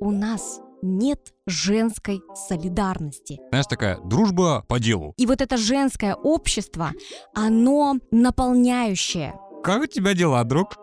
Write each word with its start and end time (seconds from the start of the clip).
у 0.00 0.10
нас 0.10 0.60
нет 0.82 1.34
женской 1.46 2.22
солидарности. 2.34 3.38
Знаешь, 3.50 3.66
такая 3.66 3.98
дружба 4.00 4.64
по 4.66 4.80
делу. 4.80 5.12
И 5.18 5.26
вот 5.26 5.42
это 5.42 5.58
женское 5.58 6.14
общество, 6.14 6.92
оно 7.34 7.96
наполняющее. 8.10 9.34
Как 9.62 9.82
у 9.82 9.86
тебя 9.86 10.14
дела, 10.14 10.42
друг? 10.44 10.74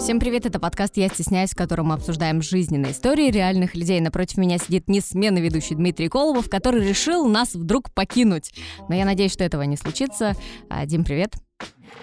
Всем 0.00 0.18
привет, 0.18 0.44
это 0.44 0.58
подкаст 0.58 0.96
«Я 0.96 1.08
стесняюсь», 1.08 1.52
в 1.52 1.56
котором 1.56 1.86
мы 1.86 1.94
обсуждаем 1.94 2.42
жизненные 2.42 2.90
истории 2.90 3.30
реальных 3.30 3.76
людей. 3.76 4.00
Напротив 4.00 4.38
меня 4.38 4.58
сидит 4.58 4.88
несменный 4.88 5.40
ведущий 5.40 5.76
Дмитрий 5.76 6.08
Колобов, 6.08 6.50
который 6.50 6.86
решил 6.86 7.28
нас 7.28 7.54
вдруг 7.54 7.92
покинуть. 7.94 8.52
Но 8.88 8.96
я 8.96 9.04
надеюсь, 9.04 9.32
что 9.32 9.44
этого 9.44 9.62
не 9.62 9.76
случится. 9.76 10.34
А, 10.68 10.84
Дим, 10.84 11.04
привет. 11.04 11.36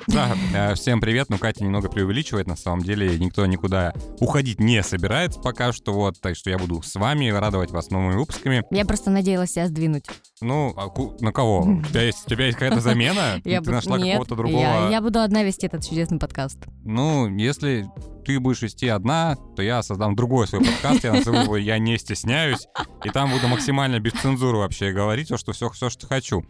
Да, 0.08 0.36
э, 0.54 0.76
всем 0.76 1.00
привет. 1.00 1.30
Ну, 1.30 1.38
Катя 1.38 1.64
немного 1.64 1.90
преувеличивает, 1.90 2.48
на 2.48 2.56
самом 2.56 2.82
деле 2.82 3.18
никто 3.18 3.46
никуда 3.46 3.94
уходить 4.20 4.60
не 4.60 4.84
собирается 4.84 5.40
пока 5.40 5.72
что, 5.72 5.94
вот, 5.94 6.20
так 6.20 6.36
что 6.36 6.50
я 6.50 6.58
буду 6.58 6.82
с 6.82 6.96
вами 6.96 7.30
радовать 7.30 7.72
вас 7.72 7.90
новыми 7.90 8.18
выпусками. 8.18 8.64
Я 8.72 8.86
просто 8.86 9.10
надеялась 9.10 9.52
себя 9.52 9.68
сдвинуть. 9.68 10.06
Ну, 10.42 10.74
а 10.76 10.90
ку- 10.90 11.16
на 11.22 11.32
кого? 11.32 11.62
У 11.62 11.84
тебя 11.84 12.02
есть, 12.02 12.26
у 12.26 12.30
тебя 12.30 12.46
есть 12.48 12.58
какая-то 12.58 12.82
замена? 12.82 13.42
Я 13.46 13.62
Ты 13.62 13.72
нашла 13.72 13.98
какого-то 13.98 14.36
другого? 14.36 14.62
Я, 14.62 14.90
я 14.90 15.02
буду 15.02 15.20
одна 15.22 15.44
вести 15.44 15.68
этот 15.68 15.88
чудесный 15.88 16.20
подкаст. 16.20 16.58
Ну, 16.84 17.30
если 17.38 17.88
ты 18.26 18.40
будешь 18.40 18.62
вести 18.62 18.88
одна, 18.88 19.38
то 19.56 19.62
я 19.62 19.84
создам 19.84 20.16
другой 20.16 20.48
свой 20.48 20.64
подкаст, 20.64 21.04
я 21.04 21.14
назову 21.14 21.38
его 21.40 21.58
«Я 21.58 21.78
не 21.78 21.98
стесняюсь», 21.98 22.68
и 23.04 23.10
там 23.10 23.32
буду 23.32 23.48
максимально 23.48 24.00
без 24.00 24.14
цензуры 24.14 24.58
вообще 24.58 24.92
говорить 24.92 25.28
все, 25.28 25.38
что, 25.38 25.52
все, 25.52 25.70
все, 25.70 25.90
что 25.90 26.08
хочу. 26.08 26.46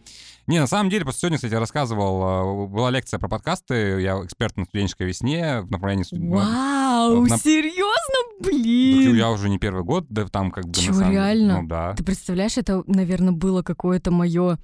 Не, 0.46 0.60
на 0.60 0.66
самом 0.66 0.90
деле, 0.90 1.04
просто 1.04 1.20
сегодня, 1.20 1.38
кстати, 1.38 1.52
я 1.54 1.60
рассказывал, 1.60 2.66
э, 2.66 2.68
была 2.68 2.90
лекция 2.90 3.18
про 3.18 3.28
подкасты, 3.28 4.00
я 4.00 4.22
эксперт 4.24 4.56
на 4.56 4.64
студенческой 4.64 5.06
весне 5.06 5.62
в 5.62 5.70
направлении... 5.70 6.04
Вау, 6.12 7.26
на- 7.26 7.38
серьезно, 7.38 7.94
Ну, 8.40 8.50
блин! 8.50 9.14
Я 9.14 9.30
уже 9.30 9.48
не 9.48 9.58
первый 9.58 9.84
год, 9.84 10.06
да 10.08 10.26
там 10.26 10.50
как 10.50 10.66
бы... 10.66 10.74
Чё, 10.74 10.92
самом 10.92 11.12
реально? 11.12 11.62
Ну 11.62 11.68
да. 11.68 11.94
Ты 11.94 12.04
представляешь, 12.04 12.58
это, 12.58 12.82
наверное, 12.86 13.32
было 13.32 13.62
какое-то 13.62 14.10
мое 14.10 14.58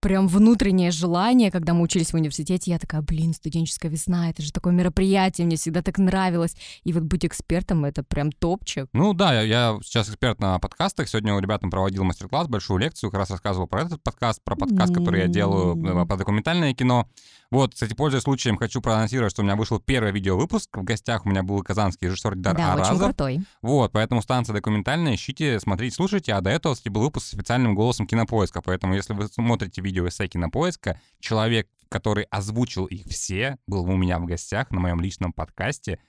прям 0.00 0.28
внутреннее 0.28 0.90
желание, 0.90 1.50
когда 1.50 1.74
мы 1.74 1.82
учились 1.82 2.10
в 2.10 2.14
университете, 2.14 2.70
я 2.70 2.78
такая, 2.78 3.02
блин, 3.02 3.34
студенческая 3.34 3.88
весна, 3.88 4.30
это 4.30 4.42
же 4.42 4.52
такое 4.52 4.72
мероприятие, 4.72 5.46
мне 5.46 5.56
всегда 5.56 5.82
так 5.82 5.98
нравилось. 5.98 6.56
И 6.84 6.92
вот 6.92 7.02
быть 7.02 7.24
экспертом, 7.24 7.84
это 7.84 8.02
прям 8.02 8.32
топчик. 8.32 8.88
Ну 8.92 9.14
да, 9.14 9.42
я, 9.42 9.78
сейчас 9.82 10.08
эксперт 10.08 10.40
на 10.40 10.58
подкастах. 10.58 11.08
Сегодня 11.08 11.34
у 11.34 11.38
ребятам 11.38 11.70
проводил 11.70 12.04
мастер-класс, 12.04 12.48
большую 12.48 12.78
лекцию, 12.78 13.10
как 13.10 13.20
раз 13.20 13.30
рассказывал 13.30 13.66
про 13.66 13.82
этот 13.82 14.02
подкаст, 14.02 14.42
про 14.44 14.56
подкаст, 14.56 14.94
который 14.94 15.22
я 15.22 15.26
делаю 15.28 15.76
э, 15.84 16.06
про 16.06 16.16
документальное 16.16 16.74
кино. 16.74 17.08
Вот, 17.50 17.74
кстати, 17.74 17.94
пользуясь 17.94 18.24
случаем, 18.24 18.56
хочу 18.56 18.80
проанонсировать, 18.80 19.32
что 19.32 19.42
у 19.42 19.44
меня 19.44 19.56
вышел 19.56 19.78
первый 19.78 20.12
видеовыпуск. 20.12 20.76
В 20.76 20.84
гостях 20.84 21.26
у 21.26 21.28
меня 21.28 21.42
был 21.42 21.62
казанский 21.62 22.08
режиссер 22.08 22.34
Дидар 22.34 22.56
да, 22.56 22.74
очень 22.74 22.82
Аразов. 22.82 23.04
крутой. 23.04 23.40
Вот, 23.62 23.92
поэтому 23.92 24.22
станция 24.22 24.54
документальная, 24.54 25.14
ищите, 25.14 25.60
смотрите, 25.60 25.94
слушайте. 25.94 26.34
А 26.34 26.40
до 26.40 26.50
этого, 26.50 26.74
кстати, 26.74 26.88
был 26.88 27.02
выпуск 27.02 27.26
с 27.26 27.30
специальным 27.30 27.74
голосом 27.74 28.06
кинопоиска. 28.06 28.62
Поэтому, 28.62 28.94
если 28.94 29.14
вы 29.14 29.28
смотрите 29.28 29.80
видео 29.80 30.08
эссе 30.08 30.26
кинопоиска, 30.26 31.00
человек, 31.20 31.68
который 31.88 32.24
озвучил 32.24 32.86
их 32.86 33.06
все, 33.06 33.58
был 33.66 33.84
у 33.84 33.96
меня 33.96 34.18
в 34.18 34.26
гостях 34.26 34.70
на 34.70 34.80
моем 34.80 35.00
личном 35.00 35.32
подкасте. 35.32 36.00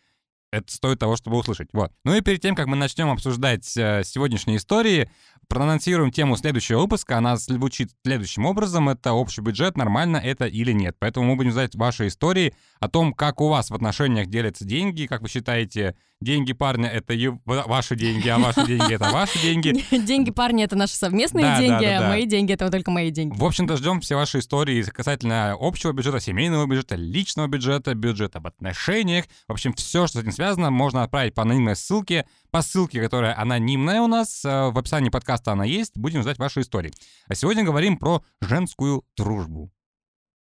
Это 0.52 0.74
стоит 0.74 1.00
того, 1.00 1.18
чтобы 1.18 1.38
услышать. 1.38 1.70
Вот. 1.74 1.92
Ну 2.06 2.14
и 2.14 2.22
перед 2.22 2.42
тем, 2.42 2.56
как 2.56 2.68
мы 2.68 2.78
начнем 2.78 3.10
обсуждать 3.10 3.76
э, 3.76 4.04
сегодняшние 4.06 4.58
истории, 4.58 5.10
проанонсируем 5.50 6.12
тему 6.12 6.38
следующего 6.38 6.80
выпуска. 6.80 7.18
Она 7.18 7.36
звучит 7.36 7.92
следующим 8.06 8.46
образом. 8.46 8.88
Это 8.88 9.14
общий 9.14 9.42
бюджет, 9.42 9.76
нормально 9.76 10.18
это 10.18 10.46
или 10.46 10.72
нет. 10.72 10.96
Поэтому 11.00 11.26
мы 11.26 11.36
будем 11.36 11.52
знать 11.52 11.76
ваши 11.76 12.08
истории 12.08 12.54
о 12.80 12.88
том, 12.88 13.14
как 13.14 13.42
у 13.42 13.50
вас 13.50 13.70
в 13.70 13.76
отношениях 13.76 14.28
делятся 14.28 14.64
деньги, 14.64 15.06
как 15.06 15.22
вы 15.22 15.28
считаете, 15.28 15.96
деньги 16.22 16.54
парня— 16.54 16.88
это 16.94 17.14
ваши 17.46 17.96
деньги, 17.96 18.28
а 18.28 18.38
ваши 18.38 18.66
деньги— 18.66 18.94
это 18.96 19.12
ваши 19.12 19.40
деньги. 19.40 19.84
Деньги 20.08 20.32
парни 20.32 20.64
это 20.64 20.76
наши 20.76 20.96
совместные 20.96 21.44
Да, 21.44 21.60
деньги, 21.60 21.86
да, 21.86 22.06
а 22.06 22.10
мои 22.10 22.26
деньги 22.26 22.54
это 22.54 22.70
только 22.70 22.92
мои 22.92 23.12
деньги. 23.12 23.38
В 23.38 23.44
общем-то, 23.44 23.78
ждем 23.78 24.02
все 24.02 24.16
ваши 24.16 24.40
истории 24.40 24.82
касательно 24.84 25.56
общего 25.60 25.92
бюджета, 25.92 26.20
семейного 26.20 26.66
бюджета, 26.66 26.96
личного 26.96 27.48
бюджета, 27.48 27.94
бюджета 27.94 28.40
в 28.40 28.48
отношениях. 28.48 29.26
В 29.48 29.52
общем, 29.52 29.74
все, 29.74 30.08
что 30.08 30.20
с 30.20 30.22
этим 30.22 30.32
связано, 30.32 30.72
можно 30.72 31.04
отправить 31.04 31.34
по 31.34 31.44
анонимной 31.44 31.76
ссылке. 31.76 32.26
По 32.52 32.62
ссылке, 32.62 33.02
которая 33.02 33.38
анонимная 33.38 34.02
у 34.02 34.08
нас, 34.08 34.44
э, 34.46 34.70
в 34.70 34.78
описании 34.78 35.10
подкаста 35.10 35.52
она 35.52 35.66
есть. 35.66 35.98
Будем 35.98 36.22
ждать 36.22 36.40
ваши 36.40 36.62
истории. 36.62 36.92
А 37.28 37.36
сегодня 37.36 37.64
говорим 37.64 37.98
про 37.98 38.24
женскую 38.42 39.04
дружбу. 39.16 39.72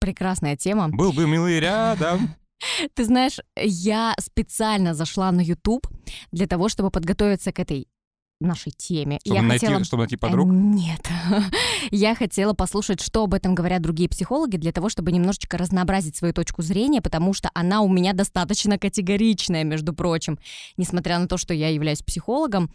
Прекрасная 0.00 0.56
тема. 0.56 0.88
Был 0.90 1.12
бы 1.12 1.26
милый 1.26 1.58
рядом. 1.60 2.34
Ты 2.94 3.04
знаешь, 3.04 3.38
я 3.56 4.14
специально 4.20 4.94
зашла 4.94 5.30
на 5.32 5.40
YouTube 5.40 5.86
для 6.32 6.46
того, 6.46 6.68
чтобы 6.68 6.90
подготовиться 6.90 7.52
к 7.52 7.58
этой 7.58 7.88
нашей 8.40 8.72
теме. 8.72 9.18
Чтобы, 9.24 9.36
я 9.36 9.42
найти, 9.42 9.66
хотела... 9.66 9.84
чтобы 9.84 10.02
найти 10.02 10.16
Э, 10.16 10.18
подруг. 10.18 10.48
Нет. 10.50 11.08
Я 11.90 12.14
хотела 12.14 12.52
послушать, 12.52 13.00
что 13.00 13.24
об 13.24 13.34
этом 13.34 13.54
говорят 13.54 13.82
другие 13.82 14.08
психологи, 14.08 14.56
для 14.56 14.72
того, 14.72 14.88
чтобы 14.88 15.12
немножечко 15.12 15.56
разнообразить 15.56 16.16
свою 16.16 16.34
точку 16.34 16.62
зрения, 16.62 17.00
потому 17.00 17.32
что 17.32 17.50
она 17.54 17.80
у 17.80 17.88
меня 17.88 18.12
достаточно 18.12 18.78
категоричная, 18.78 19.64
между 19.64 19.94
прочим, 19.94 20.38
несмотря 20.76 21.18
на 21.18 21.28
то, 21.28 21.36
что 21.36 21.54
я 21.54 21.68
являюсь 21.68 22.02
психологом. 22.02 22.70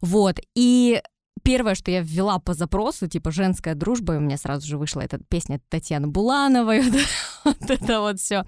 Вот. 0.00 0.38
И 0.54 1.00
Первое, 1.42 1.74
что 1.74 1.90
я 1.90 2.02
ввела 2.02 2.38
по 2.38 2.52
запросу, 2.52 3.06
типа 3.06 3.30
женская 3.30 3.74
дружба, 3.74 4.14
и 4.14 4.16
у 4.18 4.20
меня 4.20 4.36
сразу 4.36 4.66
же 4.66 4.76
вышла 4.76 5.00
эта 5.00 5.18
песня 5.18 5.60
Татьяны 5.70 6.06
Булановой, 6.06 6.82
вот, 7.44 7.70
это 7.70 8.00
вот 8.00 8.18
все. 8.18 8.44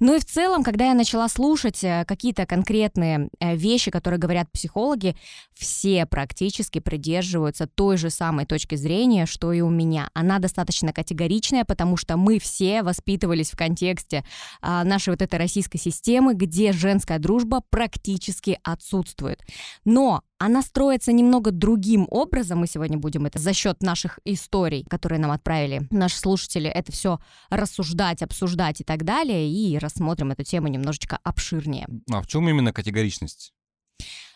Ну 0.00 0.14
и 0.14 0.20
в 0.20 0.24
целом, 0.24 0.62
когда 0.62 0.86
я 0.86 0.94
начала 0.94 1.28
слушать 1.28 1.82
э, 1.82 2.04
какие-то 2.06 2.46
конкретные 2.46 3.28
э, 3.40 3.56
вещи, 3.56 3.90
которые 3.90 4.18
говорят 4.18 4.50
психологи, 4.52 5.16
все 5.54 6.06
практически 6.06 6.78
придерживаются 6.78 7.66
той 7.66 7.96
же 7.96 8.10
самой 8.10 8.46
точки 8.46 8.74
зрения, 8.74 9.26
что 9.26 9.52
и 9.52 9.60
у 9.60 9.70
меня. 9.70 10.10
Она 10.14 10.38
достаточно 10.38 10.92
категоричная, 10.92 11.64
потому 11.64 11.96
что 11.96 12.16
мы 12.16 12.38
все 12.38 12.82
воспитывались 12.82 13.50
в 13.50 13.56
контексте 13.56 14.24
а, 14.60 14.84
нашей 14.84 15.10
вот 15.10 15.22
этой 15.22 15.38
российской 15.38 15.78
системы, 15.78 16.34
где 16.34 16.72
женская 16.72 17.18
дружба 17.18 17.62
практически 17.70 18.58
отсутствует. 18.62 19.42
Но 19.84 20.22
она 20.38 20.62
строится 20.62 21.12
немного 21.12 21.50
другим 21.50 22.06
образом. 22.10 22.60
Мы 22.60 22.68
сегодня 22.68 22.96
будем 22.96 23.26
это 23.26 23.38
за 23.38 23.52
счет 23.52 23.82
наших 23.82 24.20
историй, 24.24 24.84
которые 24.88 25.18
нам 25.18 25.32
отправили 25.32 25.86
наши 25.90 26.16
слушатели, 26.18 26.68
это 26.70 26.92
все 26.92 27.18
рассуждать, 27.50 28.17
обсуждать 28.22 28.80
и 28.80 28.84
так 28.84 29.04
далее. 29.04 29.50
И 29.50 29.78
рассмотрим 29.78 30.30
эту 30.30 30.44
тему 30.44 30.68
немножечко 30.68 31.18
обширнее. 31.22 31.86
А 32.10 32.22
в 32.22 32.26
чем 32.26 32.48
именно 32.48 32.72
категоричность? 32.72 33.52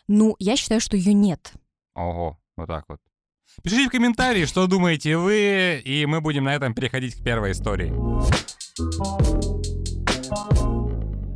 Ну, 0.09 0.37
я 0.38 0.56
считаю, 0.56 0.81
что 0.81 0.97
ее 0.97 1.12
нет. 1.12 1.53
Ого, 1.94 2.38
вот 2.56 2.66
так 2.66 2.84
вот. 2.88 2.98
Пишите 3.62 3.88
в 3.88 3.92
комментарии, 3.92 4.47
что 4.47 4.66
думаете 4.66 5.16
вы, 5.16 5.81
и 5.84 6.06
мы 6.06 6.21
будем 6.21 6.44
на 6.44 6.54
этом 6.54 6.75
переходить 6.75 7.16
к 7.16 7.22
первой 7.22 7.53
истории. 7.53 7.92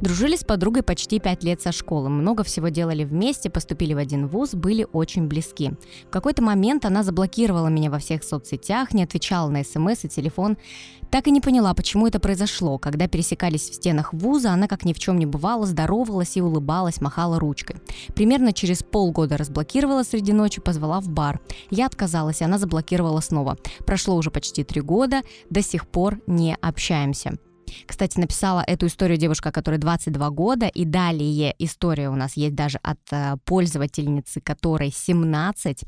Дружили 0.00 0.36
с 0.36 0.44
подругой 0.44 0.82
почти 0.82 1.18
пять 1.18 1.42
лет 1.42 1.62
со 1.62 1.72
школы, 1.72 2.10
много 2.10 2.44
всего 2.44 2.68
делали 2.68 3.02
вместе, 3.02 3.48
поступили 3.48 3.94
в 3.94 3.98
один 3.98 4.26
вуз, 4.26 4.54
были 4.54 4.86
очень 4.92 5.26
близки. 5.26 5.72
В 6.06 6.10
какой-то 6.10 6.42
момент 6.42 6.84
она 6.84 7.02
заблокировала 7.02 7.68
меня 7.68 7.90
во 7.90 7.98
всех 7.98 8.22
соцсетях, 8.22 8.92
не 8.92 9.04
отвечала 9.04 9.48
на 9.48 9.64
смс 9.64 10.04
и 10.04 10.08
телефон. 10.08 10.58
Так 11.10 11.28
и 11.28 11.30
не 11.30 11.40
поняла, 11.40 11.72
почему 11.72 12.06
это 12.06 12.20
произошло. 12.20 12.76
Когда 12.78 13.08
пересекались 13.08 13.70
в 13.70 13.74
стенах 13.74 14.12
вуза, 14.12 14.50
она 14.50 14.68
как 14.68 14.84
ни 14.84 14.92
в 14.92 14.98
чем 14.98 15.18
не 15.18 15.24
бывало, 15.24 15.64
здоровалась 15.64 16.36
и 16.36 16.42
улыбалась, 16.42 17.00
махала 17.00 17.40
ручкой. 17.40 17.76
Примерно 18.14 18.52
через 18.52 18.82
полгода 18.82 19.38
разблокировала 19.38 20.02
среди 20.02 20.34
ночи, 20.34 20.60
позвала 20.60 21.00
в 21.00 21.08
бар. 21.08 21.40
Я 21.70 21.86
отказалась, 21.86 22.42
она 22.42 22.58
заблокировала 22.58 23.20
снова. 23.20 23.56
Прошло 23.86 24.14
уже 24.16 24.30
почти 24.30 24.62
три 24.62 24.82
года, 24.82 25.22
до 25.48 25.62
сих 25.62 25.86
пор 25.86 26.20
не 26.26 26.54
общаемся. 26.60 27.38
Кстати, 27.86 28.18
написала 28.18 28.62
эту 28.66 28.86
историю 28.86 29.18
девушка, 29.18 29.52
которой 29.52 29.78
22 29.78 30.30
года, 30.30 30.66
и 30.66 30.84
далее 30.84 31.54
история 31.58 32.08
у 32.10 32.14
нас 32.14 32.36
есть 32.36 32.54
даже 32.54 32.78
от 32.82 32.98
э, 33.10 33.36
пользовательницы, 33.44 34.40
которой 34.40 34.90
17. 34.90 35.84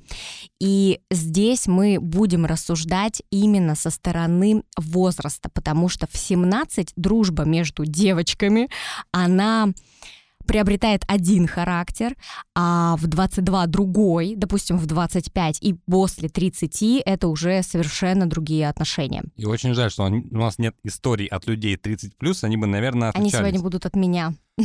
И 0.61 1.01
здесь 1.11 1.67
мы 1.67 1.99
будем 2.01 2.47
рассуждать 2.47 3.23
именно 3.31 3.75
со 3.75 3.91
стороны 3.91 4.63
возраста, 4.77 5.49
потому 5.53 5.89
что 5.89 6.07
в 6.11 6.17
17 6.17 6.93
дружба 6.97 7.45
между 7.45 7.85
девочками, 7.85 8.69
она 9.13 9.69
приобретает 10.49 11.05
один 11.07 11.47
характер, 11.47 12.17
а 12.57 12.97
в 12.97 13.07
22 13.07 13.67
другой, 13.67 14.35
допустим, 14.35 14.79
в 14.79 14.87
25 14.87 15.59
и 15.61 15.75
после 15.75 16.29
30 16.29 17.03
это 17.05 17.29
уже 17.29 17.63
совершенно 17.63 18.27
другие 18.27 18.69
отношения. 18.69 19.23
И 19.37 19.45
очень 19.45 19.75
жаль, 19.75 19.91
что 19.91 20.05
у 20.05 20.37
нас 20.37 20.59
нет 20.59 20.75
историй 20.83 21.27
от 21.27 21.47
людей 21.47 21.77
30+, 21.77 22.11
они 22.43 22.57
бы, 22.57 22.67
наверное, 22.67 23.11
Они 23.11 23.29
отличались. 23.29 23.47
сегодня 23.49 23.61
будут 23.61 23.87
от 23.87 23.95
меня. 23.95 24.33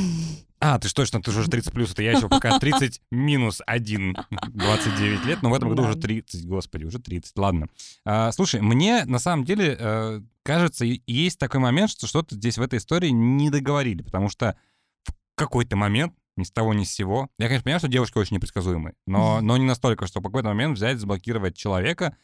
А, 0.65 0.79
ты 0.79 0.87
ж 0.87 0.93
точно, 0.93 1.21
ты 1.21 1.29
же 1.33 1.41
уже 1.41 1.49
30 1.49 1.73
плюс, 1.73 1.91
это 1.91 2.03
я 2.03 2.13
еще 2.13 2.29
пока 2.29 2.57
30 2.57 3.01
минус 3.11 3.61
1, 3.67 4.15
29 4.53 5.25
лет, 5.25 5.41
но 5.41 5.49
в 5.49 5.53
этом 5.53 5.67
году 5.67 5.83
уже 5.83 5.95
Да. 5.95 6.01
30, 6.03 6.47
господи, 6.47 6.85
уже 6.85 6.99
30, 6.99 7.37
ладно. 7.37 7.67
А, 8.05 8.31
слушай, 8.31 8.61
мне 8.61 9.03
на 9.03 9.19
самом 9.19 9.43
деле 9.43 9.75
э, 9.77 10.21
кажется, 10.41 10.85
есть 10.85 11.37
такой 11.37 11.59
момент, 11.59 11.91
что 11.91 12.07
что-то 12.07 12.35
здесь 12.35 12.57
в 12.57 12.61
этой 12.61 12.79
истории 12.79 13.09
не 13.09 13.49
договорили, 13.49 14.03
потому 14.03 14.29
что 14.29 14.55
какой-то 15.35 15.75
момент 15.75 16.13
ни 16.35 16.43
с 16.43 16.51
того 16.51 16.73
ни 16.73 16.83
с 16.83 16.91
сего. 16.91 17.29
Я, 17.37 17.47
конечно, 17.47 17.63
понимаю, 17.63 17.79
что 17.79 17.87
девушки 17.87 18.17
очень 18.17 18.35
непредсказуемые, 18.37 18.95
но, 19.05 19.41
но 19.41 19.57
не 19.57 19.65
настолько, 19.65 20.07
что 20.07 20.19
в 20.19 20.23
какой-то 20.23 20.49
момент 20.49 20.77
взять, 20.77 20.99
заблокировать 20.99 21.55
человека. 21.55 22.15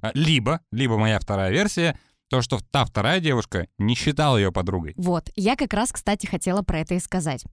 А, 0.00 0.12
либо, 0.14 0.60
либо 0.70 0.96
моя 0.96 1.18
вторая 1.18 1.50
версия, 1.50 1.98
то, 2.28 2.42
что 2.42 2.60
та 2.70 2.84
вторая 2.84 3.20
девушка 3.20 3.68
не 3.78 3.94
считала 3.94 4.36
ее 4.36 4.52
подругой. 4.52 4.94
Вот, 4.96 5.30
я 5.34 5.56
как 5.56 5.72
раз, 5.72 5.92
кстати, 5.92 6.26
хотела 6.26 6.62
про 6.62 6.80
это 6.80 6.94
и 6.94 7.00
сказать. 7.00 7.44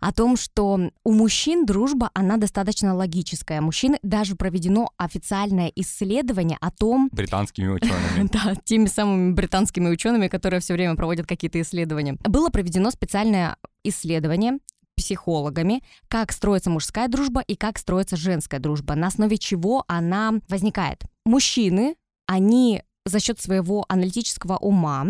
О 0.00 0.12
том, 0.12 0.36
что 0.36 0.90
у 1.04 1.12
мужчин 1.12 1.64
дружба, 1.64 2.10
она 2.14 2.36
достаточно 2.36 2.94
логическая. 2.94 3.60
Мужчины 3.60 3.98
даже 4.02 4.36
проведено 4.36 4.90
официальное 4.96 5.70
исследование 5.76 6.58
о 6.60 6.70
том... 6.70 7.08
Британскими 7.12 7.68
учеными. 7.68 8.28
Да, 8.36 8.54
теми 8.64 8.86
самыми 8.86 9.32
британскими 9.32 9.88
учеными, 9.88 10.28
которые 10.28 10.60
все 10.60 10.74
время 10.74 10.96
проводят 10.96 11.26
какие-то 11.26 11.60
исследования. 11.60 12.16
Было 12.24 12.50
проведено 12.50 12.90
специальное 12.90 13.56
исследование 13.84 14.58
психологами, 14.96 15.82
как 16.08 16.32
строится 16.32 16.70
мужская 16.70 17.08
дружба 17.08 17.42
и 17.42 17.54
как 17.54 17.78
строится 17.78 18.16
женская 18.16 18.58
дружба, 18.58 18.94
на 18.94 19.08
основе 19.08 19.38
чего 19.38 19.84
она 19.86 20.34
возникает. 20.48 21.02
Мужчины, 21.24 21.96
они 22.26 22.82
за 23.06 23.20
счет 23.20 23.40
своего 23.40 23.86
аналитического 23.88 24.56
ума 24.56 25.06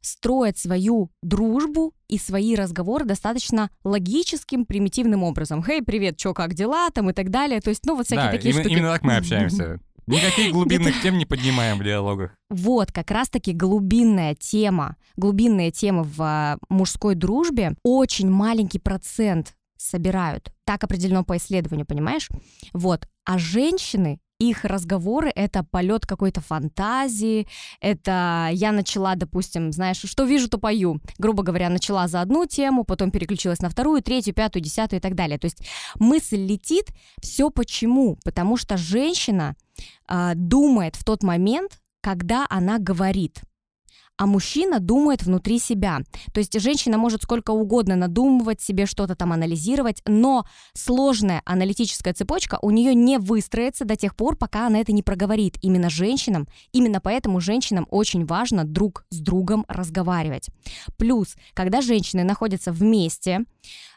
строят 0.00 0.58
свою 0.58 1.10
дружбу 1.22 1.94
и 2.06 2.18
свои 2.18 2.54
разговоры 2.54 3.04
достаточно 3.04 3.70
логическим, 3.84 4.64
примитивным 4.64 5.24
образом. 5.24 5.64
«Хей, 5.64 5.82
привет, 5.82 6.16
чё, 6.16 6.34
как 6.34 6.54
дела?» 6.54 6.90
там 6.90 7.10
и 7.10 7.12
так 7.12 7.30
далее. 7.30 7.60
То 7.60 7.70
есть, 7.70 7.84
ну, 7.86 7.96
вот 7.96 8.06
всякие 8.06 8.26
да, 8.26 8.32
такие 8.32 8.50
именно, 8.50 8.62
штуки. 8.62 8.72
именно 8.74 8.92
так 8.92 9.02
мы 9.02 9.16
общаемся. 9.16 9.80
Никаких 10.06 10.52
глубинных 10.52 11.02
тем 11.02 11.18
не 11.18 11.26
поднимаем 11.26 11.78
в 11.78 11.84
диалогах. 11.84 12.30
Вот, 12.48 12.92
как 12.92 13.10
раз-таки 13.10 13.52
глубинная 13.52 14.34
тема, 14.34 14.96
глубинные 15.16 15.70
темы 15.70 16.02
в 16.02 16.22
а, 16.22 16.58
мужской 16.70 17.14
дружбе 17.14 17.74
очень 17.82 18.30
маленький 18.30 18.78
процент 18.78 19.54
собирают. 19.76 20.50
Так 20.64 20.82
определено 20.82 21.24
по 21.24 21.36
исследованию, 21.36 21.86
понимаешь? 21.86 22.28
Вот. 22.72 23.06
А 23.26 23.36
женщины 23.36 24.18
их 24.38 24.64
разговоры— 24.64 25.30
это 25.34 25.64
полет 25.64 26.06
какой-то 26.06 26.40
фантазии, 26.40 27.48
это 27.80 28.48
я 28.52 28.72
начала, 28.72 29.14
допустим, 29.16 29.72
знаешь, 29.72 30.00
что 30.04 30.24
вижу, 30.24 30.48
то 30.48 30.58
пою. 30.58 31.00
Грубо 31.18 31.42
говоря, 31.42 31.68
начала 31.68 32.06
за 32.08 32.20
одну 32.20 32.46
тему, 32.46 32.84
потом 32.84 33.10
переключилась 33.10 33.60
на 33.60 33.68
вторую, 33.68 34.02
третью, 34.02 34.34
пятую, 34.34 34.62
десятую 34.62 35.00
и 35.00 35.02
так 35.02 35.14
далее. 35.14 35.38
То 35.38 35.46
есть 35.46 35.66
мысль 35.98 36.44
летит, 36.44 36.86
все 37.20 37.50
почему? 37.50 38.16
Потому 38.24 38.56
что 38.56 38.76
женщина 38.76 39.56
э, 40.08 40.32
думает 40.34 40.96
в 40.96 41.04
тот 41.04 41.22
момент, 41.22 41.80
когда 42.00 42.46
она 42.48 42.78
говорит 42.78 43.42
а 44.18 44.26
мужчина 44.26 44.80
думает 44.80 45.22
внутри 45.22 45.58
себя. 45.58 46.00
То 46.34 46.40
есть 46.40 46.60
женщина 46.60 46.98
может 46.98 47.22
сколько 47.22 47.52
угодно 47.52 47.96
надумывать 47.96 48.60
себе 48.60 48.84
что-то 48.84 49.14
там 49.14 49.32
анализировать, 49.32 50.02
но 50.06 50.44
сложная 50.74 51.40
аналитическая 51.44 52.12
цепочка 52.12 52.58
у 52.60 52.70
нее 52.70 52.94
не 52.94 53.18
выстроится 53.18 53.84
до 53.84 53.96
тех 53.96 54.16
пор, 54.16 54.36
пока 54.36 54.66
она 54.66 54.80
это 54.80 54.92
не 54.92 55.02
проговорит. 55.02 55.56
Именно 55.62 55.88
женщинам, 55.88 56.48
именно 56.72 57.00
поэтому 57.00 57.40
женщинам 57.40 57.86
очень 57.90 58.26
важно 58.26 58.64
друг 58.64 59.04
с 59.10 59.18
другом 59.18 59.64
разговаривать. 59.68 60.48
Плюс, 60.96 61.36
когда 61.54 61.80
женщины 61.80 62.24
находятся 62.24 62.72
вместе, 62.72 63.44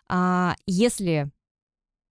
а, 0.07 0.55
если 0.67 1.31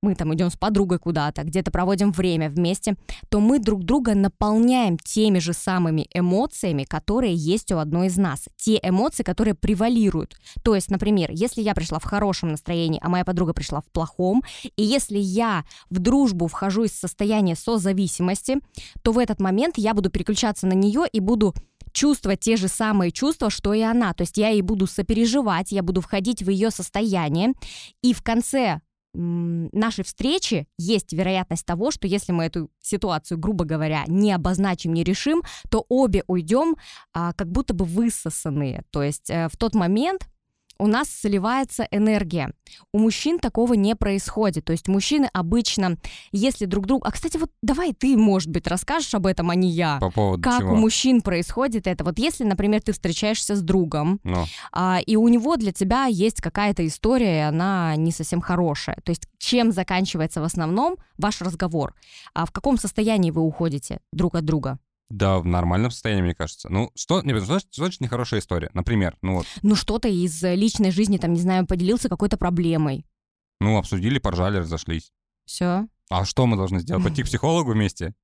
мы 0.02 0.14
там 0.14 0.34
идем 0.34 0.50
с 0.50 0.56
подругой 0.56 0.98
куда-то, 0.98 1.42
где-то 1.42 1.70
проводим 1.70 2.10
время 2.10 2.48
вместе, 2.48 2.96
то 3.28 3.38
мы 3.38 3.58
друг 3.58 3.84
друга 3.84 4.14
наполняем 4.14 4.96
теми 4.96 5.38
же 5.40 5.52
самыми 5.52 6.08
эмоциями, 6.14 6.84
которые 6.84 7.34
есть 7.34 7.70
у 7.72 7.78
одной 7.78 8.06
из 8.06 8.16
нас. 8.16 8.48
Те 8.56 8.80
эмоции, 8.82 9.22
которые 9.22 9.54
превалируют. 9.54 10.36
То 10.62 10.74
есть, 10.74 10.90
например, 10.90 11.30
если 11.32 11.60
я 11.60 11.74
пришла 11.74 11.98
в 11.98 12.04
хорошем 12.04 12.50
настроении, 12.50 13.00
а 13.02 13.10
моя 13.10 13.24
подруга 13.26 13.52
пришла 13.52 13.82
в 13.82 13.86
плохом, 13.92 14.42
и 14.76 14.82
если 14.82 15.18
я 15.18 15.64
в 15.90 15.98
дружбу 15.98 16.46
вхожу 16.46 16.84
из 16.84 16.92
состояния 16.92 17.54
созависимости, 17.54 18.56
то 19.02 19.12
в 19.12 19.18
этот 19.18 19.38
момент 19.38 19.76
я 19.76 19.92
буду 19.92 20.08
переключаться 20.08 20.66
на 20.66 20.72
нее 20.72 21.04
и 21.12 21.20
буду 21.20 21.54
чувствовать 21.92 22.40
те 22.40 22.56
же 22.56 22.68
самые 22.68 23.10
чувства, 23.10 23.50
что 23.50 23.74
и 23.74 23.80
она. 23.82 24.14
То 24.14 24.22
есть 24.22 24.38
я 24.38 24.48
ей 24.48 24.62
буду 24.62 24.86
сопереживать, 24.86 25.72
я 25.72 25.82
буду 25.82 26.00
входить 26.00 26.42
в 26.42 26.48
ее 26.48 26.70
состояние, 26.70 27.52
и 28.02 28.14
в 28.14 28.22
конце 28.22 28.80
нашей 29.12 30.04
встречи 30.04 30.66
есть 30.78 31.12
вероятность 31.12 31.66
того, 31.66 31.90
что 31.90 32.06
если 32.06 32.32
мы 32.32 32.44
эту 32.44 32.70
ситуацию, 32.80 33.38
грубо 33.38 33.64
говоря, 33.64 34.04
не 34.06 34.32
обозначим, 34.32 34.92
не 34.92 35.04
решим, 35.04 35.42
то 35.68 35.84
обе 35.88 36.22
уйдем 36.26 36.76
а, 37.12 37.32
как 37.32 37.50
будто 37.50 37.74
бы 37.74 37.84
высосанные. 37.84 38.84
То 38.90 39.02
есть 39.02 39.30
а, 39.30 39.48
в 39.48 39.56
тот 39.56 39.74
момент 39.74 40.28
у 40.80 40.86
нас 40.86 41.08
сливается 41.10 41.86
энергия. 41.90 42.52
У 42.92 42.98
мужчин 42.98 43.38
такого 43.38 43.74
не 43.74 43.94
происходит. 43.94 44.64
То 44.64 44.72
есть 44.72 44.88
мужчины 44.88 45.28
обычно, 45.32 45.98
если 46.32 46.64
друг 46.64 46.86
друга... 46.86 47.06
А, 47.08 47.12
кстати, 47.12 47.36
вот 47.36 47.50
давай 47.62 47.92
ты, 47.92 48.16
может 48.16 48.48
быть, 48.48 48.66
расскажешь 48.66 49.14
об 49.14 49.26
этом, 49.26 49.50
а 49.50 49.54
не 49.54 49.68
я. 49.68 49.98
По 50.00 50.10
поводу 50.10 50.42
Как 50.42 50.60
чего? 50.60 50.72
у 50.72 50.76
мужчин 50.76 51.20
происходит 51.20 51.86
это? 51.86 52.02
Вот 52.04 52.18
если, 52.18 52.44
например, 52.44 52.80
ты 52.80 52.92
встречаешься 52.92 53.54
с 53.54 53.62
другом, 53.62 54.20
Ну, 54.24 54.44
а, 54.72 55.00
и 55.04 55.16
у 55.16 55.28
него 55.28 55.56
для 55.56 55.72
тебя 55.72 56.06
есть 56.06 56.40
какая-то 56.40 56.86
история, 56.86 57.38
и 57.38 57.42
она 57.42 57.94
не 57.96 58.10
совсем 58.12 58.40
хорошая. 58.40 58.96
То 59.04 59.10
есть 59.10 59.28
чем 59.38 59.72
заканчивается 59.72 60.40
в 60.40 60.44
основном 60.44 60.96
ваш 61.18 61.42
разговор? 61.42 61.94
А 62.34 62.46
в 62.46 62.52
каком 62.52 62.78
состоянии 62.78 63.30
вы 63.30 63.42
уходите 63.42 64.00
друг 64.12 64.34
от 64.34 64.44
друга? 64.44 64.78
Да, 65.10 65.38
в 65.38 65.46
нормальном 65.46 65.90
состоянии, 65.90 66.22
мне 66.22 66.34
кажется. 66.34 66.68
Ну, 66.70 66.90
что, 66.94 67.20
не, 67.22 67.38
что, 67.40 67.58
что 67.58 67.68
значит 67.74 68.00
нехорошая 68.00 68.40
история? 68.40 68.70
Например, 68.72 69.16
ну 69.22 69.34
вот, 69.34 69.46
Ну 69.62 69.74
что-то 69.74 70.08
из 70.08 70.42
э, 70.42 70.54
личной 70.54 70.92
жизни, 70.92 71.18
там, 71.18 71.32
не 71.32 71.40
знаю, 71.40 71.66
поделился 71.66 72.08
какой-то 72.08 72.36
проблемой. 72.36 73.04
ну, 73.60 73.76
обсудили, 73.76 74.18
поржали, 74.18 74.58
разошлись. 74.58 75.12
Все. 75.44 75.86
А 76.08 76.24
что 76.24 76.46
мы 76.46 76.56
должны 76.56 76.80
сделать? 76.80 77.02
Пойти 77.02 77.22
к 77.22 77.26
психологу 77.26 77.72
вместе? 77.72 78.14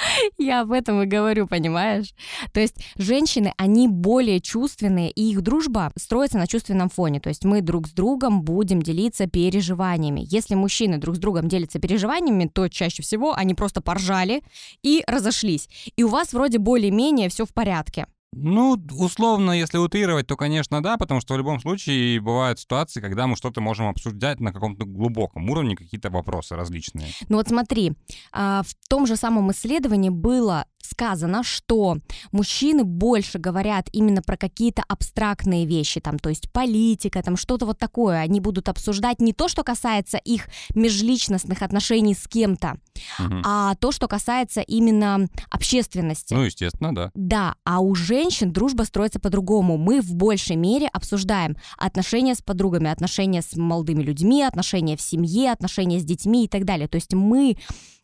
Я 0.38 0.62
об 0.62 0.72
этом 0.72 1.02
и 1.02 1.06
говорю, 1.06 1.46
понимаешь? 1.46 2.14
То 2.52 2.60
есть 2.60 2.76
женщины, 2.96 3.52
они 3.56 3.88
более 3.88 4.40
чувственные, 4.40 5.10
и 5.10 5.30
их 5.30 5.42
дружба 5.42 5.92
строится 5.96 6.38
на 6.38 6.46
чувственном 6.46 6.88
фоне. 6.88 7.20
То 7.20 7.28
есть 7.28 7.44
мы 7.44 7.60
друг 7.60 7.88
с 7.88 7.92
другом 7.92 8.42
будем 8.42 8.82
делиться 8.82 9.26
переживаниями. 9.26 10.24
Если 10.24 10.54
мужчины 10.54 10.98
друг 10.98 11.16
с 11.16 11.18
другом 11.18 11.48
делятся 11.48 11.78
переживаниями, 11.78 12.50
то 12.52 12.68
чаще 12.68 13.02
всего 13.02 13.34
они 13.34 13.54
просто 13.54 13.80
поржали 13.80 14.42
и 14.82 15.02
разошлись. 15.06 15.68
И 15.96 16.04
у 16.04 16.08
вас 16.08 16.32
вроде 16.32 16.58
более-менее 16.58 17.28
все 17.28 17.44
в 17.44 17.52
порядке. 17.52 18.06
Ну, 18.32 18.80
условно, 18.96 19.50
если 19.50 19.78
утрировать, 19.78 20.28
то, 20.28 20.36
конечно, 20.36 20.80
да, 20.82 20.96
потому 20.96 21.20
что 21.20 21.34
в 21.34 21.38
любом 21.38 21.60
случае 21.60 22.20
бывают 22.20 22.60
ситуации, 22.60 23.00
когда 23.00 23.26
мы 23.26 23.34
что-то 23.34 23.60
можем 23.60 23.88
обсуждать 23.88 24.38
на 24.38 24.52
каком-то 24.52 24.84
глубоком 24.84 25.50
уровне, 25.50 25.74
какие-то 25.74 26.10
вопросы 26.10 26.54
различные. 26.54 27.08
Ну 27.28 27.38
вот 27.38 27.48
смотри, 27.48 27.92
а, 28.32 28.62
в 28.62 28.88
том 28.88 29.06
же 29.08 29.16
самом 29.16 29.50
исследовании 29.50 30.10
было 30.10 30.66
сказано, 30.80 31.42
что 31.42 31.98
мужчины 32.30 32.84
больше 32.84 33.38
говорят 33.38 33.88
именно 33.92 34.22
про 34.22 34.36
какие-то 34.36 34.82
абстрактные 34.86 35.66
вещи, 35.66 36.00
там, 36.00 36.18
то 36.18 36.28
есть 36.28 36.50
политика, 36.52 37.22
там 37.22 37.36
что-то 37.36 37.66
вот 37.66 37.78
такое. 37.78 38.20
Они 38.20 38.40
будут 38.40 38.68
обсуждать 38.68 39.20
не 39.20 39.32
то, 39.32 39.48
что 39.48 39.64
касается 39.64 40.18
их 40.18 40.48
межличностных 40.74 41.62
отношений 41.62 42.14
с 42.14 42.26
кем-то, 42.28 42.76
А 43.18 43.74
то, 43.76 43.92
что 43.92 44.08
касается 44.08 44.60
именно 44.60 45.28
общественности. 45.50 46.34
Ну, 46.34 46.42
естественно, 46.42 46.94
да. 46.94 47.10
Да, 47.14 47.54
а 47.64 47.80
у 47.80 47.94
женщин 47.94 48.52
дружба 48.52 48.82
строится 48.82 49.20
по-другому. 49.20 49.76
Мы 49.76 50.00
в 50.00 50.14
большей 50.14 50.56
мере 50.56 50.88
обсуждаем 50.88 51.56
отношения 51.78 52.34
с 52.34 52.42
подругами, 52.42 52.90
отношения 52.90 53.42
с 53.42 53.56
молодыми 53.56 54.02
людьми, 54.02 54.42
отношения 54.42 54.96
в 54.96 55.00
семье, 55.00 55.52
отношения 55.52 55.98
с 55.98 56.04
детьми 56.04 56.44
и 56.44 56.48
так 56.48 56.64
далее. 56.64 56.88
То 56.88 56.96
есть 56.96 57.12
мы 57.14 57.56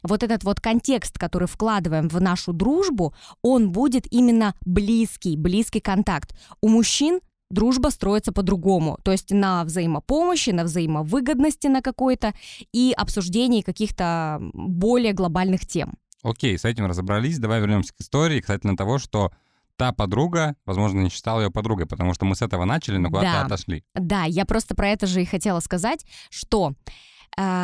вот 0.03 0.23
этот 0.23 0.45
вот 0.45 0.61
контекст, 0.61 1.19
который 1.19 1.49
вкладываем 1.49 2.09
в 2.09 2.21
нашу 2.21 2.53
дружбу, 2.53 3.15
он 3.43 3.73
будет 3.73 4.07
именно 4.12 4.55
близкий, 4.65 5.37
близкий 5.37 5.81
контакт. 5.81 6.37
У 6.61 6.69
мужчин 6.69 7.21
дружба 7.50 7.88
строится 7.88 8.33
по-другому, 8.33 8.99
то 9.03 9.12
есть 9.12 9.31
на 9.31 9.65
взаимопомощи, 9.65 10.50
на 10.50 10.65
взаимовыгодности 10.65 11.69
на 11.69 11.83
какой-то 11.83 12.35
и 12.73 12.93
обсуждении 12.97 13.62
каких-то 13.62 14.38
более 14.53 15.12
глобальных 15.12 15.67
тем. 15.67 15.95
Окей, 16.23 16.59
с 16.59 16.65
этим 16.65 16.87
разобрались. 16.87 17.38
Давай 17.38 17.61
вернемся 17.61 17.95
к 17.95 18.00
истории 18.00 18.41
касательно 18.41 18.76
того, 18.76 18.99
что 18.99 19.31
та 19.76 19.93
подруга, 19.93 20.57
возможно, 20.65 21.00
не 21.00 21.11
считала 21.11 21.43
ее 21.43 21.50
подругой, 21.50 21.87
потому 21.87 22.15
что 22.15 22.25
мы 22.25 22.35
с 22.35 22.43
этого 22.43 22.65
начали, 22.65 22.97
но 22.97 23.09
куда-то 23.11 23.26
Да. 23.33 23.45
отошли. 23.45 23.85
Да, 23.95 24.25
я 24.25 24.45
просто 24.47 24.75
про 24.75 24.88
это 24.88 25.07
же 25.07 25.23
и 25.23 25.26
хотела 25.26 25.61
сказать, 25.61 26.05
что 26.31 26.73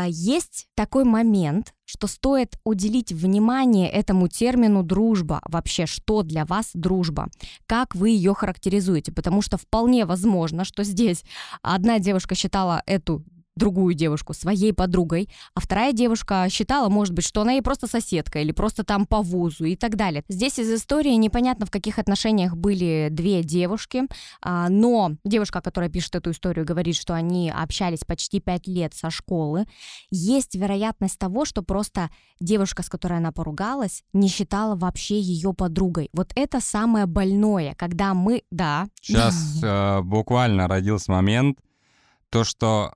есть 0.08 0.66
такой 0.74 1.04
момент, 1.04 1.74
что 1.84 2.06
стоит 2.06 2.58
уделить 2.64 3.12
внимание 3.12 3.90
этому 3.90 4.28
термину 4.28 4.82
дружба. 4.82 5.40
Вообще, 5.46 5.86
что 5.86 6.22
для 6.22 6.44
вас 6.44 6.70
дружба? 6.74 7.28
Как 7.66 7.94
вы 7.94 8.10
ее 8.10 8.34
характеризуете? 8.34 9.12
Потому 9.12 9.42
что 9.42 9.56
вполне 9.56 10.04
возможно, 10.04 10.64
что 10.64 10.84
здесь 10.84 11.24
одна 11.62 11.98
девушка 11.98 12.34
считала 12.34 12.82
эту 12.86 13.24
другую 13.62 13.94
девушку 13.94 14.34
своей 14.34 14.72
подругой, 14.72 15.28
а 15.54 15.60
вторая 15.60 15.92
девушка 15.92 16.48
считала, 16.50 16.88
может 16.88 17.14
быть, 17.14 17.24
что 17.24 17.42
она 17.42 17.52
ей 17.52 17.62
просто 17.62 17.86
соседка 17.86 18.40
или 18.40 18.50
просто 18.50 18.82
там 18.82 19.06
по 19.06 19.22
вузу 19.22 19.64
и 19.66 19.76
так 19.76 19.94
далее. 19.94 20.24
Здесь 20.28 20.58
из 20.58 20.68
истории 20.72 21.14
непонятно, 21.14 21.64
в 21.64 21.70
каких 21.70 22.00
отношениях 22.00 22.56
были 22.56 23.06
две 23.08 23.44
девушки, 23.44 24.02
а, 24.40 24.68
но 24.68 25.12
девушка, 25.24 25.60
которая 25.60 25.88
пишет 25.88 26.16
эту 26.16 26.32
историю, 26.32 26.66
говорит, 26.66 26.96
что 26.96 27.14
они 27.14 27.50
общались 27.50 28.00
почти 28.04 28.40
пять 28.40 28.66
лет 28.66 28.94
со 28.94 29.10
школы. 29.10 29.66
Есть 30.10 30.56
вероятность 30.56 31.20
того, 31.20 31.44
что 31.44 31.62
просто 31.62 32.10
девушка, 32.40 32.82
с 32.82 32.88
которой 32.88 33.18
она 33.18 33.30
поругалась, 33.30 34.02
не 34.12 34.26
считала 34.26 34.74
вообще 34.74 35.20
ее 35.20 35.54
подругой. 35.54 36.10
Вот 36.12 36.32
это 36.34 36.60
самое 36.60 37.06
больное, 37.06 37.76
когда 37.76 38.12
мы, 38.12 38.42
да. 38.50 38.88
Сейчас 39.00 39.60
э, 39.62 40.00
буквально 40.02 40.66
родился 40.66 41.12
момент, 41.12 41.60
то, 42.28 42.44
что, 42.44 42.94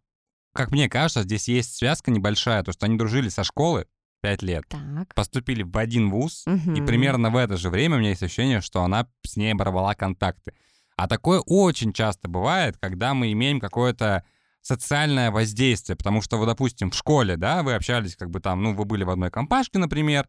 как 0.56 0.70
мне 0.72 0.88
кажется, 0.88 1.22
здесь 1.22 1.48
есть 1.48 1.76
связка 1.76 2.10
небольшая, 2.10 2.62
то, 2.62 2.72
что 2.72 2.86
они 2.86 2.96
дружили 2.98 3.28
со 3.28 3.44
школы, 3.44 3.86
пять 4.22 4.42
лет, 4.42 4.64
Так. 4.68 5.14
поступили 5.14 5.62
в 5.62 5.76
один 5.76 6.10
вуз, 6.10 6.44
и 6.46 6.50
Мгм. 6.50 6.86
примерно 6.86 7.30
в 7.30 7.36
это 7.36 7.56
же 7.56 7.70
время 7.70 7.96
у 7.96 7.98
меня 8.00 8.10
есть 8.10 8.22
ощущение, 8.22 8.60
что 8.60 8.82
она 8.82 9.06
с 9.24 9.36
ней 9.36 9.52
оборвала 9.52 9.94
контакты. 9.94 10.52
А 10.96 11.06
такое 11.08 11.40
очень 11.40 11.92
часто 11.92 12.28
бывает, 12.28 12.76
когда 12.80 13.12
мы 13.14 13.30
имеем 13.32 13.60
какое-то 13.60 14.24
социальное 14.62 15.30
воздействие, 15.30 15.94
потому 15.96 16.22
что 16.22 16.38
вы, 16.38 16.46
допустим, 16.46 16.90
в 16.90 16.94
школе, 16.96 17.36
да, 17.36 17.62
вы 17.62 17.74
общались 17.74 18.16
как 18.16 18.30
бы 18.30 18.40
там, 18.40 18.62
ну, 18.62 18.74
вы 18.74 18.84
были 18.84 19.04
в 19.04 19.10
одной 19.10 19.30
компашке, 19.30 19.78
например, 19.78 20.26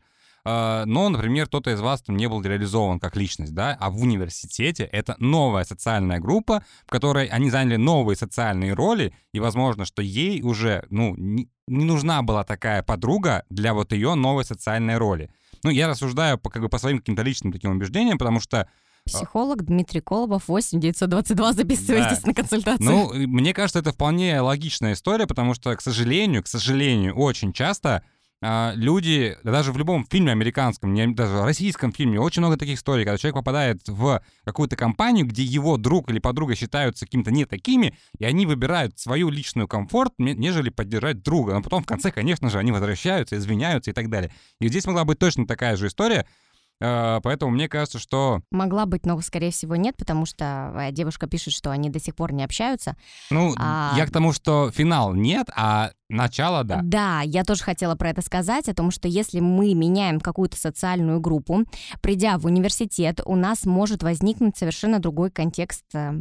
но, 0.86 1.10
например, 1.10 1.48
кто-то 1.48 1.72
из 1.72 1.82
вас 1.82 2.02
там 2.02 2.16
не 2.16 2.28
был 2.28 2.42
реализован 2.42 3.00
как 3.00 3.16
личность, 3.18 3.54
да, 3.54 3.76
а 3.80 3.90
в 3.90 4.02
университете 4.02 4.84
это 4.86 5.16
новая 5.20 5.66
социальная 5.66 6.20
группа, 6.20 6.64
в 6.86 6.90
которой 6.90 7.28
они 7.28 7.50
заняли 7.50 7.76
новые 7.76 8.16
социальные 8.16 8.74
роли, 8.74 9.14
и 9.34 9.40
возможно, 9.40 9.86
что 9.86 10.02
ей 10.02 10.42
уже, 10.42 10.86
ну, 10.90 11.16
не, 11.18 11.50
не 11.68 11.84
нужна 11.86 12.22
была 12.22 12.44
такая 12.44 12.82
подруга 12.84 13.44
для 13.50 13.74
вот 13.74 13.92
ее 13.92 14.16
новой 14.16 14.46
социальной 14.46 14.98
роли. 14.98 15.30
Ну, 15.64 15.70
я 15.70 15.88
рассуждаю 15.88 16.38
по, 16.38 16.50
как 16.50 16.62
бы 16.62 16.70
по 16.70 16.78
своим 16.78 17.00
каким-то 17.00 17.24
личным 17.24 17.52
таким 17.52 17.72
убеждениям, 17.72 18.18
потому 18.18 18.40
что 18.40 18.68
Психолог 19.06 19.64
Дмитрий 19.64 20.02
Колобов, 20.02 20.50
8 20.50 20.80
922, 20.82 21.54
записывайтесь 21.54 22.20
Да. 22.20 22.28
на 22.28 22.34
консультацию. 22.34 22.86
Ну, 22.86 23.14
мне 23.14 23.54
кажется, 23.54 23.80
это 23.80 23.94
вполне 23.94 24.42
логичная 24.42 24.94
история, 24.94 25.26
потому 25.28 25.54
что, 25.54 25.74
к 25.76 25.82
сожалению, 25.82 26.44
к 26.44 26.48
сожалению, 26.48 27.16
очень 27.16 27.54
часто 27.54 28.04
люди, 28.42 29.36
да 29.44 29.52
даже 29.52 29.72
в 29.72 29.78
любом 29.78 30.06
фильме 30.06 30.32
американском, 30.32 30.94
даже 31.16 31.38
в 31.38 31.44
российском 31.44 31.92
фильме, 31.92 32.20
очень 32.20 32.42
много 32.42 32.58
таких 32.58 32.78
историй, 32.78 33.04
когда 33.04 33.18
человек 33.18 33.36
попадает 33.36 33.88
в 33.88 34.22
какую-то 34.44 34.76
компанию, 34.76 35.26
где 35.26 35.44
его 35.44 35.78
друг 35.78 36.10
или 36.12 36.20
подруга 36.20 36.56
считаются 36.56 37.06
каким-то 37.06 37.32
не 37.32 37.46
такими, 37.46 37.98
и 38.20 38.26
они 38.26 38.46
выбирают 38.46 39.00
свою 39.00 39.30
личную 39.30 39.68
комфорт, 39.68 40.14
нежели 40.20 40.70
поддержать 40.70 41.24
друга. 41.24 41.54
Но 41.54 41.64
потом 41.64 41.82
в 41.84 41.88
конце, 41.88 42.12
конечно 42.12 42.50
же, 42.50 42.60
они 42.60 42.72
возвращаются, 42.72 43.38
извиняются 43.38 43.92
и 43.92 43.94
так 43.94 44.10
далее. 44.10 44.32
И 44.60 44.68
здесь 44.68 44.86
могла 44.86 45.04
быть 45.04 45.18
точно 45.18 45.48
такая 45.48 45.76
же 45.76 45.88
история, 45.88 46.20
А, 46.20 46.26
поэтому 46.80 47.52
мне 47.52 47.68
кажется, 47.68 48.00
что 48.00 48.42
Могла 48.52 48.86
быть, 48.86 49.06
но, 49.06 49.20
скорее 49.22 49.52
всего, 49.52 49.76
нет, 49.76 49.96
потому 49.98 50.26
что 50.26 50.74
э, 50.76 50.92
девушка 50.92 51.28
пишет, 51.28 51.54
что 51.54 51.72
они 51.72 51.90
до 51.90 52.00
сих 52.00 52.16
пор 52.16 52.34
не 52.34 52.44
общаются. 52.44 52.96
Ну, 53.32 53.54
А- 53.58 53.94
я 53.96 54.06
к 54.06 54.12
тому, 54.12 54.34
что 54.34 54.72
финал 54.72 55.14
нет, 55.14 55.48
а 55.56 55.92
начало 56.10 56.64
да. 56.64 56.80
Да, 56.84 57.22
я 57.22 57.44
тоже 57.44 57.64
хотела 57.64 57.96
про 57.96 58.10
это 58.10 58.22
сказать, 58.22 58.70
о 58.70 58.74
том, 58.74 58.92
что 58.92 59.08
если 59.08 59.40
мы 59.40 59.74
меняем 59.74 60.20
какую-то 60.20 60.58
социальную 60.58 61.20
группу, 61.20 61.64
придя 62.02 62.38
в 62.38 62.46
университет, 62.46 63.22
у 63.26 63.36
нас 63.36 63.66
может 63.66 64.04
возникнуть 64.04 64.58
совершенно 64.58 65.00
другой 65.00 65.32
контекст 65.32 65.84
э, 65.94 66.14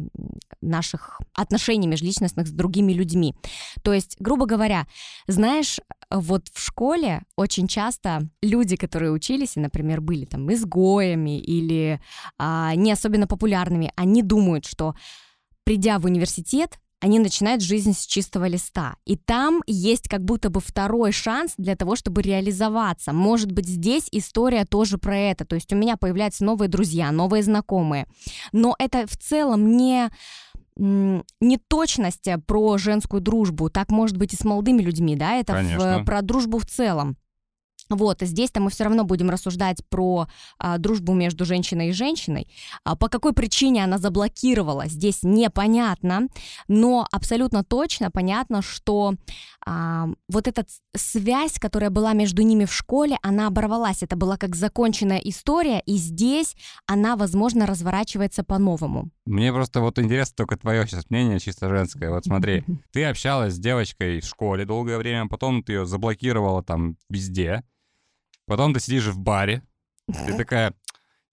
наших 0.61 1.21
отношений 1.33 1.87
межличностных 1.87 2.47
с 2.47 2.51
другими 2.51 2.93
людьми. 2.93 3.35
То 3.83 3.93
есть, 3.93 4.17
грубо 4.19 4.45
говоря, 4.45 4.87
знаешь, 5.27 5.79
вот 6.09 6.47
в 6.53 6.59
школе 6.59 7.23
очень 7.35 7.67
часто 7.67 8.29
люди, 8.41 8.75
которые 8.75 9.11
учились 9.11 9.57
и, 9.57 9.59
например, 9.59 10.01
были 10.01 10.25
там 10.25 10.51
изгоями 10.51 11.39
или 11.39 11.99
а, 12.37 12.75
не 12.75 12.91
особенно 12.91 13.27
популярными, 13.27 13.91
они 13.95 14.23
думают, 14.23 14.65
что 14.65 14.95
придя 15.63 15.99
в 15.99 16.05
университет, 16.05 16.79
они 16.99 17.19
начинают 17.19 17.61
жизнь 17.61 17.93
с 17.93 18.05
чистого 18.07 18.47
листа. 18.47 18.95
И 19.05 19.17
там 19.17 19.61
есть 19.67 20.09
как 20.09 20.23
будто 20.23 20.49
бы 20.49 20.59
второй 20.59 21.11
шанс 21.11 21.53
для 21.57 21.75
того, 21.75 21.95
чтобы 21.95 22.21
реализоваться. 22.21 23.13
Может 23.13 23.51
быть, 23.51 23.67
здесь 23.67 24.07
история 24.11 24.65
тоже 24.65 24.97
про 24.97 25.15
это. 25.15 25.45
То 25.45 25.55
есть 25.55 25.71
у 25.71 25.75
меня 25.75 25.97
появляются 25.97 26.43
новые 26.43 26.69
друзья, 26.69 27.11
новые 27.11 27.43
знакомые. 27.43 28.07
Но 28.51 28.75
это 28.79 29.05
в 29.05 29.15
целом 29.15 29.77
не 29.77 30.09
м, 30.77 31.23
не 31.41 31.57
точность 31.57 32.27
э, 32.27 32.37
про 32.37 32.77
женскую 32.77 33.21
дружбу. 33.21 33.69
Так 33.69 33.89
может 33.89 34.17
быть 34.17 34.33
и 34.33 34.37
с 34.37 34.43
молодыми 34.45 34.81
людьми, 34.81 35.15
да? 35.15 35.35
Это 35.35 35.53
в- 35.77 36.05
про 36.05 36.21
дружбу 36.21 36.57
в 36.59 36.65
целом. 36.65 37.17
Вот, 37.89 38.21
и 38.21 38.25
здесь-то 38.25 38.59
мы 38.59 38.69
все 38.69 38.83
равно 38.83 39.05
будем 39.05 39.29
рассуждать 39.29 39.77
про 39.87 40.27
а, 40.59 40.77
дружбу 40.77 41.13
между 41.13 41.45
женщиной 41.45 41.89
и 41.89 41.93
женщиной. 41.93 42.49
А 42.83 42.97
по 42.97 43.07
какой 43.07 43.31
причине 43.31 43.81
она 43.81 43.97
заблокировала, 43.97 44.87
здесь 44.87 45.19
непонятно, 45.23 46.27
но 46.67 47.07
абсолютно 47.13 47.63
точно 47.63 48.11
понятно, 48.11 48.61
что 48.61 49.13
а, 49.65 50.07
вот 50.27 50.47
эта 50.49 50.65
связь, 50.97 51.53
которая 51.59 51.89
была 51.89 52.11
между 52.11 52.41
ними 52.41 52.65
в 52.65 52.73
школе, 52.73 53.17
она 53.21 53.47
оборвалась. 53.47 54.03
Это 54.03 54.17
была 54.17 54.35
как 54.35 54.55
законченная 54.55 55.19
история, 55.19 55.79
и 55.79 55.95
здесь 55.95 56.57
она, 56.87 57.15
возможно, 57.15 57.65
разворачивается 57.65 58.43
по-новому. 58.43 59.11
Мне 59.27 59.51
просто 59.51 59.81
вот 59.81 59.99
интересно 59.99 60.35
только 60.37 60.57
твое 60.57 60.87
сейчас 60.87 61.09
мнение 61.09 61.39
чисто 61.39 61.69
женское. 61.69 62.09
Вот 62.09 62.25
смотри, 62.25 62.63
ты 62.91 63.03
общалась 63.05 63.53
с 63.53 63.59
девочкой 63.59 64.21
в 64.21 64.25
школе 64.25 64.65
долгое 64.65 64.97
время, 64.97 65.27
потом 65.27 65.63
ты 65.63 65.73
ее 65.73 65.85
заблокировала 65.85 66.63
там 66.63 66.97
везде, 67.09 67.63
потом 68.45 68.73
ты 68.73 68.79
сидишь 68.79 69.07
в 69.07 69.19
баре, 69.19 69.63
ты 70.07 70.33
такая, 70.37 70.73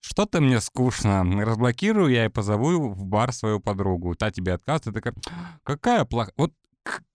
что-то 0.01 0.41
мне 0.41 0.59
скучно, 0.59 1.23
разблокирую 1.45 2.11
я 2.11 2.25
и 2.25 2.29
позову 2.29 2.89
в 2.89 3.05
бар 3.05 3.31
свою 3.31 3.59
подругу. 3.59 4.13
Та 4.15 4.29
тебе 4.29 4.53
отказывает, 4.53 4.83
ты 4.83 4.91
такая, 4.91 5.15
какая 5.63 6.05
плохая... 6.05 6.33
Вот 6.37 6.53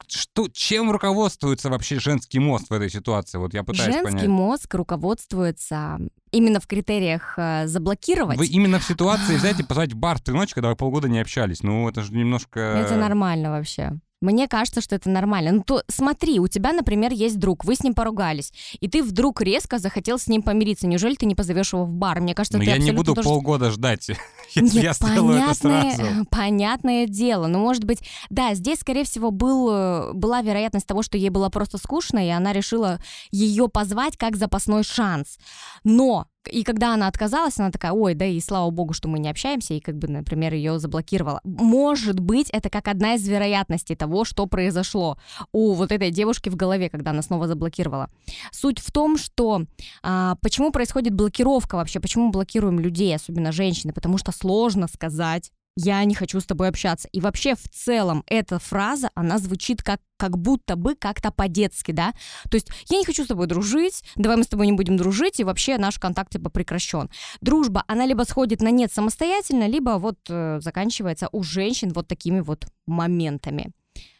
что, 0.07 0.49
чем 0.49 0.91
руководствуется 0.91 1.71
вообще 1.71 2.01
женский 2.01 2.39
мозг 2.41 2.67
в 2.71 2.73
этой 2.73 2.91
ситуации? 2.91 3.39
Вот 3.39 3.55
я 3.55 3.63
пытаюсь 3.63 3.93
Женский 3.95 4.13
понять. 4.13 4.29
мозг 4.29 4.75
руководствуется 4.75 5.99
именно 6.33 6.61
в 6.61 6.67
критериях 6.67 7.35
э, 7.37 7.67
заблокировать. 7.67 8.37
Вы 8.39 8.47
именно 8.47 8.79
в 8.79 8.85
ситуации 8.85 9.37
взять 9.37 9.61
и 9.61 9.63
позвать 9.63 9.95
бар 9.95 10.19
в 10.19 10.23
три 10.23 10.35
ночи, 10.35 10.55
когда 10.55 10.69
вы 10.71 10.77
полгода 10.77 11.09
не 11.09 11.21
общались. 11.21 11.63
Ну, 11.63 11.89
это 11.89 12.03
же 12.03 12.13
немножко... 12.13 12.61
Это 12.61 12.97
нормально 12.97 13.51
вообще. 13.51 13.93
Мне 14.23 14.49
кажется, 14.49 14.83
что 14.83 14.95
это 14.97 15.09
нормально. 15.09 15.51
Ну, 15.53 15.63
то 15.63 15.83
смотри, 15.89 16.41
у 16.41 16.47
тебя, 16.47 16.73
например, 16.75 17.11
есть 17.11 17.39
друг, 17.39 17.65
вы 17.65 17.75
с 17.75 17.83
ним 17.83 17.95
поругались, 17.95 18.53
и 18.79 18.87
ты 18.87 19.03
вдруг 19.03 19.41
резко 19.41 19.79
захотел 19.79 20.19
с 20.19 20.27
ним 20.27 20.43
помириться. 20.43 20.87
Неужели 20.87 21.15
ты 21.15 21.25
не 21.25 21.35
позовешь 21.35 21.73
его 21.73 21.87
в 21.87 21.91
бар? 21.91 22.21
Мне 22.21 22.35
кажется, 22.35 22.59
Но 22.59 22.65
ты 22.65 22.69
я 22.71 22.77
не 22.77 22.91
буду 22.91 23.15
тоже- 23.15 23.27
полгода 23.27 23.71
ждать, 23.71 24.11
Нет, 24.57 24.73
я 24.75 24.93
сделаю 24.93 25.39
это 25.39 25.47
понятное, 25.63 25.97
сразу. 25.97 26.27
понятное 26.31 27.07
дело. 27.07 27.47
Ну, 27.47 27.59
может 27.59 27.85
быть, 27.85 28.01
да, 28.31 28.55
здесь, 28.55 28.81
скорее 28.81 29.05
всего, 29.05 29.31
был, 29.31 29.71
э, 29.71 30.13
была 30.13 30.43
вероятность 30.43 30.87
того, 30.87 31.03
что 31.03 31.17
ей 31.17 31.31
было 31.31 31.49
просто 31.49 31.79
скучно, 31.79 32.25
и 32.25 32.31
она 32.31 32.53
решила 32.53 32.99
ее 33.31 33.69
позвать 33.69 34.17
как 34.17 34.37
запасной 34.37 34.85
шанс. 34.85 35.39
Но 35.85 36.27
и 36.51 36.65
когда 36.65 36.95
она 36.95 37.07
отказалась, 37.07 37.59
она 37.59 37.71
такая, 37.71 37.93
ой, 37.93 38.15
да 38.15 38.25
и 38.25 38.41
слава 38.41 38.71
богу, 38.71 38.95
что 38.95 39.09
мы 39.09 39.19
не 39.19 39.29
общаемся, 39.29 39.75
и 39.75 39.81
как 39.81 39.99
бы, 39.99 40.09
например, 40.09 40.55
ее 40.55 40.79
заблокировала. 40.79 41.41
Может 41.45 42.19
быть, 42.19 42.49
это 42.51 42.71
как 42.71 42.89
одна 42.89 43.15
из 43.15 43.29
вероятностей 43.29 43.95
того, 43.95 44.25
что 44.25 44.47
произошло 44.47 45.19
у 45.53 45.75
вот 45.75 45.93
этой 45.93 46.11
девушки 46.11 46.49
в 46.49 46.57
голове, 46.57 46.89
когда 46.89 47.11
она 47.11 47.23
снова 47.23 47.47
заблокировала. 47.47 48.09
Суть 48.53 48.79
в 48.79 48.91
том, 48.91 49.19
что 49.19 49.65
а, 50.03 50.37
почему 50.41 50.73
происходит 50.73 51.15
блокировка 51.15 51.75
вообще, 51.77 52.01
почему 52.01 52.31
блокируем 52.31 52.81
людей, 52.81 53.15
особенно 53.15 53.53
женщины, 53.53 53.93
потому 53.93 54.17
что 54.17 54.33
сложно 54.41 54.89
сказать, 54.89 55.53
я 55.77 56.05
не 56.05 56.15
хочу 56.15 56.41
с 56.41 56.47
тобой 56.47 56.69
общаться. 56.69 57.09
И 57.13 57.21
вообще 57.21 57.55
в 57.55 57.69
целом 57.69 58.25
эта 58.27 58.59
фраза, 58.59 59.11
она 59.15 59.39
звучит 59.39 59.83
как, 59.83 60.01
как 60.17 60.37
будто 60.37 60.77
бы 60.77 60.95
как-то 60.95 61.31
по-детски, 61.31 61.93
да? 61.93 62.13
То 62.51 62.57
есть 62.57 62.69
я 62.89 62.99
не 62.99 63.05
хочу 63.05 63.25
с 63.25 63.29
тобой 63.29 63.47
дружить, 63.47 64.03
давай 64.17 64.37
мы 64.37 64.45
с 64.45 64.49
тобой 64.49 64.67
не 64.67 64.73
будем 64.73 64.97
дружить, 64.97 65.41
и 65.41 65.45
вообще 65.45 65.79
наш 65.79 65.99
контакт 65.99 66.33
типа 66.33 66.51
прекращен. 66.51 67.09
Дружба, 67.41 67.85
она 67.87 68.07
либо 68.07 68.23
сходит 68.25 68.61
на 68.61 68.71
нет 68.71 68.93
самостоятельно, 68.93 69.69
либо 69.69 69.91
вот 69.99 70.19
э, 70.29 70.61
заканчивается 70.61 71.29
у 71.33 71.43
женщин 71.43 71.93
вот 71.95 72.09
такими 72.09 72.41
вот 72.41 72.67
моментами, 72.87 73.73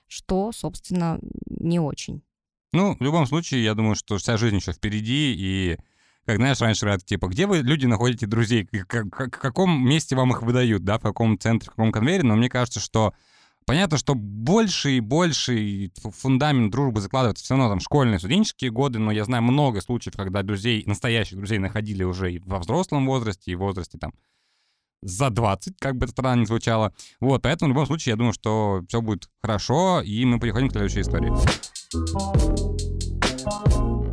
что, 0.07 0.53
собственно, 0.53 1.19
не 1.47 1.81
очень. 1.81 2.23
Ну, 2.73 2.97
в 2.97 3.03
любом 3.03 3.27
случае, 3.27 3.65
я 3.65 3.75
думаю, 3.75 3.97
что 3.97 4.17
вся 4.19 4.37
жизнь 4.37 4.57
еще 4.57 4.73
впереди, 4.73 5.35
и 5.37 5.79
как 6.27 6.37
знаешь, 6.37 6.61
раньше 6.61 6.83
говорят, 6.83 7.05
типа, 7.05 7.27
где 7.29 7.47
вы, 7.47 7.59
люди, 7.59 7.87
находите 7.87 8.27
друзей, 8.27 8.67
как- 8.87 9.11
как- 9.11 9.37
в 9.37 9.41
каком 9.41 9.85
месте 9.85 10.15
вам 10.17 10.31
их 10.33 10.43
выдают, 10.43 10.85
да, 10.85 10.99
в 10.99 11.03
каком 11.03 11.39
центре, 11.39 11.67
в 11.69 11.71
каком 11.71 11.93
конвейере, 11.93 12.23
но 12.25 12.37
мне 12.37 12.49
кажется, 12.49 12.79
что 12.81 13.15
понятно, 13.67 13.99
что 13.99 14.15
больше 14.15 14.93
и 14.93 15.01
больше 15.01 15.91
фу- 16.01 16.11
фундамент 16.11 16.71
дружбы 16.73 17.01
закладывается 17.01 17.45
все 17.45 17.55
равно 17.55 17.69
там 17.69 17.81
школьные, 17.81 18.19
студенческие 18.19 18.71
годы, 18.71 18.99
но 18.99 19.11
я 19.13 19.25
знаю 19.25 19.43
много 19.43 19.81
случаев, 19.81 20.17
когда 20.17 20.43
друзей, 20.43 20.83
настоящих 20.87 21.37
друзей 21.37 21.59
находили 21.59 22.03
уже 22.05 22.33
и 22.33 22.39
во 22.45 22.59
взрослом 22.59 23.07
возрасте, 23.07 23.51
и 23.51 23.55
в 23.55 23.61
возрасте 23.61 23.99
там 23.99 24.13
за 25.03 25.31
20, 25.31 25.79
как 25.79 25.97
бы 25.97 26.05
это 26.05 26.13
странно 26.13 26.43
ни 26.43 26.45
звучало. 26.45 26.93
Вот, 27.21 27.43
поэтому 27.43 27.71
в 27.71 27.75
любом 27.75 27.87
случае 27.87 28.13
я 28.13 28.17
думаю, 28.17 28.35
что 28.35 28.83
все 28.89 29.01
будет 29.01 29.31
хорошо, 29.41 30.03
и 30.03 30.25
мы 30.27 30.39
переходим 30.39 30.69
к 30.69 30.73
следующей 30.73 31.01
истории. 31.01 31.31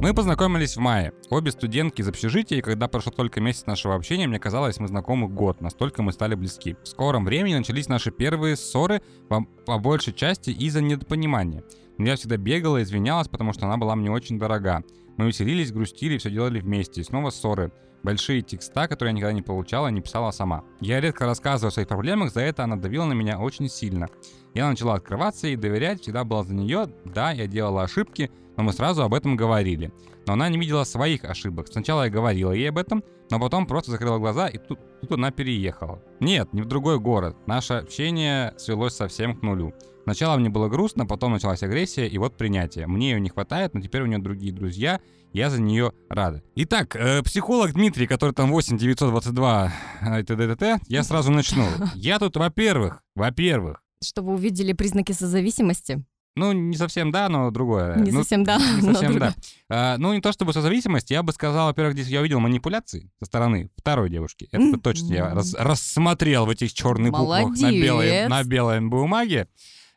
Мы 0.08 0.14
познакомились 0.14 0.78
в 0.78 0.80
мае. 0.80 1.12
Обе 1.30 1.52
студентки 1.52 2.00
из 2.00 2.08
общежития, 2.08 2.60
и 2.60 2.62
когда 2.62 2.88
прошел 2.88 3.12
только 3.12 3.42
месяц 3.42 3.66
нашего 3.66 3.94
общения, 3.94 4.26
мне 4.26 4.40
казалось, 4.40 4.80
мы 4.80 4.88
знакомы 4.88 5.28
год, 5.28 5.60
настолько 5.60 6.02
мы 6.02 6.14
стали 6.14 6.34
близки. 6.34 6.78
В 6.82 6.88
скором 6.88 7.26
времени 7.26 7.56
начались 7.56 7.90
наши 7.90 8.10
первые 8.10 8.56
ссоры, 8.56 9.02
по, 9.28 9.78
большей 9.78 10.14
части 10.14 10.50
из-за 10.50 10.82
недопонимания. 10.82 11.62
Но 11.98 12.08
я 12.08 12.16
всегда 12.16 12.38
бегала 12.38 12.82
извинялась, 12.82 13.28
потому 13.28 13.52
что 13.52 13.66
она 13.66 13.76
была 13.76 13.98
мне 13.98 14.10
очень 14.10 14.40
дорога. 14.40 14.82
Мы 15.18 15.28
веселились, 15.28 15.74
грустили, 15.74 16.18
все 16.18 16.32
делали 16.32 16.62
вместе. 16.62 17.02
И 17.02 17.04
снова 17.04 17.30
ссоры. 17.30 17.74
Большие 18.02 18.42
текста, 18.44 18.88
которые 18.88 19.12
я 19.12 19.18
никогда 19.18 19.34
не 19.34 19.42
получала, 19.42 19.90
не 19.90 20.00
писала 20.00 20.32
сама. 20.32 20.64
Я 20.80 21.02
редко 21.02 21.26
рассказываю 21.26 21.68
о 21.68 21.74
своих 21.74 21.90
проблемах, 21.90 22.32
за 22.32 22.40
это 22.44 22.64
она 22.64 22.78
давила 22.78 23.04
на 23.04 23.14
меня 23.14 23.40
очень 23.40 23.68
сильно. 23.68 24.08
Я 24.54 24.70
начала 24.70 24.94
открываться 24.94 25.50
и 25.50 25.58
доверять, 25.58 26.02
всегда 26.02 26.24
была 26.24 26.46
за 26.46 26.54
нее. 26.54 26.88
Да, 27.04 27.32
я 27.32 27.46
делала 27.46 27.84
ошибки, 27.84 28.32
но 28.58 28.64
мы 28.64 28.74
сразу 28.74 29.04
об 29.04 29.14
этом 29.14 29.36
говорили. 29.36 29.94
Но 30.26 30.34
она 30.34 30.50
не 30.50 30.58
видела 30.58 30.84
своих 30.84 31.24
ошибок. 31.24 31.68
Сначала 31.68 32.04
я 32.04 32.10
говорила 32.10 32.52
ей 32.52 32.70
об 32.70 32.78
этом, 32.78 33.04
но 33.30 33.40
потом 33.40 33.66
просто 33.66 33.92
закрыла 33.92 34.18
глаза, 34.18 34.48
и 34.48 34.58
тут, 34.58 34.80
тут 35.02 35.12
она 35.14 35.32
переехала. 35.32 36.02
Нет, 36.20 36.52
не 36.54 36.62
в 36.62 36.66
другой 36.66 37.00
город. 37.00 37.38
Наше 37.46 37.76
общение 37.76 38.54
свелось 38.58 38.96
совсем 38.96 39.36
к 39.38 39.42
нулю. 39.42 39.74
Сначала 40.04 40.38
мне 40.38 40.50
было 40.50 40.70
грустно, 40.70 41.06
потом 41.06 41.34
началась 41.34 41.64
агрессия, 41.64 42.08
и 42.08 42.18
вот 42.18 42.38
принятие. 42.38 42.88
Мне 42.88 43.12
ее 43.12 43.20
не 43.20 43.30
хватает, 43.30 43.74
но 43.74 43.82
теперь 43.82 44.04
у 44.04 44.06
нее 44.06 44.20
другие 44.20 44.54
друзья, 44.54 45.02
я 45.34 45.50
за 45.50 45.62
нее 45.62 45.92
рада. 46.10 46.42
Итак, 46.56 46.96
э, 46.96 47.22
психолог 47.24 47.74
Дмитрий, 47.74 48.08
который 48.08 48.32
там 48.32 48.50
8922 48.52 49.74
э, 50.02 50.24
т.д. 50.24 50.80
я 50.88 51.04
сразу 51.04 51.32
начну. 51.32 51.66
Я 51.94 52.20
тут, 52.20 52.38
во-первых, 52.38 53.04
во-первых, 53.16 53.84
Чтобы 54.02 54.34
увидели 54.34 54.72
признаки 54.72 55.12
созависимости. 55.12 56.06
Ну, 56.38 56.52
не 56.54 56.78
совсем 56.78 57.12
да, 57.12 57.28
но 57.28 57.52
другое. 57.52 57.96
Не 57.98 58.12
Ну, 58.12 58.20
совсем 58.20 58.44
да, 58.44 58.58
Не 58.58 58.82
но 58.88 58.94
совсем 58.94 59.12
другое. 59.12 59.36
да. 59.70 59.94
А, 59.94 59.98
ну, 59.98 60.14
не 60.14 60.22
то 60.22 60.32
чтобы 60.32 60.54
созависимость, 60.54 61.12
я 61.12 61.24
бы 61.24 61.34
сказал, 61.34 61.68
во-первых, 61.68 61.94
здесь 61.96 62.08
я 62.08 62.22
увидел 62.22 62.40
манипуляции 62.40 63.12
со 63.20 63.26
стороны 63.26 63.70
второй 63.78 64.10
девушки. 64.10 64.48
Это 64.52 64.78
точно 64.78 65.14
я 65.14 65.34
рас- 65.34 65.54
рассмотрел 65.58 66.46
в 66.46 66.50
этих 66.50 66.72
черных 66.74 67.12
буквах 67.12 67.58
на 67.60 67.72
белой, 67.72 68.28
на 68.30 68.44
белой 68.44 68.80
бумаге. 68.82 69.48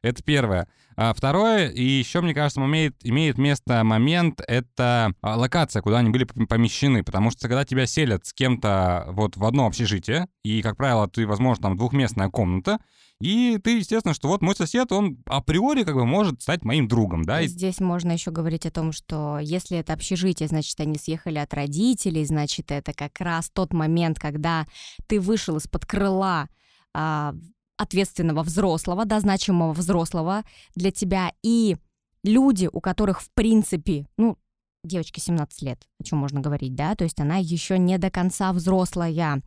Это 0.03 0.23
первое. 0.23 0.69
А 0.97 1.15
второе, 1.15 1.69
и 1.69 1.83
еще, 1.83 2.21
мне 2.21 2.35
кажется, 2.35 2.61
имеет, 2.61 2.95
имеет 3.03 3.39
место 3.39 3.85
момент, 3.85 4.41
это 4.47 5.15
а, 5.23 5.37
локация, 5.37 5.83
куда 5.83 5.99
они 5.99 6.11
были 6.11 6.27
пом- 6.27 6.47
помещены. 6.47 7.03
Потому 7.03 7.31
что 7.31 7.49
когда 7.49 7.65
тебя 7.65 7.87
селят 7.87 8.27
с 8.27 8.33
кем-то 8.33 9.07
вот 9.09 9.37
в 9.37 9.45
одно 9.45 9.67
общежитие, 9.67 10.27
и, 10.43 10.63
как 10.63 10.77
правило, 10.77 11.09
ты, 11.09 11.27
возможно, 11.27 11.63
там 11.63 11.77
двухместная 11.77 12.29
комната, 12.29 12.79
и 13.21 13.59
ты, 13.63 13.79
естественно, 13.79 14.15
что 14.15 14.29
вот 14.29 14.41
мой 14.41 14.57
сосед, 14.57 14.93
он 14.93 15.19
априори 15.27 15.85
как 15.85 15.95
бы 15.95 16.07
может 16.07 16.41
стать 16.41 16.65
моим 16.65 16.89
другом, 16.89 17.25
да, 17.25 17.43
Здесь 17.43 17.79
можно 17.81 18.13
еще 18.13 18.31
говорить 18.31 18.65
о 18.65 18.71
том, 18.71 18.93
что 18.93 19.39
если 19.39 19.79
это 19.79 19.93
общежитие, 19.93 20.49
значит, 20.49 20.81
они 20.81 20.97
съехали 20.97 21.39
от 21.39 21.53
родителей, 21.53 22.25
значит, 22.25 22.71
это 22.71 22.95
как 22.95 23.21
раз 23.21 23.51
тот 23.51 23.75
момент, 23.75 24.19
когда 24.19 24.67
ты 25.07 25.21
вышел 25.21 25.57
из-под 25.59 25.85
крыла 25.85 26.49
а, 26.95 27.35
ответственного 27.81 28.43
взрослого, 28.43 29.05
да, 29.05 29.21
значимого 29.21 29.73
взрослого 29.73 30.43
для 30.75 30.91
тебя, 30.91 31.33
и 31.43 31.77
люди, 32.23 32.69
у 32.71 32.81
которых, 32.81 33.23
в 33.23 33.31
принципе, 33.35 34.07
ну, 34.19 34.37
девочке 34.83 35.21
17 35.21 35.63
лет, 35.63 35.83
о 36.01 36.05
чем 36.05 36.19
можно 36.19 36.41
говорить, 36.41 36.75
да, 36.75 36.95
то 36.95 37.05
есть 37.05 37.21
она 37.21 37.37
еще 37.37 37.79
не 37.79 37.99
до 37.99 38.11
конца 38.11 38.51
взрослая, 38.53 39.43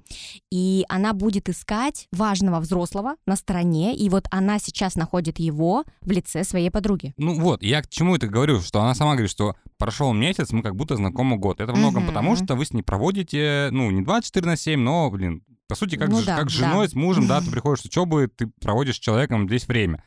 и 0.51 0.85
она 0.89 1.13
будет 1.13 1.49
искать 1.49 2.07
важного 2.11 2.59
взрослого 2.59 3.15
на 3.25 3.35
стороне, 3.35 3.95
и 3.95 4.09
вот 4.09 4.25
она 4.29 4.59
сейчас 4.59 4.95
находит 4.95 5.39
его 5.39 5.85
в 6.01 6.11
лице 6.11 6.43
своей 6.43 6.69
подруги. 6.69 7.13
Ну 7.17 7.39
вот, 7.39 7.63
я 7.63 7.81
к 7.81 7.89
чему 7.89 8.15
это 8.15 8.27
говорю, 8.27 8.61
что 8.61 8.81
она 8.81 8.93
сама 8.93 9.13
говорит, 9.13 9.31
что 9.31 9.55
прошел 9.77 10.13
месяц, 10.13 10.51
мы 10.51 10.61
как 10.61 10.75
будто 10.75 10.95
знакомы 10.95 11.37
год. 11.37 11.59
Это 11.61 11.71
во 11.71 11.79
многом 11.79 12.03
Мгм. 12.03 12.09
потому, 12.09 12.35
что 12.35 12.55
вы 12.55 12.65
с 12.65 12.73
ней 12.73 12.83
проводите, 12.83 13.69
ну, 13.71 13.89
не 13.89 14.01
24 14.03 14.45
на 14.45 14.55
7, 14.55 14.79
но, 14.79 15.09
блин, 15.09 15.43
по 15.73 15.79
сути, 15.79 15.95
как, 15.95 16.09
Ну 16.09 16.21
да, 16.23 16.37
как 16.37 16.49
с 16.49 16.59
да. 16.59 16.67
женой, 16.67 16.87
с 16.87 16.93
мужем, 16.93 17.27
да, 17.27 17.41
ты 17.41 17.49
приходишь 17.51 17.81
с 17.81 17.85
учебы, 17.85 18.27
ты 18.27 18.47
проводишь 18.61 18.97
с 18.97 18.99
человеком 18.99 19.47
здесь 19.47 19.67
время. 19.67 20.03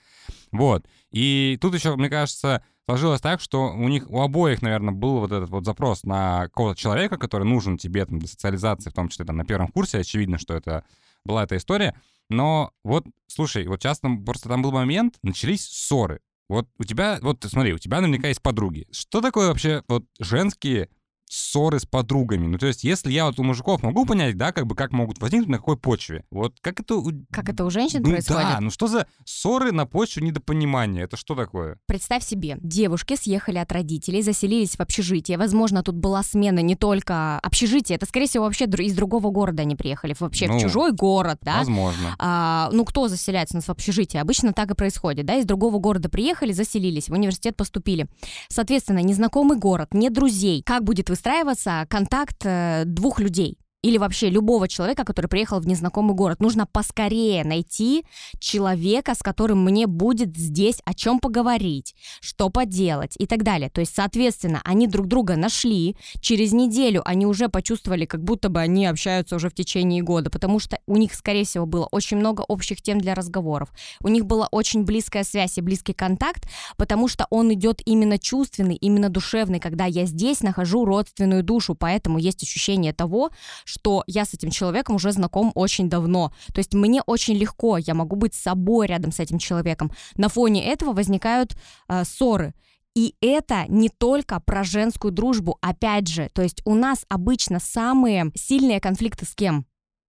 Вот. 0.53 0.87
И 1.11 1.59
тут 1.61 1.75
еще, 1.75 1.97
мне 1.97 2.09
кажется, 2.09 2.63
сложилось 2.89 3.21
так, 3.21 3.41
что 3.41 3.73
у 3.73 3.89
них, 3.89 4.09
у 4.09 4.21
обоих, 4.21 4.63
наверное, 4.63 4.95
был 4.95 5.19
вот 5.19 5.33
этот 5.33 5.51
вот 5.51 5.65
запрос 5.65 6.05
на 6.05 6.45
какого-то 6.45 6.81
человека, 6.81 7.19
который 7.19 7.45
нужен 7.45 7.79
тебе 7.79 8.07
там 8.07 8.19
для 8.19 8.29
социализации, 8.29 8.91
в 8.91 8.95
том 8.95 9.09
числе 9.09 9.25
там 9.25 9.37
на 9.37 9.45
первом 9.45 9.69
курсе, 9.69 9.99
очевидно, 9.99 10.39
что 10.39 10.55
это 10.55 10.85
была 11.25 11.43
эта 11.43 11.57
история. 11.57 12.01
Но 12.29 12.71
вот, 12.85 13.05
слушай, 13.27 13.67
вот 13.67 13.81
часто 13.81 14.09
просто 14.25 14.49
там 14.49 14.63
был 14.63 14.73
момент, 14.73 15.17
начались 15.23 15.65
ссоры. 15.67 16.21
Вот 16.49 16.69
у 16.79 16.85
тебя, 16.85 17.19
вот 17.23 17.45
смотри, 17.49 17.73
у 17.73 17.79
тебя 17.79 18.01
наверняка 18.01 18.29
есть 18.29 18.43
подруги. 18.43 18.87
Что 18.93 19.21
такое 19.21 19.49
вообще 19.49 19.83
вот 19.89 20.05
женские 20.21 20.91
ссоры 21.29 21.79
с 21.81 21.85
подругами? 21.87 22.47
Ну, 22.47 22.59
то 22.59 22.67
есть, 22.67 22.85
если 22.85 23.13
я 23.13 23.27
вот 23.27 23.39
у 23.39 23.43
мужиков 23.43 23.83
могу 23.83 24.07
понять, 24.07 24.37
да, 24.37 24.53
как 24.53 24.67
бы 24.67 24.75
как 24.75 24.93
могут 24.93 25.21
возникнуть, 25.21 25.49
на 25.49 25.57
какой 25.59 25.77
почве. 25.77 26.25
Вот 26.31 26.55
как 26.61 26.81
это... 26.81 26.97
у- 26.97 27.13
Как 27.31 27.49
это 27.49 27.65
у 27.65 27.71
женщин 27.71 28.03
ну, 28.03 28.11
происходит? 28.11 28.43
Да, 28.43 28.61
ну 28.61 28.71
что 28.71 28.87
за 28.87 29.07
ссоры 29.25 29.73
на 29.73 29.87
почве 29.87 30.23
недопонимания? 30.27 31.05
Это 31.05 31.17
что 31.17 31.35
такое? 31.35 31.79
Представь 31.87 32.25
себе, 32.25 32.57
девушки 32.61 33.17
съехали 33.17 33.59
от 33.59 33.71
родителей, 33.73 34.23
заселились 34.23 34.77
в 34.77 34.81
общежитие. 34.81 35.39
Возможно, 35.39 35.83
тут 35.83 35.97
была 35.97 36.23
смена 36.23 36.61
не 36.61 36.77
только 36.77 37.39
общежития, 37.41 37.97
это, 37.97 38.07
скорее 38.07 38.27
всего, 38.27 38.45
вообще 38.45 38.65
из 38.67 38.95
другого 38.95 39.31
города 39.31 39.63
они 39.63 39.77
приехали, 39.77 40.15
вообще 40.19 40.49
Ну, 40.49 40.59
в 40.59 40.61
чужой 40.61 40.93
город, 40.93 41.39
да? 41.43 41.59
Возможно. 41.59 42.15
А, 42.19 42.71
ну, 42.73 42.85
кто 42.85 43.09
заселяется 43.09 43.55
у 43.57 43.59
нас 43.59 43.67
в 43.67 43.71
общежитие? 43.71 44.23
Обычно 44.23 44.53
так 44.53 44.71
и 44.71 44.75
происходит, 44.75 45.27
да, 45.27 45.35
из 45.37 45.45
другого 45.45 45.79
города 45.79 46.09
приехали, 46.09 46.53
заселились, 46.53 47.09
в 47.09 47.13
университет 47.13 47.57
поступили. 47.57 48.07
Соответственно, 48.49 49.01
незнакомый 49.01 49.59
город, 49.59 49.93
нет 49.93 50.13
друзей. 50.13 50.63
Как 50.65 50.85
будет 50.85 51.11
выстраиваться 51.17 51.87
контакт 51.89 52.45
э, 52.45 52.83
двух 52.85 53.21
людей? 53.21 53.59
Или 53.87 53.99
вообще 53.99 54.31
любого 54.31 54.67
человека, 54.67 55.05
который 55.05 55.29
приехал 55.29 55.61
в 55.61 55.67
незнакомый 55.69 56.17
город. 56.17 56.41
Нужно 56.41 56.67
поскорее 56.67 57.45
найти 57.45 58.05
человека, 58.41 59.15
с 59.15 59.23
которым 59.23 59.63
мне 59.63 59.87
будет 59.87 60.37
здесь 60.37 60.81
о 60.85 60.93
чем 60.93 61.21
поговорить, 61.21 61.95
что 62.21 62.51
поделать 62.51 63.15
и 63.17 63.27
так 63.27 63.45
далее. 63.45 63.71
То 63.71 63.81
есть, 63.81 63.95
соответственно, 63.95 64.61
они 64.65 64.89
друг 64.89 65.07
друга 65.07 65.37
нашли. 65.37 65.95
Через 66.21 66.53
неделю 66.53 67.01
они 67.05 67.27
уже 67.27 67.49
почувствовали, 67.49 68.07
как 68.07 68.25
будто 68.25 68.49
бы 68.49 68.59
они 68.59 68.87
общаются 68.87 69.37
уже 69.37 69.51
в 69.51 69.55
течение 69.55 70.03
года, 70.03 70.31
потому 70.31 70.59
что 70.59 70.81
у 70.89 70.97
них, 70.97 71.15
скорее 71.15 71.45
всего, 71.45 71.65
было 71.65 71.87
очень 71.93 72.17
много 72.17 72.41
общих 72.41 72.83
тем 72.83 73.01
для 73.01 73.15
разговоров. 73.15 73.69
У 74.01 74.09
них 74.09 74.27
была 74.27 74.49
очень 74.51 74.83
близкая 74.83 75.23
связь 75.23 75.59
и 75.59 75.61
близкий 75.61 75.93
контакт, 75.93 76.49
потому 76.77 77.07
что 77.07 77.29
он 77.31 77.55
идет 77.55 77.83
именно 77.85 78.19
чувственный, 78.19 78.75
именно 78.75 79.11
душевный, 79.11 79.61
когда 79.61 79.85
я 79.85 80.07
здесь 80.07 80.41
нахожу 80.41 80.85
родственную 80.85 81.45
душу, 81.45 81.77
поэтому 81.77 82.19
есть 82.19 82.43
ощущение 82.43 82.93
того, 82.93 83.31
что 83.65 83.76
я 84.07 84.25
с 84.25 84.35
этим 84.35 84.51
человеком 84.51 84.97
уже 84.97 85.13
знаком 85.13 85.53
очень 85.55 85.89
давно. 85.89 86.33
То 86.53 86.59
есть 86.59 86.75
мне 86.75 87.03
очень 87.07 87.35
легко, 87.35 87.79
я 87.79 87.95
могу 87.95 88.17
быть 88.17 88.35
собой 88.35 88.87
рядом 88.87 89.13
с 89.13 89.21
этим 89.21 89.39
человеком. 89.39 89.93
На 90.17 90.29
фоне 90.29 90.65
этого 90.67 90.93
возникают 90.93 91.57
э, 91.89 92.05
ссоры. 92.05 92.55
И 92.95 93.15
это 93.21 93.67
не 93.69 93.91
только 93.91 94.41
про 94.41 94.65
женскую 94.65 95.13
дружбу, 95.13 95.59
опять 95.61 96.09
же, 96.09 96.31
то 96.33 96.41
есть 96.41 96.63
у 96.65 96.75
нас 96.75 97.05
обычно 97.11 97.61
самые 97.61 98.33
сильные 98.35 98.81
конфликты 98.81 99.27
с 99.27 99.35
кем? 99.35 99.67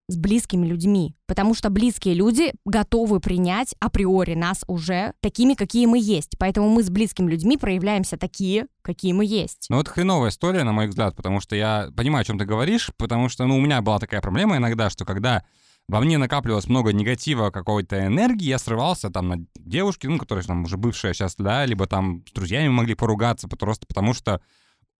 С 0.10 0.16
близкими 0.16 0.66
людьми, 0.66 1.16
потому 1.26 1.54
что 1.54 1.70
близкие 1.70 2.14
люди 2.14 2.54
готовы 2.64 3.20
принять 3.20 3.76
априори 3.82 4.36
нас 4.36 4.64
уже 4.68 5.12
такими, 5.22 5.54
какие 5.54 5.86
мы 5.86 6.00
есть. 6.00 6.38
Поэтому 6.40 6.70
мы 6.70 6.82
с 6.82 6.90
близкими 6.90 7.30
людьми 7.30 7.58
проявляемся 7.58 8.16
такие, 8.16 8.68
какие 8.82 9.12
мы 9.12 9.26
есть. 9.26 9.68
Ну, 9.70 9.82
это 9.82 9.92
хреновая 9.92 10.30
история, 10.30 10.64
на 10.64 10.72
мой 10.72 10.88
взгляд, 10.88 11.16
потому 11.16 11.42
что 11.42 11.58
я 11.58 11.90
понимаю, 11.94 12.22
о 12.22 12.26
чем 12.26 12.40
ты 12.40 12.46
говоришь, 12.46 12.92
потому 12.96 13.28
что, 13.28 13.46
ну, 13.46 13.58
у 13.58 13.60
меня 13.60 13.82
была 13.82 14.00
такая 14.00 14.22
проблема 14.22 14.56
иногда, 14.56 14.90
что 14.90 15.04
когда 15.04 15.44
во 15.90 16.00
мне 16.00 16.18
накапливалось 16.18 16.68
много 16.68 16.94
негатива, 16.94 17.50
какой-то 17.50 18.06
энергии, 18.06 18.48
я 18.48 18.60
срывался 18.60 19.10
там 19.10 19.28
на 19.28 19.46
девушки, 19.56 20.08
ну, 20.08 20.18
которые 20.18 20.46
там 20.46 20.64
уже 20.64 20.78
бывшие 20.78 21.14
сейчас, 21.14 21.36
да, 21.38 21.66
либо 21.66 21.86
там 21.86 22.24
с 22.28 22.32
друзьями 22.32 22.70
могли 22.70 22.96
поругаться, 22.96 23.48
просто 23.48 23.86
потому 23.88 24.14
что 24.14 24.42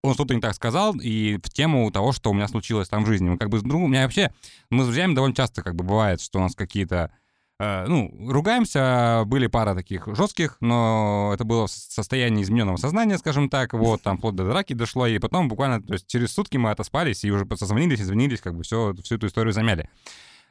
он 0.02 0.14
что-то 0.14 0.34
не 0.34 0.40
так 0.40 0.54
сказал, 0.54 0.94
и 0.94 1.36
в 1.36 1.50
тему 1.50 1.90
того, 1.90 2.12
что 2.12 2.30
у 2.30 2.34
меня 2.34 2.48
случилось 2.48 2.88
там 2.88 3.04
в 3.04 3.06
жизни. 3.06 3.28
Мы 3.28 3.38
как 3.38 3.48
бы 3.48 3.60
другом, 3.60 3.84
у 3.84 3.88
меня 3.88 4.02
вообще, 4.02 4.32
мы 4.70 4.82
с 4.82 4.86
друзьями 4.86 5.14
довольно 5.14 5.34
часто 5.34 5.62
как 5.62 5.74
бы 5.74 5.84
бывает, 5.84 6.20
что 6.20 6.38
у 6.38 6.42
нас 6.42 6.54
какие-то 6.54 7.10
Э, 7.60 7.86
ну, 7.88 8.12
ругаемся, 8.30 9.24
были 9.26 9.48
пара 9.48 9.74
таких 9.74 10.06
жестких, 10.14 10.58
но 10.60 11.32
это 11.34 11.42
было 11.44 11.66
в 11.66 11.70
состоянии 11.70 12.44
измененного 12.44 12.76
сознания, 12.76 13.18
скажем 13.18 13.50
так, 13.50 13.72
вот, 13.72 14.00
там, 14.02 14.18
вплоть 14.18 14.36
до 14.36 14.44
драки 14.44 14.74
дошло, 14.74 15.08
и 15.08 15.18
потом 15.18 15.48
буквально, 15.48 15.82
то 15.82 15.94
есть 15.94 16.06
через 16.06 16.32
сутки 16.32 16.56
мы 16.56 16.70
отоспались 16.70 17.24
и 17.24 17.32
уже 17.32 17.46
созвонились, 17.56 18.00
извинились, 18.00 18.40
как 18.40 18.54
бы 18.54 18.62
все, 18.62 18.94
всю 19.02 19.16
эту 19.16 19.26
историю 19.26 19.52
замяли. 19.52 19.90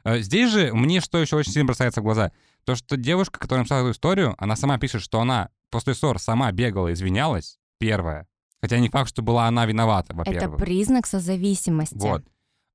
Э, 0.04 0.20
Здесь 0.20 0.50
же 0.50 0.74
мне 0.74 1.00
что 1.00 1.18
еще 1.18 1.36
очень 1.36 1.52
сильно 1.52 1.66
бросается 1.66 2.02
в 2.02 2.04
глаза, 2.04 2.30
то, 2.64 2.74
что 2.74 2.98
девушка, 2.98 3.38
которая 3.38 3.62
написала 3.62 3.80
эту 3.80 3.92
историю, 3.92 4.34
она 4.36 4.54
сама 4.54 4.76
пишет, 4.78 5.00
что 5.00 5.18
она 5.20 5.48
после 5.70 5.94
ссор 5.94 6.18
сама 6.18 6.52
бегала, 6.52 6.92
извинялась, 6.92 7.58
первая, 7.78 8.26
хотя 8.60 8.78
не 8.78 8.88
факт, 8.88 9.08
что 9.08 9.22
была 9.22 9.46
она 9.46 9.66
виновата, 9.66 10.12
Это 10.12 10.16
во-первых. 10.16 10.60
признак 10.60 11.06
созависимости. 11.06 11.94
Вот. 11.94 12.24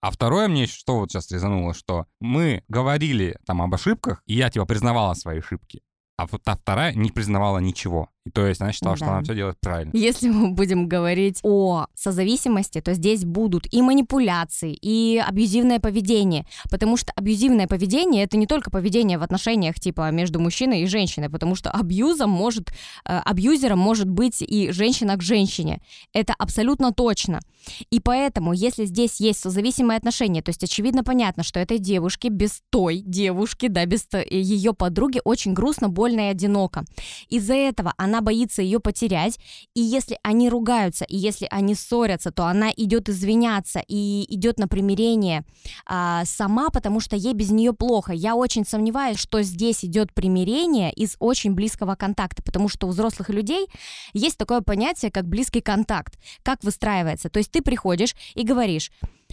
А 0.01 0.11
второе 0.11 0.47
мне 0.47 0.67
что 0.67 0.99
вот 0.99 1.11
сейчас 1.11 1.31
резануло, 1.31 1.73
что 1.73 2.07
мы 2.19 2.63
говорили 2.67 3.37
там 3.45 3.61
об 3.61 3.73
ошибках, 3.73 4.21
и 4.25 4.33
я 4.33 4.49
типа 4.49 4.65
признавала 4.65 5.13
свои 5.13 5.39
ошибки 5.39 5.81
а 6.17 6.27
вот 6.27 6.43
та 6.43 6.55
вторая 6.55 6.93
не 6.93 7.11
признавала 7.11 7.59
ничего. 7.59 8.09
И 8.25 8.29
то 8.29 8.47
есть 8.47 8.61
она 8.61 8.71
считала, 8.71 8.95
да. 8.95 8.97
что 8.97 9.13
она 9.13 9.23
все 9.23 9.35
делает 9.35 9.57
правильно. 9.59 9.91
Если 9.93 10.29
мы 10.29 10.51
будем 10.51 10.87
говорить 10.87 11.39
о 11.43 11.87
созависимости, 11.93 12.79
то 12.79 12.93
здесь 12.93 13.25
будут 13.25 13.71
и 13.73 13.81
манипуляции, 13.81 14.77
и 14.81 15.21
абьюзивное 15.25 15.79
поведение. 15.79 16.45
Потому 16.69 16.95
что 16.95 17.11
абьюзивное 17.15 17.67
поведение— 17.67 18.23
это 18.25 18.37
не 18.37 18.47
только 18.47 18.71
поведение 18.71 19.17
в 19.17 19.23
отношениях 19.23 19.75
типа 19.75 20.09
между 20.11 20.39
мужчиной 20.39 20.83
и 20.83 20.87
женщиной, 20.87 21.29
потому 21.29 21.55
что 21.55 21.69
абьюзом 21.69 22.29
может, 22.29 22.69
э, 23.05 23.17
абьюзером 23.17 23.79
может 23.79 24.09
быть 24.09 24.41
и 24.41 24.71
женщина 24.71 25.17
к 25.17 25.21
женщине. 25.21 25.81
Это 26.13 26.33
абсолютно 26.37 26.93
точно. 26.93 27.41
И 27.89 27.99
поэтому, 27.99 28.53
если 28.53 28.85
здесь 28.85 29.19
есть 29.19 29.39
созависимые 29.39 29.97
отношения, 29.97 30.41
то 30.41 30.49
есть 30.49 30.63
очевидно 30.63 31.03
понятно, 31.03 31.43
что 31.43 31.59
этой 31.59 31.77
девушке 31.77 32.29
без 32.29 32.61
той 32.69 33.01
девушки, 33.05 33.67
да, 33.67 33.85
без 33.85 34.07
ее 34.29 34.73
подруги 34.73 35.21
очень 35.23 35.53
грустно, 35.53 35.89
больно 35.89 36.27
и 36.27 36.31
одиноко. 36.31 36.85
Из-за 37.29 37.53
этого 37.53 37.93
она 37.97 38.12
боится 38.21 38.61
ее 38.61 38.79
потерять, 38.79 39.39
и 39.73 39.81
если 39.81 40.17
они 40.23 40.49
ругаются, 40.49 41.05
и 41.05 41.15
если 41.15 41.47
они 41.49 41.75
ссорятся, 41.75 42.31
то 42.31 42.45
она 42.45 42.71
идет 42.75 43.09
извиняться 43.09 43.83
и 43.87 44.25
идет 44.33 44.59
на 44.59 44.67
примирение 44.67 45.45
а, 45.85 46.25
сама, 46.25 46.69
потому 46.69 46.99
что 46.99 47.15
ей 47.15 47.33
без 47.33 47.51
нее 47.51 47.73
плохо. 47.73 48.13
Я 48.13 48.35
очень 48.35 48.65
сомневаюсь, 48.65 49.17
что 49.17 49.41
здесь 49.41 49.83
идет 49.85 50.13
примирение 50.13 50.91
из 50.91 51.15
очень 51.19 51.53
близкого 51.53 51.95
контакта, 51.95 52.43
потому 52.43 52.69
что 52.69 52.87
у 52.87 52.89
взрослых 52.89 53.29
людей 53.29 53.67
есть 54.13 54.37
такое 54.37 54.61
понятие, 54.61 55.11
как 55.11 55.27
близкий 55.27 55.61
контакт. 55.61 56.17
Как 56.43 56.63
выстраивается? 56.63 57.29
То 57.29 57.39
есть 57.39 57.51
ты 57.51 57.61
приходишь 57.61 58.15
и 58.35 58.43
говоришь, 58.43 58.91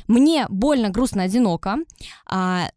мне 0.08 0.46
больно, 0.48 0.90
грустно, 0.90 1.24
одиноко, 1.24 1.76
а, 2.26 2.68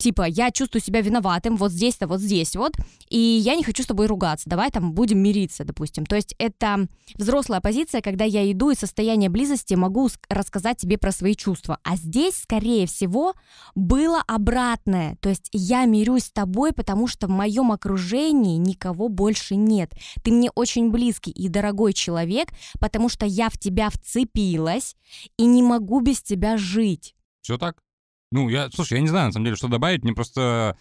типа, 0.00 0.26
я 0.26 0.50
чувствую 0.50 0.82
себя 0.82 1.02
виноватым 1.02 1.56
вот 1.56 1.70
здесь-то, 1.70 2.08
вот 2.08 2.20
здесь 2.20 2.56
вот, 2.56 2.72
и 3.08 3.18
я 3.18 3.54
не 3.54 3.62
хочу 3.62 3.82
с 3.82 3.86
тобой 3.86 4.06
ругаться, 4.06 4.48
давай 4.48 4.70
там 4.70 4.92
будем 4.94 5.18
мириться, 5.18 5.64
допустим. 5.64 6.06
То 6.06 6.16
есть 6.16 6.34
это 6.38 6.88
взрослая 7.14 7.60
позиция, 7.60 8.00
когда 8.00 8.24
я 8.24 8.50
иду 8.50 8.70
из 8.70 8.78
состояния 8.78 9.28
близости, 9.28 9.74
могу 9.74 10.08
рассказать 10.28 10.78
тебе 10.78 10.98
про 10.98 11.12
свои 11.12 11.34
чувства. 11.34 11.78
А 11.84 11.96
здесь, 11.96 12.36
скорее 12.36 12.86
всего, 12.86 13.34
было 13.74 14.22
обратное. 14.26 15.16
То 15.20 15.28
есть 15.28 15.48
я 15.52 15.84
мирюсь 15.84 16.24
с 16.24 16.32
тобой, 16.32 16.72
потому 16.72 17.06
что 17.06 17.26
в 17.26 17.30
моем 17.30 17.70
окружении 17.70 18.56
никого 18.56 19.08
больше 19.08 19.54
нет. 19.54 19.92
Ты 20.24 20.32
мне 20.32 20.50
очень 20.54 20.90
близкий 20.90 21.30
и 21.30 21.48
дорогой 21.48 21.92
человек, 21.92 22.48
потому 22.80 23.08
что 23.08 23.26
я 23.26 23.50
в 23.50 23.58
тебя 23.58 23.90
вцепилась 23.90 24.96
и 25.36 25.44
не 25.44 25.62
могу 25.62 26.00
без 26.00 26.22
тебя 26.22 26.56
жить. 26.56 27.14
Все 27.42 27.58
так? 27.58 27.76
Ну, 28.32 28.48
я, 28.48 28.70
слушай, 28.70 28.94
я 28.94 29.00
не 29.00 29.08
знаю, 29.08 29.26
на 29.26 29.32
самом 29.32 29.46
деле, 29.46 29.56
что 29.56 29.66
добавить. 29.66 30.04
Мне 30.04 30.12
просто... 30.12 30.76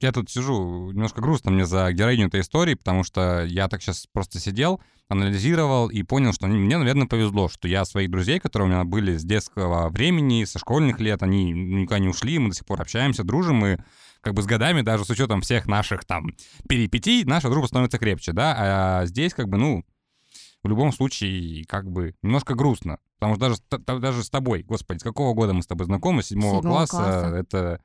Я 0.00 0.12
тут 0.12 0.30
сижу, 0.30 0.92
немножко 0.92 1.20
грустно 1.20 1.50
мне 1.50 1.66
за 1.66 1.90
героиню 1.92 2.28
этой 2.28 2.40
истории, 2.40 2.74
потому 2.74 3.02
что 3.02 3.44
я 3.44 3.68
так 3.68 3.82
сейчас 3.82 4.06
просто 4.12 4.38
сидел, 4.38 4.80
анализировал 5.08 5.88
и 5.88 6.04
понял, 6.04 6.32
что 6.32 6.46
мне, 6.46 6.78
наверное, 6.78 7.08
повезло, 7.08 7.48
что 7.48 7.66
я 7.66 7.84
своих 7.84 8.10
друзей, 8.10 8.38
которые 8.38 8.68
у 8.68 8.72
меня 8.72 8.84
были 8.84 9.16
с 9.16 9.24
детского 9.24 9.88
времени, 9.90 10.44
со 10.44 10.60
школьных 10.60 11.00
лет, 11.00 11.22
они 11.22 11.50
никуда 11.50 11.98
не 11.98 12.08
ушли, 12.08 12.38
мы 12.38 12.50
до 12.50 12.54
сих 12.54 12.64
пор 12.64 12.80
общаемся, 12.80 13.24
дружим, 13.24 13.66
и 13.66 13.76
как 14.20 14.32
бы 14.34 14.42
с 14.42 14.46
годами, 14.46 14.80
даже 14.80 15.04
с 15.04 15.10
учетом 15.10 15.42
всех 15.42 15.66
наших 15.66 16.04
там 16.04 16.34
перипетий, 16.68 17.24
наша 17.24 17.50
дружба 17.50 17.66
становится 17.66 17.98
крепче, 17.98 18.32
да, 18.32 18.54
а 18.56 19.06
здесь 19.06 19.34
как 19.34 19.48
бы, 19.48 19.58
ну, 19.58 19.84
в 20.62 20.68
любом 20.68 20.92
случае, 20.92 21.64
как 21.66 21.90
бы, 21.90 22.14
немножко 22.22 22.54
грустно. 22.54 22.98
Потому 23.32 23.54
что 23.54 23.78
даже, 23.78 24.00
даже 24.00 24.24
с 24.24 24.30
тобой, 24.30 24.62
господи, 24.62 24.98
с 24.98 25.02
какого 25.02 25.34
года 25.34 25.52
мы 25.52 25.62
с 25.62 25.66
тобой 25.66 25.86
знакомы? 25.86 26.22
Седьмого 26.22 26.60
класса, 26.60 26.96
класса. 26.96 27.36
Это... 27.36 27.80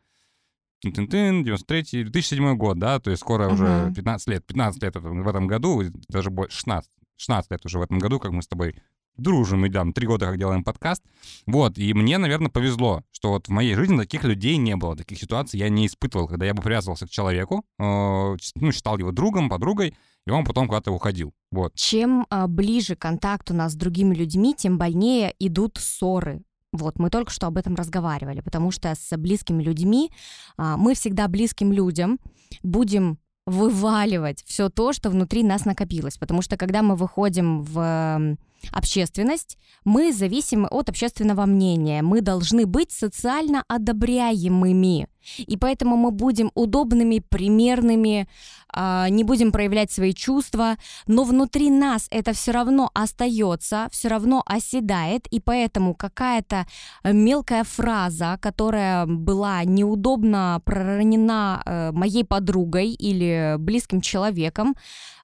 Тын-тын-тын, 0.82 1.44
93 1.44 2.06
2007 2.06 2.56
год, 2.56 2.80
да, 2.80 3.00
то 3.00 3.10
есть 3.10 3.22
скоро 3.22 3.50
uh-huh. 3.50 3.54
уже 3.54 3.94
15 3.94 4.28
лет, 4.30 4.46
15 4.46 4.82
лет 4.82 4.96
в 4.96 5.28
этом 5.28 5.46
году, 5.46 5.84
даже 6.08 6.30
больше, 6.30 6.56
16, 6.56 6.90
16 7.18 7.52
лет 7.52 7.66
уже 7.66 7.80
в 7.80 7.82
этом 7.82 8.00
году, 8.00 8.18
как 8.18 8.32
мы 8.32 8.42
с 8.42 8.48
тобой 8.48 8.76
дружим, 9.20 9.68
идем, 9.68 9.94
три 9.94 10.08
года 10.08 10.26
как 10.26 10.38
делаем 10.38 10.64
подкаст. 10.64 11.04
Вот, 11.46 11.78
и 11.78 11.94
мне, 11.94 12.18
наверное, 12.18 12.50
повезло, 12.50 13.04
что 13.12 13.32
вот 13.32 13.48
в 13.48 13.52
моей 13.52 13.76
жизни 13.76 13.98
таких 13.98 14.24
людей 14.24 14.58
не 14.58 14.76
было, 14.76 14.96
таких 14.96 15.20
ситуаций 15.20 15.60
я 15.60 15.70
не 15.70 15.88
испытывал, 15.88 16.28
когда 16.28 16.46
я 16.46 16.54
бы 16.54 16.62
привязывался 16.62 17.06
к 17.06 17.10
человеку, 17.10 17.66
э, 17.78 18.38
ну, 18.56 18.72
считал 18.72 18.98
его 18.98 19.12
другом, 19.12 19.50
подругой, 19.50 19.96
и 20.30 20.32
он 20.32 20.46
потом 20.46 20.68
куда-то 20.68 20.92
уходил. 20.92 21.34
Вот. 21.52 21.74
Чем 21.74 22.28
а, 22.30 22.48
ближе 22.48 22.96
контакт 22.96 23.50
у 23.50 23.56
нас 23.56 23.74
с 23.74 23.76
другими 23.76 24.14
людьми, 24.14 24.54
тем 24.56 24.78
больнее 24.78 25.34
идут 25.40 25.78
ссоры. 25.78 26.44
Вот, 26.72 27.00
мы 27.00 27.10
только 27.10 27.32
что 27.32 27.48
об 27.48 27.58
этом 27.58 27.74
разговаривали, 27.74 28.42
потому 28.42 28.70
что 28.70 28.94
с 28.94 29.18
близкими 29.18 29.64
людьми 29.64 30.12
а, 30.56 30.78
мы 30.78 30.94
всегда 30.94 31.28
близким 31.28 31.72
людям 31.72 32.20
будем 32.62 33.18
вываливать 33.48 34.44
все 34.46 34.70
то, 34.70 34.94
что 34.94 35.10
внутри 35.10 35.42
нас 35.42 35.66
накопилось. 35.66 36.20
Потому 36.20 36.44
что 36.44 36.58
когда 36.58 36.84
мы 36.84 36.96
выходим 36.96 37.64
в 37.64 38.38
общественность, 38.72 39.58
мы 39.86 40.14
зависимы 40.14 40.68
от 40.68 40.90
общественного 40.90 41.46
мнения. 41.46 42.02
Мы 42.02 42.22
должны 42.22 42.66
быть 42.66 42.92
социально 42.92 43.64
одобряемыми. 43.68 45.08
И 45.38 45.58
поэтому 45.58 45.96
мы 45.98 46.12
будем 46.12 46.52
удобными, 46.56 47.20
примерными, 47.20 48.28
а, 48.72 49.10
не 49.10 49.24
будем 49.24 49.52
проявлять 49.52 49.92
свои 49.92 50.14
чувства, 50.14 50.78
но 51.08 51.24
внутри 51.24 51.70
нас 51.70 52.08
это 52.12 52.34
все 52.34 52.52
равно 52.52 52.90
остается, 52.94 53.88
все 53.92 54.08
равно 54.08 54.44
оседает, 54.46 55.28
и 55.28 55.40
поэтому 55.40 55.96
какая-то 55.96 56.68
мелкая 57.04 57.64
фраза, 57.64 58.38
которая 58.42 59.06
была 59.06 59.64
неудобно 59.64 60.62
проронена 60.66 61.62
э, 61.66 61.92
моей 61.92 62.24
подругой 62.24 62.92
или 62.92 63.56
близким 63.58 64.02
человеком, 64.02 64.76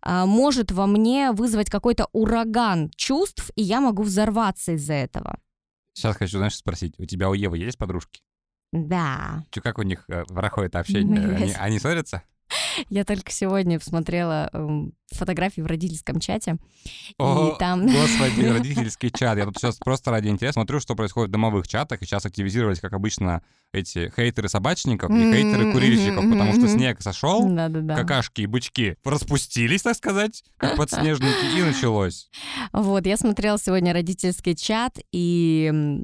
а, 0.01 0.25
может 0.25 0.71
во 0.71 0.85
мне 0.85 1.31
вызвать 1.31 1.69
какой-то 1.69 2.07
ураган 2.13 2.91
чувств, 2.95 3.24
и 3.55 3.61
я 3.61 3.81
могу 3.81 4.03
взорваться 4.03 4.73
из-за 4.73 4.93
этого. 4.93 5.39
Сейчас 5.93 6.17
хочу, 6.17 6.37
знаешь, 6.37 6.55
спросить, 6.55 6.99
у 6.99 7.05
тебя 7.05 7.29
у 7.29 7.33
Евы 7.33 7.57
есть 7.57 7.77
подружки? 7.77 8.21
Да. 8.73 9.45
Че, 9.51 9.61
как 9.61 9.79
у 9.79 9.83
них 9.83 10.03
э, 10.09 10.25
проходит 10.25 10.75
общение? 10.75 11.35
Они, 11.35 11.53
они 11.53 11.79
ссорятся? 11.79 12.23
Я 12.89 13.05
только 13.05 13.31
сегодня 13.31 13.79
посмотрела 13.79 14.49
эм, 14.53 14.93
фотографии 15.11 15.61
в 15.61 15.65
родительском 15.65 16.19
чате. 16.19 16.57
О, 17.17 17.53
и 17.53 17.59
там... 17.59 17.85
Господи, 17.85 18.45
родительский 18.45 19.11
чат. 19.11 19.37
Я 19.37 19.45
тут 19.45 19.57
сейчас 19.57 19.77
просто 19.77 20.11
ради 20.11 20.27
интереса 20.27 20.53
смотрю, 20.53 20.79
что 20.79 20.95
происходит 20.95 21.29
в 21.29 21.31
домовых 21.33 21.67
чатах. 21.67 22.01
И 22.01 22.05
сейчас 22.05 22.25
активизировались, 22.25 22.79
как 22.79 22.93
обычно, 22.93 23.41
эти 23.75 24.11
хейтеры 24.15 24.49
собачников 24.49 25.09
и 25.11 25.33
хейтеры 25.33 25.71
курильщиков, 25.71 26.23
потому 26.29 26.53
что 26.53 26.67
снег 26.67 27.01
сошел, 27.01 27.47
какашки 27.87 28.41
и 28.41 28.45
бычки 28.45 28.95
распустились, 29.03 29.81
так 29.81 29.95
сказать, 29.95 30.43
как 30.57 30.77
подснежники, 30.77 31.57
и 31.57 31.61
началось. 31.61 32.29
Вот, 32.71 33.05
я 33.05 33.17
смотрела 33.17 33.57
сегодня 33.59 33.93
родительский 33.93 34.55
чат, 34.55 34.99
и 35.11 36.01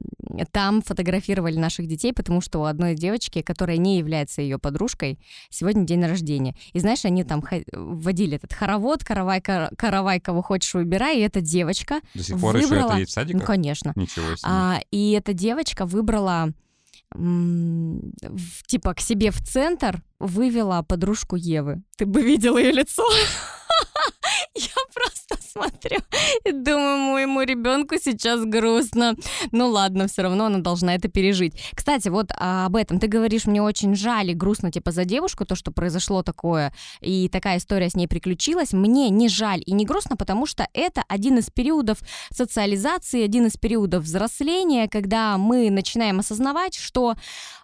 там 0.51 0.81
фотографировали 0.81 1.57
наших 1.57 1.87
детей, 1.87 2.13
потому 2.13 2.41
что 2.41 2.59
у 2.59 2.63
одной 2.63 2.95
девочки, 2.95 3.41
которая 3.41 3.77
не 3.77 3.97
является 3.97 4.41
ее 4.41 4.59
подружкой, 4.59 5.19
сегодня 5.49 5.85
день 5.85 6.05
рождения. 6.05 6.55
И 6.73 6.79
знаешь, 6.79 7.05
они 7.05 7.23
там 7.23 7.43
вводили 7.71 8.35
этот 8.35 8.53
хоровод, 8.53 9.03
каравай, 9.03 9.41
каравай, 9.41 10.19
кого 10.19 10.41
хочешь, 10.41 10.73
выбирай, 10.73 11.19
и 11.19 11.21
эта 11.21 11.41
девочка 11.41 12.01
До 12.13 12.23
сих 12.23 12.39
пор 12.39 12.57
выбрала... 12.57 12.83
еще 12.83 12.85
это 12.85 12.97
есть 12.99 13.11
в 13.11 13.13
садиках? 13.13 13.41
Ну, 13.41 13.47
конечно. 13.47 13.93
Ничего 13.95 14.35
себе. 14.35 14.49
А, 14.49 14.79
и 14.91 15.11
эта 15.11 15.33
девочка 15.33 15.85
выбрала 15.85 16.53
типа 18.67 18.93
к 18.93 19.01
себе 19.01 19.31
в 19.31 19.41
центр 19.41 20.01
вывела 20.19 20.81
подружку 20.81 21.35
Евы. 21.35 21.83
Ты 21.97 22.05
бы 22.05 22.21
видел 22.21 22.57
ее 22.57 22.71
лицо. 22.71 23.03
Я 24.55 24.69
просто 24.93 25.40
смотрю 25.51 25.99
и 26.45 26.51
думаю, 26.51 26.97
моему 26.97 27.41
ребенку 27.41 27.95
сейчас 28.01 28.45
грустно. 28.45 29.15
Ну 29.51 29.69
ладно, 29.69 30.07
все 30.07 30.23
равно 30.23 30.45
она 30.45 30.59
должна 30.59 30.95
это 30.95 31.07
пережить. 31.07 31.53
Кстати, 31.73 32.09
вот 32.09 32.31
а, 32.37 32.65
об 32.65 32.75
этом 32.75 32.99
ты 32.99 33.07
говоришь, 33.07 33.45
мне 33.45 33.61
очень 33.61 33.95
жаль 33.95 34.31
и 34.31 34.33
грустно 34.33 34.71
типа 34.71 34.91
за 34.91 35.05
девушку, 35.05 35.45
то, 35.45 35.55
что 35.55 35.71
произошло 35.71 36.23
такое, 36.23 36.73
и 37.01 37.29
такая 37.29 37.57
история 37.57 37.89
с 37.89 37.95
ней 37.95 38.07
приключилась. 38.07 38.73
Мне 38.73 39.09
не 39.09 39.29
жаль 39.29 39.61
и 39.65 39.73
не 39.73 39.85
грустно, 39.85 40.15
потому 40.15 40.45
что 40.45 40.67
это 40.73 41.03
один 41.07 41.37
из 41.37 41.49
периодов 41.49 41.99
социализации, 42.31 43.23
один 43.23 43.47
из 43.47 43.57
периодов 43.57 44.03
взросления, 44.03 44.87
когда 44.87 45.37
мы 45.37 45.69
начинаем 45.69 46.19
осознавать, 46.19 46.75
что 46.75 47.15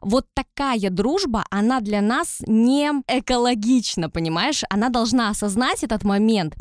вот 0.02 0.26
такая 0.34 0.89
дружба, 0.89 1.45
она 1.50 1.80
для 1.80 2.02
нас 2.02 2.38
не 2.45 2.91
экологична, 3.08 4.10
понимаешь? 4.10 4.63
Она 4.69 4.89
должна 4.89 5.30
осознать 5.30 5.84
этот 5.84 6.04
момент. 6.04 6.56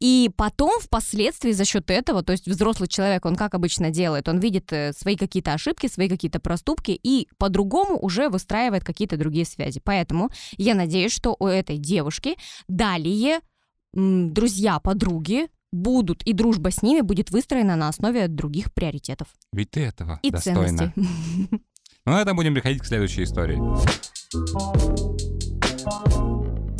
И 0.00 0.30
потом, 0.36 0.65
впоследствии, 0.80 1.52
за 1.52 1.64
счет 1.64 1.90
этого, 1.90 2.22
то 2.22 2.32
есть 2.32 2.46
взрослый 2.46 2.88
человек, 2.88 3.24
он 3.24 3.36
как 3.36 3.54
обычно 3.54 3.90
делает, 3.90 4.28
он 4.28 4.38
видит 4.38 4.72
э, 4.72 4.92
свои 4.92 5.16
какие-то 5.16 5.52
ошибки, 5.52 5.86
свои 5.86 6.08
какие-то 6.08 6.40
проступки 6.40 6.98
и 7.02 7.28
по-другому 7.38 7.98
уже 7.98 8.28
выстраивает 8.28 8.84
какие-то 8.84 9.16
другие 9.16 9.44
связи. 9.44 9.80
Поэтому 9.82 10.30
я 10.56 10.74
надеюсь, 10.74 11.12
что 11.12 11.36
у 11.38 11.46
этой 11.46 11.78
девушки 11.78 12.36
далее 12.68 13.40
друзья, 13.96 14.78
подруги, 14.78 15.48
будут, 15.72 16.22
и 16.22 16.32
дружба 16.32 16.70
с 16.70 16.82
ними 16.82 17.00
будет 17.00 17.30
выстроена 17.30 17.76
на 17.76 17.88
основе 17.88 18.28
других 18.28 18.72
приоритетов. 18.72 19.28
Ведь 19.52 19.70
ты 19.70 19.80
этого 19.80 20.18
и 20.22 20.30
достойна. 20.30 20.92
ценностей. 20.94 21.60
Но 22.04 22.20
это 22.20 22.34
будем 22.34 22.54
переходить 22.54 22.82
к 22.82 22.86
следующей 22.86 23.24
истории. 23.24 23.58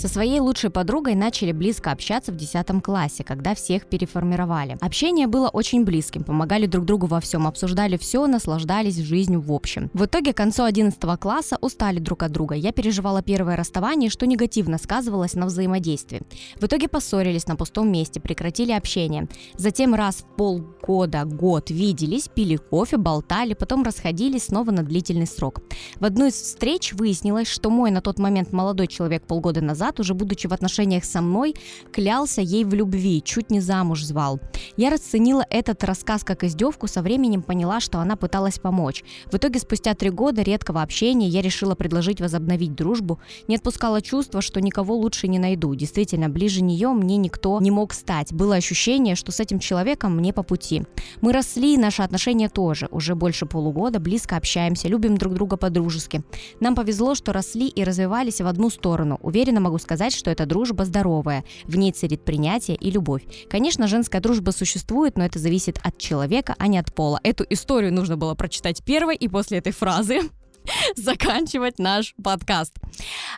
Со 0.07 0.12
своей 0.12 0.38
лучшей 0.38 0.71
подругой 0.71 1.16
начали 1.16 1.51
близко 1.51 1.90
общаться 1.90 2.31
в 2.31 2.37
10 2.37 2.81
классе, 2.81 3.25
когда 3.25 3.57
всех 3.57 3.87
переформировали. 3.87 4.79
Общение 4.81 5.27
было 5.27 5.49
очень 5.49 5.85
близким, 5.85 6.23
помогали 6.23 6.66
друг 6.66 6.85
другу 6.85 7.09
во 7.09 7.19
всем, 7.19 7.45
обсуждали 7.45 7.97
все, 7.97 8.25
наслаждались 8.29 8.99
жизнью 8.99 9.40
в 9.40 9.53
общем. 9.53 9.90
В 9.95 10.05
итоге 10.05 10.33
к 10.33 10.37
концу 10.37 10.62
11 10.62 11.01
класса 11.19 11.59
устали 11.61 11.99
друг 11.99 12.23
от 12.23 12.31
друга. 12.31 12.55
Я 12.55 12.71
переживала 12.71 13.21
первое 13.21 13.57
расставание, 13.57 14.09
что 14.09 14.29
негативно 14.29 14.79
сказывалось 14.79 15.35
на 15.35 15.47
взаимодействии. 15.47 16.23
В 16.61 16.66
итоге 16.66 16.87
поссорились 16.87 17.49
на 17.49 17.57
пустом 17.57 17.90
месте, 17.90 18.21
прекратили 18.21 18.71
общение. 18.71 19.27
Затем 19.57 19.92
раз 19.92 20.19
в 20.19 20.37
полгода, 20.37 21.25
год 21.25 21.71
виделись, 21.71 22.29
пили 22.29 22.55
кофе, 22.55 22.97
болтали, 22.97 23.55
потом 23.55 23.83
расходились 23.83 24.45
снова 24.45 24.71
на 24.71 24.85
длительный 24.85 25.27
срок. 25.27 25.62
В 25.99 26.05
одну 26.05 26.27
из 26.27 26.35
встреч 26.35 26.92
выяснилось, 26.92 27.49
что 27.49 27.71
мой 27.71 27.90
на 27.90 28.01
тот 28.01 28.21
момент 28.21 28.53
молодой 28.53 28.87
человек 28.87 29.27
полгода 29.27 29.61
назад 29.61 29.95
назад, 29.96 30.00
уже 30.00 30.14
будучи 30.14 30.48
в 30.48 30.52
отношениях 30.52 31.04
со 31.04 31.20
мной, 31.20 31.54
клялся 31.92 32.42
ей 32.42 32.64
в 32.64 32.74
любви, 32.74 33.22
чуть 33.24 33.50
не 33.50 33.61
замуж 33.61 34.04
звал. 34.04 34.40
Я 34.76 34.90
расценила 34.90 35.44
этот 35.50 35.85
рассказ 35.85 36.24
как 36.24 36.44
издевку, 36.44 36.88
со 36.88 37.02
временем 37.02 37.42
поняла, 37.42 37.80
что 37.80 37.98
она 37.98 38.16
пыталась 38.16 38.59
помочь. 38.59 39.04
В 39.32 39.37
итоге, 39.37 39.59
спустя 39.59 39.94
три 39.94 40.11
года 40.11 40.42
редкого 40.42 40.82
общения, 40.82 41.28
я 41.28 41.42
решила 41.42 41.74
предложить 41.74 42.20
возобновить 42.20 42.74
дружбу. 42.74 43.18
Не 43.48 43.56
отпускала 43.56 44.00
чувство, 44.02 44.40
что 44.40 44.61
никого 44.61 44.94
лучше 44.94 45.28
не 45.28 45.38
найду. 45.38 45.74
Действительно, 45.74 46.28
ближе 46.28 46.62
нее 46.62 46.88
мне 46.88 47.16
никто 47.16 47.61
не 47.61 47.70
мог 47.70 47.94
стать. 47.94 48.32
Было 48.32 48.56
ощущение, 48.56 49.16
что 49.16 49.32
с 49.32 49.40
этим 49.40 49.59
человеком 49.59 50.16
мне 50.16 50.32
по 50.32 50.42
пути. 50.42 50.82
Мы 51.22 51.32
росли, 51.32 51.76
наши 51.76 52.02
отношения 52.02 52.48
тоже. 52.48 52.88
Уже 52.90 53.14
больше 53.14 53.46
полугода 53.46 53.98
близко 54.00 54.37
общаемся, 54.37 54.88
любим 54.88 55.16
друг 55.16 55.35
друга 55.35 55.56
по-дружески. 55.56 56.22
Нам 56.61 56.74
повезло, 56.74 57.14
что 57.14 57.32
росли 57.32 57.68
и 57.68 57.85
развивались 57.85 58.40
в 58.40 58.46
одну 58.46 58.70
сторону. 58.70 59.18
Уверена, 59.22 59.61
могу 59.61 59.76
могу 59.77 59.83
сказать, 59.83 60.15
что 60.15 60.31
эта 60.31 60.47
дружба 60.47 60.85
здоровая. 60.85 61.45
В 61.65 61.77
ней 61.77 61.93
царит 61.93 62.25
принятие 62.25 62.77
и 62.77 62.91
любовь. 62.91 63.23
Конечно, 63.51 63.87
женская 63.87 64.21
дружба 64.21 64.51
существует, 64.51 65.19
но 65.19 65.25
это 65.25 65.39
зависит 65.39 65.79
от 65.83 65.99
человека, 65.99 66.55
а 66.59 66.67
не 66.67 66.79
от 66.79 66.95
пола. 66.95 67.21
Эту 67.23 67.45
историю 67.51 67.93
нужно 67.93 68.17
было 68.17 68.35
прочитать 68.35 68.83
первой, 68.83 69.17
и 69.17 69.29
после 69.29 69.59
этой 69.59 69.73
фразы 69.73 70.21
заканчивать 70.97 71.79
наш 71.79 72.15
подкаст. 72.23 72.75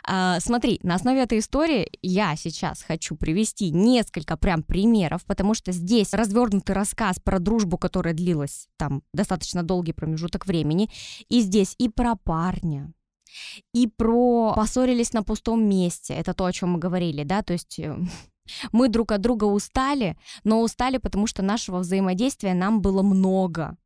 А, 0.07 0.39
смотри, 0.39 0.79
на 0.83 0.95
основе 0.95 1.21
этой 1.21 1.39
истории 1.39 1.89
я 2.01 2.35
сейчас 2.37 2.83
хочу 2.83 3.15
привести 3.15 3.71
несколько 3.71 4.37
прям 4.37 4.63
примеров, 4.63 5.25
потому 5.25 5.53
что 5.53 5.73
здесь 5.73 6.13
развернутый 6.13 6.75
рассказ 6.75 7.19
про 7.19 7.39
дружбу, 7.39 7.77
которая 7.77 8.13
длилась 8.13 8.67
там 8.77 9.03
достаточно 9.13 9.61
долгий 9.63 9.93
промежуток 9.93 10.45
времени, 10.47 10.89
и 11.27 11.41
здесь 11.41 11.75
и 11.77 11.89
про 11.89 12.15
парня, 12.15 12.93
и 13.73 13.87
про 13.87 14.53
поссорились 14.55 15.13
на 15.13 15.23
пустом 15.23 15.67
месте. 15.67 16.13
Это 16.13 16.33
то, 16.33 16.45
о 16.45 16.51
чем 16.51 16.73
мы 16.73 16.79
говорили, 16.79 17.23
да, 17.23 17.41
то 17.41 17.53
есть 17.53 17.79
э, 17.79 17.97
мы 18.71 18.89
друг 18.89 19.11
от 19.11 19.21
друга 19.21 19.45
устали, 19.45 20.17
но 20.43 20.61
устали, 20.61 20.97
потому 20.97 21.27
что 21.27 21.41
нашего 21.41 21.79
взаимодействия 21.79 22.53
нам 22.53 22.81
было 22.81 23.01
много. 23.01 23.77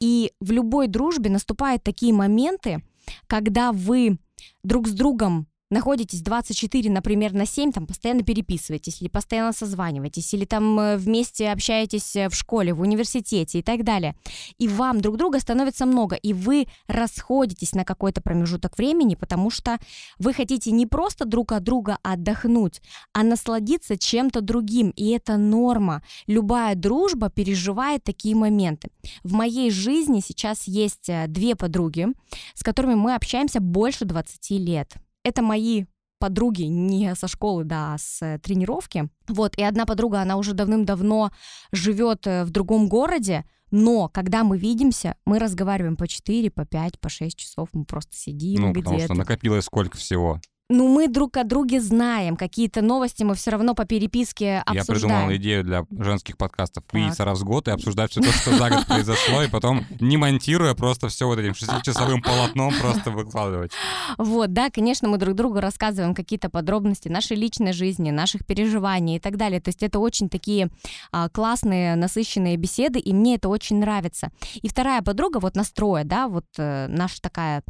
И 0.00 0.32
в 0.40 0.50
любой 0.50 0.88
дружбе 0.88 1.30
наступают 1.30 1.82
такие 1.82 2.12
моменты, 2.12 2.82
когда 3.26 3.72
вы 3.72 4.18
друг 4.64 4.88
с 4.88 4.92
другом 4.92 5.46
находитесь 5.72 6.20
24, 6.20 6.90
например, 6.90 7.32
на 7.32 7.46
7, 7.46 7.72
там 7.72 7.86
постоянно 7.86 8.22
переписываетесь, 8.22 9.00
или 9.00 9.08
постоянно 9.08 9.52
созваниваетесь, 9.52 10.32
или 10.34 10.44
там 10.44 10.78
э, 10.78 10.96
вместе 10.96 11.50
общаетесь 11.50 12.14
э, 12.14 12.28
в 12.28 12.34
школе, 12.34 12.74
в 12.74 12.80
университете 12.80 13.58
и 13.58 13.62
так 13.62 13.82
далее. 13.82 14.14
И 14.58 14.68
вам 14.68 15.00
друг 15.00 15.16
друга 15.16 15.40
становится 15.40 15.86
много, 15.86 16.14
и 16.14 16.32
вы 16.32 16.66
расходитесь 16.86 17.72
на 17.72 17.84
какой-то 17.84 18.20
промежуток 18.20 18.76
времени, 18.78 19.14
потому 19.14 19.50
что 19.50 19.78
вы 20.18 20.34
хотите 20.34 20.70
не 20.70 20.86
просто 20.86 21.24
друг 21.24 21.52
от 21.52 21.62
друга 21.64 21.98
отдохнуть, 22.02 22.82
а 23.12 23.22
насладиться 23.22 23.96
чем-то 23.96 24.42
другим, 24.42 24.90
и 24.90 25.08
это 25.10 25.38
норма. 25.38 26.02
Любая 26.26 26.74
дружба 26.74 27.30
переживает 27.30 28.04
такие 28.04 28.36
моменты. 28.36 28.90
В 29.24 29.32
моей 29.32 29.70
жизни 29.70 30.20
сейчас 30.20 30.64
есть 30.64 31.08
э, 31.08 31.26
две 31.28 31.56
подруги, 31.56 32.08
с 32.54 32.62
которыми 32.62 32.94
мы 32.94 33.14
общаемся 33.14 33.60
больше 33.60 34.04
20 34.04 34.50
лет 34.50 35.01
это 35.24 35.42
мои 35.42 35.84
подруги 36.18 36.62
не 36.62 37.14
со 37.16 37.26
школы, 37.26 37.64
да, 37.64 37.94
а 37.94 37.98
с 37.98 38.38
тренировки. 38.42 39.08
Вот, 39.26 39.58
и 39.58 39.62
одна 39.62 39.86
подруга, 39.86 40.20
она 40.20 40.36
уже 40.36 40.52
давным-давно 40.52 41.32
живет 41.72 42.26
э, 42.28 42.44
в 42.44 42.50
другом 42.50 42.88
городе, 42.88 43.44
но 43.72 44.08
когда 44.08 44.44
мы 44.44 44.56
видимся, 44.56 45.16
мы 45.24 45.40
разговариваем 45.40 45.96
по 45.96 46.06
4, 46.06 46.50
по 46.50 46.64
5, 46.64 47.00
по 47.00 47.08
6 47.08 47.36
часов, 47.36 47.70
мы 47.72 47.84
просто 47.84 48.14
сидим 48.14 48.62
ну, 48.62 48.70
где-то. 48.70 48.84
потому 48.84 49.04
что 49.04 49.14
накопилось 49.14 49.64
сколько 49.64 49.96
всего 49.96 50.40
ну, 50.72 50.88
мы 50.88 51.08
друг 51.08 51.36
о 51.36 51.44
друге 51.44 51.80
знаем, 51.80 52.36
какие-то 52.36 52.82
новости 52.82 53.22
мы 53.22 53.34
все 53.34 53.50
равно 53.50 53.74
по 53.74 53.84
переписке 53.84 54.62
обсуждаем. 54.64 54.86
Я 54.86 54.94
придумал 54.94 55.36
идею 55.36 55.64
для 55.64 55.86
женских 55.90 56.36
подкастов. 56.36 56.84
Видеться 56.92 57.24
раз 57.24 57.40
в 57.40 57.44
год 57.44 57.68
и 57.68 57.70
обсуждать 57.70 58.10
все 58.10 58.20
то, 58.20 58.32
что 58.32 58.56
за 58.56 58.70
год 58.70 58.86
произошло, 58.86 59.42
и 59.42 59.48
потом, 59.48 59.84
не 60.00 60.16
монтируя, 60.16 60.74
просто 60.74 61.08
все 61.08 61.26
вот 61.26 61.38
этим 61.38 61.54
шестичасовым 61.54 62.22
полотном 62.22 62.72
просто 62.80 63.10
выкладывать. 63.10 63.72
Вот, 64.18 64.52
да, 64.52 64.70
конечно, 64.70 65.08
мы 65.08 65.18
друг 65.18 65.34
другу 65.34 65.60
рассказываем 65.60 66.14
какие-то 66.14 66.48
подробности 66.48 67.08
нашей 67.08 67.36
личной 67.36 67.72
жизни, 67.72 68.10
наших 68.10 68.46
переживаний 68.46 69.16
и 69.16 69.20
так 69.20 69.36
далее. 69.36 69.60
То 69.60 69.68
есть 69.68 69.82
это 69.82 69.98
очень 69.98 70.28
такие 70.28 70.70
а, 71.12 71.28
классные, 71.28 71.96
насыщенные 71.96 72.56
беседы, 72.56 72.98
и 72.98 73.12
мне 73.12 73.34
это 73.34 73.48
очень 73.48 73.78
нравится. 73.78 74.30
И 74.62 74.68
вторая 74.68 75.02
подруга, 75.02 75.38
вот 75.38 75.54
настроя, 75.54 76.04
да, 76.04 76.28
вот 76.28 76.46
э, 76.56 76.86
наша 76.88 77.20
такая 77.20 77.62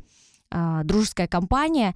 дружеская 0.84 1.26
компания, 1.26 1.94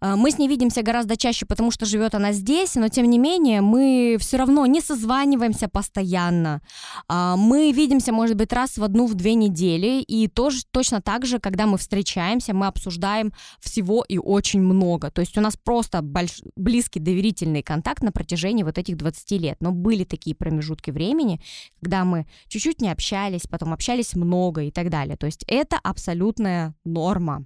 а, 0.00 0.16
мы 0.16 0.30
с 0.30 0.38
ней 0.38 0.48
видимся 0.48 0.82
гораздо 0.82 1.16
чаще, 1.16 1.44
потому 1.44 1.70
что 1.70 1.84
живет 1.86 2.14
она 2.14 2.32
здесь, 2.32 2.76
но 2.76 2.88
тем 2.88 3.10
не 3.10 3.18
менее 3.18 3.60
мы 3.60 4.16
все 4.20 4.36
равно 4.36 4.64
не 4.66 4.80
созваниваемся 4.80 5.68
постоянно. 5.68 6.62
А, 7.08 7.36
мы 7.36 7.72
видимся, 7.72 8.12
может 8.12 8.36
быть, 8.36 8.52
раз 8.52 8.78
в 8.78 8.84
одну, 8.84 9.06
в 9.06 9.14
две 9.14 9.34
недели, 9.34 10.00
и 10.02 10.28
тоже 10.28 10.62
точно 10.70 11.00
так 11.00 11.26
же, 11.26 11.40
когда 11.40 11.66
мы 11.66 11.78
встречаемся, 11.78 12.54
мы 12.54 12.66
обсуждаем 12.66 13.32
всего 13.60 14.04
и 14.08 14.18
очень 14.18 14.60
много. 14.60 15.10
То 15.10 15.20
есть 15.20 15.36
у 15.36 15.40
нас 15.40 15.56
просто 15.56 16.00
больш... 16.02 16.42
близкий 16.56 17.00
доверительный 17.00 17.62
контакт 17.62 18.02
на 18.02 18.12
протяжении 18.12 18.62
вот 18.62 18.78
этих 18.78 18.96
20 18.96 19.30
лет. 19.32 19.56
Но 19.60 19.72
были 19.72 20.04
такие 20.04 20.36
промежутки 20.36 20.90
времени, 20.90 21.40
когда 21.80 22.04
мы 22.04 22.26
чуть-чуть 22.46 22.80
не 22.80 22.90
общались, 22.90 23.46
потом 23.48 23.72
общались 23.72 24.14
много 24.14 24.62
и 24.62 24.70
так 24.70 24.90
далее. 24.90 25.16
То 25.16 25.26
есть 25.26 25.44
это 25.48 25.78
абсолютная 25.82 26.74
норма. 26.84 27.44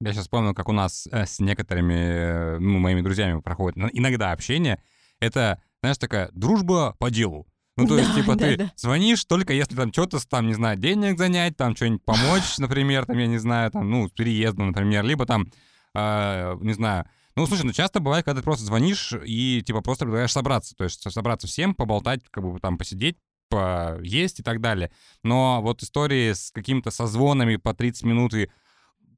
Я 0.00 0.12
сейчас 0.12 0.24
вспомнил, 0.24 0.54
как 0.54 0.68
у 0.68 0.72
нас 0.72 1.08
э, 1.10 1.24
с 1.24 1.40
некоторыми 1.40 1.94
э, 1.94 2.58
ну, 2.58 2.78
моими 2.78 3.00
друзьями 3.00 3.40
проходит 3.40 3.78
иногда 3.92 4.32
общение. 4.32 4.82
Это, 5.20 5.62
знаешь, 5.80 5.98
такая 5.98 6.30
дружба 6.32 6.96
по 6.98 7.10
делу. 7.10 7.46
Ну, 7.76 7.86
то 7.88 7.96
да, 7.96 8.02
есть, 8.02 8.14
типа, 8.14 8.36
да, 8.36 8.46
ты 8.46 8.56
да. 8.56 8.72
звонишь 8.76 9.24
только 9.24 9.52
если 9.52 9.74
там 9.74 9.92
что-то, 9.92 10.18
там, 10.28 10.46
не 10.46 10.54
знаю, 10.54 10.76
денег 10.76 11.18
занять, 11.18 11.56
там, 11.56 11.74
что-нибудь 11.74 12.04
помочь, 12.04 12.58
например, 12.58 13.04
там, 13.06 13.18
я 13.18 13.26
не 13.26 13.38
знаю, 13.38 13.70
там, 13.70 13.90
ну, 13.90 14.08
с 14.08 14.12
переездом, 14.12 14.68
например, 14.68 15.04
либо 15.04 15.26
там, 15.26 15.50
э, 15.94 16.56
не 16.60 16.72
знаю, 16.72 17.06
ну, 17.36 17.46
слушай, 17.46 17.64
ну, 17.64 17.72
часто 17.72 17.98
бывает, 17.98 18.24
когда 18.24 18.40
ты 18.40 18.44
просто 18.44 18.64
звонишь 18.64 19.12
и, 19.24 19.60
типа, 19.66 19.80
просто 19.80 20.04
предлагаешь 20.04 20.30
собраться, 20.30 20.76
то 20.76 20.84
есть 20.84 21.10
собраться 21.10 21.48
всем, 21.48 21.74
поболтать, 21.74 22.20
как 22.30 22.44
бы 22.44 22.60
там 22.60 22.78
посидеть, 22.78 23.16
поесть 23.48 24.40
и 24.40 24.42
так 24.42 24.60
далее. 24.60 24.92
Но 25.24 25.60
вот 25.60 25.82
истории 25.82 26.32
с 26.32 26.52
какими-то 26.52 26.90
созвонами 26.92 27.56
по 27.56 27.74
30 27.74 28.04
минут 28.04 28.34
и 28.34 28.50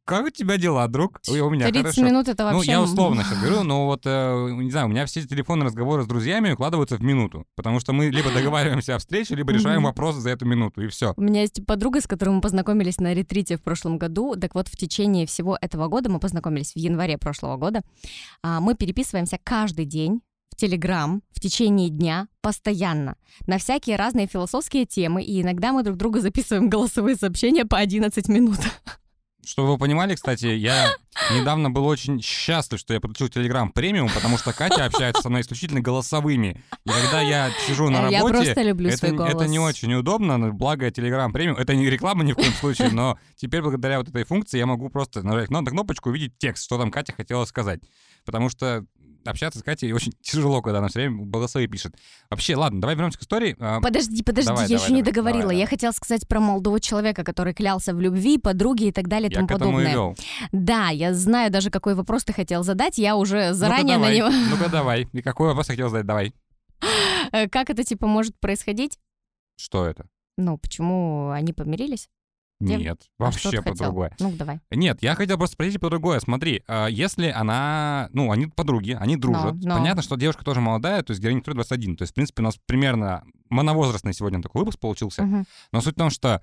как 0.07 0.27
у 0.27 0.31
тебя 0.31 0.57
дела, 0.57 0.87
друг? 0.87 1.21
Ой, 1.29 1.41
у 1.41 1.51
меня 1.51 1.67
30 1.67 1.83
хорошо. 1.83 2.03
минут 2.05 2.29
это 2.29 2.45
вообще... 2.45 2.57
Ну, 2.59 2.63
я 2.63 2.81
условно 2.81 3.25
сейчас 3.25 3.39
говорю, 3.43 3.65
но 3.65 3.87
вот, 3.87 4.03
э, 4.05 4.51
не 4.53 4.71
знаю, 4.71 4.87
у 4.87 4.89
меня 4.89 5.05
все 5.05 5.21
телефонные 5.27 5.67
разговоры 5.67 6.05
с 6.05 6.07
друзьями 6.07 6.53
укладываются 6.53 6.97
в 6.97 7.03
минуту, 7.03 7.45
потому 7.57 7.81
что 7.81 7.93
мы 7.93 8.07
либо 8.07 8.31
договариваемся 8.33 8.95
о 8.95 8.99
встрече, 8.99 9.35
либо 9.35 9.53
решаем 9.53 9.83
вопросы 9.83 10.21
за 10.21 10.31
эту 10.31 10.47
минуту, 10.47 10.81
и 10.83 10.87
все. 10.87 11.13
У 11.17 11.23
меня 11.23 11.41
есть 11.41 11.67
подруга, 11.67 12.01
с 12.01 12.07
которой 12.07 12.31
мы 12.31 12.41
познакомились 12.41 12.99
на 12.99 13.15
ретрите 13.15 13.57
в 13.57 13.63
прошлом 13.63 13.99
году, 13.99 14.37
так 14.37 14.55
вот 14.55 14.69
в 14.69 14.77
течение 14.77 15.27
всего 15.27 15.59
этого 15.61 15.89
года, 15.89 16.09
мы 16.09 16.21
познакомились 16.21 16.73
в 16.73 16.77
январе 16.77 17.19
прошлого 17.19 17.57
года, 17.57 17.83
а, 18.43 18.61
мы 18.61 18.77
переписываемся 18.77 19.39
каждый 19.43 19.87
день, 19.87 20.21
в 20.51 20.59
Телеграм 20.59 21.23
в 21.33 21.41
течение 21.41 21.91
дня 21.91 22.29
постоянно 22.41 23.17
на 23.47 23.59
всякие 23.59 23.97
разные 23.97 24.27
философские 24.27 24.87
темы, 24.87 25.23
и 25.23 25.43
иногда 25.43 25.73
мы 25.73 25.83
друг 25.83 25.99
другу 25.99 26.21
записываем 26.21 26.71
голосовые 26.71 27.17
сообщения 27.17 27.67
по 27.67 27.77
11 27.77 28.29
минут. 28.29 28.59
Чтобы 29.47 29.69
вы 29.69 29.79
понимали, 29.79 30.17
кстати, 30.17 30.47
я 30.47 30.93
недавно 31.33 31.71
был 31.71 31.87
очень 31.87 32.21
счастлив, 32.21 32.81
что 32.81 32.95
я 32.95 33.01
получил 33.01 33.29
Telegram 33.29 33.71
премиум, 33.73 34.11
потому 34.13 34.39
что 34.39 34.53
Катя 34.53 34.87
общается 34.87 35.23
со 35.23 35.29
мной 35.29 35.43
исключительно 35.43 35.81
голосовыми. 35.81 36.65
И 36.85 36.91
когда 36.91 37.21
я 37.21 37.53
сижу 37.65 37.89
на 37.89 38.03
работе, 38.03 38.17
я 38.17 38.25
просто 38.25 38.63
люблю 38.63 38.89
это, 38.89 38.99
свой 38.99 39.13
голос. 39.13 39.35
это 39.35 39.47
не 39.47 39.61
очень 39.61 39.95
удобно, 39.95 40.37
но 40.37 40.53
благо 40.53 40.89
Telegram 40.89 41.31
премиум. 41.31 41.57
Это 41.59 41.77
не 41.77 41.89
реклама 41.89 42.25
ни 42.25 42.33
в 42.33 42.35
коем 42.35 42.53
случае, 42.55 42.91
но 42.91 43.21
теперь 43.37 43.63
благодаря 43.63 43.99
вот 43.99 44.09
этой 44.09 44.25
функции 44.25 44.59
я 44.59 44.67
могу 44.67 44.89
просто 44.89 45.23
нажать 45.23 45.49
на 45.49 45.65
кнопочку 45.65 46.09
и 46.09 46.13
увидеть 46.13 46.37
текст, 46.39 46.65
что 46.65 46.77
там 46.77 46.91
Катя 46.91 47.13
хотела 47.13 47.45
сказать. 47.45 47.81
Потому 48.25 48.51
что 48.51 48.85
общаться 49.31 49.59
с 49.61 49.63
Катей 49.63 49.93
очень 49.93 50.13
тяжело, 50.23 50.63
когда 50.63 50.79
она 50.79 50.89
все 50.89 51.01
время 51.01 51.25
голосовые 51.27 51.69
пишет. 51.69 51.95
Вообще, 52.31 52.57
ладно, 52.57 52.81
давай 52.81 52.97
вернемся 52.97 53.19
к 53.19 53.23
истории. 53.23 53.57
А, 53.59 53.81
Подожди, 53.81 54.23
подожди, 54.23 54.49
Давай, 54.49 54.65
я 54.65 54.69
давай, 54.69 54.83
еще 54.85 54.93
не 54.95 55.03
давай, 55.03 55.13
договорила. 55.13 55.43
давай, 55.43 55.57
я 55.57 55.65
давай. 55.65 55.71
хотела 55.71 55.93
сказать 55.93 56.27
про 56.29 56.41
молодого 56.41 56.81
человека, 56.81 57.25
который 57.25 57.55
клялся 57.55 57.95
в 57.95 58.01
любви, 58.01 58.39
подруге 58.39 58.89
и 58.89 58.93
так 58.93 59.09
далее 59.09 59.29
и 59.29 59.33
Я 59.33 59.37
тому 59.37 59.49
к 59.49 59.51
этому 59.53 59.81
и 59.81 59.85
подобное. 59.85 59.93
вел. 59.93 60.17
Да, 60.53 60.89
я 60.91 61.15
знаю 61.15 61.51
даже, 61.51 61.71
какой 61.71 61.95
вопрос 61.95 62.25
ты 62.25 62.33
хотел 62.33 62.63
задать. 62.63 62.99
Я 62.99 63.17
уже 63.17 63.53
заранее 63.55 63.99
на 63.99 64.05
давай, 64.05 64.17
него... 64.17 64.29
Ну-ка, 64.51 64.69
давай. 64.71 65.09
И 65.13 65.23
какой 65.23 65.49
вопрос 65.49 65.69
я 65.69 65.75
хотел 65.75 65.89
задать? 65.89 66.07
Давай. 66.07 66.33
Э, 67.33 67.49
Как 67.49 67.71
это, 67.71 67.85
типа, 67.85 68.07
может 68.07 68.39
происходить? 68.39 68.99
Что 69.57 69.87
это? 69.87 70.07
Ну, 70.39 70.59
почему 70.59 71.31
они 71.31 71.53
помирились? 71.53 72.09
Дев- 72.59 72.81
Нет, 72.81 73.03
А 73.19 73.25
вообще 73.25 73.61
по-другое. 73.63 74.17
Ну, 74.19 74.33
давай. 74.33 74.61
Нет, 74.71 75.03
я 75.03 75.15
хотел 75.15 75.37
просто 75.37 75.55
спросить 75.55 75.79
по 75.79 75.91
другое. 75.91 76.21
Смотри, 76.21 76.63
а, 76.67 76.87
если 76.87 77.29
она, 77.29 78.09
ну, 78.13 78.33
они 78.33 78.47
подруги, 78.47 78.97
они 78.99 79.17
дружат. 79.17 79.57
но. 79.57 79.77
Понятно, 79.77 80.01
что 80.03 80.17
девушка 80.17 80.43
тоже 80.45 80.61
молодая, 80.61 81.03
то 81.03 81.11
есть 81.11 81.23
героиня 81.23 81.43
второй 81.43 81.57
21. 81.57 81.97
То 81.97 82.03
есть, 82.03 82.13
в 82.13 82.15
принципе, 82.15 82.41
у 82.43 82.45
нас 82.45 82.59
примерно 82.65 83.25
моновозрастный 83.51 84.15
сегодня 84.15 84.41
такой 84.41 84.61
выпуск 84.61 84.79
получился. 84.81 85.23
Мгм. 85.23 85.45
Но 85.73 85.81
суть 85.83 85.95
в 85.95 85.99
том, 85.99 86.09
что 86.09 86.43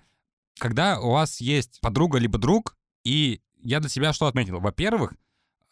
когда 0.60 1.00
у 1.00 1.12
вас 1.12 1.42
есть 1.42 1.80
подруга 1.82 2.20
либо 2.20 2.38
друг, 2.38 2.78
и 3.04 3.42
я 3.64 3.80
для 3.80 3.90
себя 3.90 4.14
что 4.14 4.28
отметил? 4.28 4.60
Во-первых, 4.60 5.16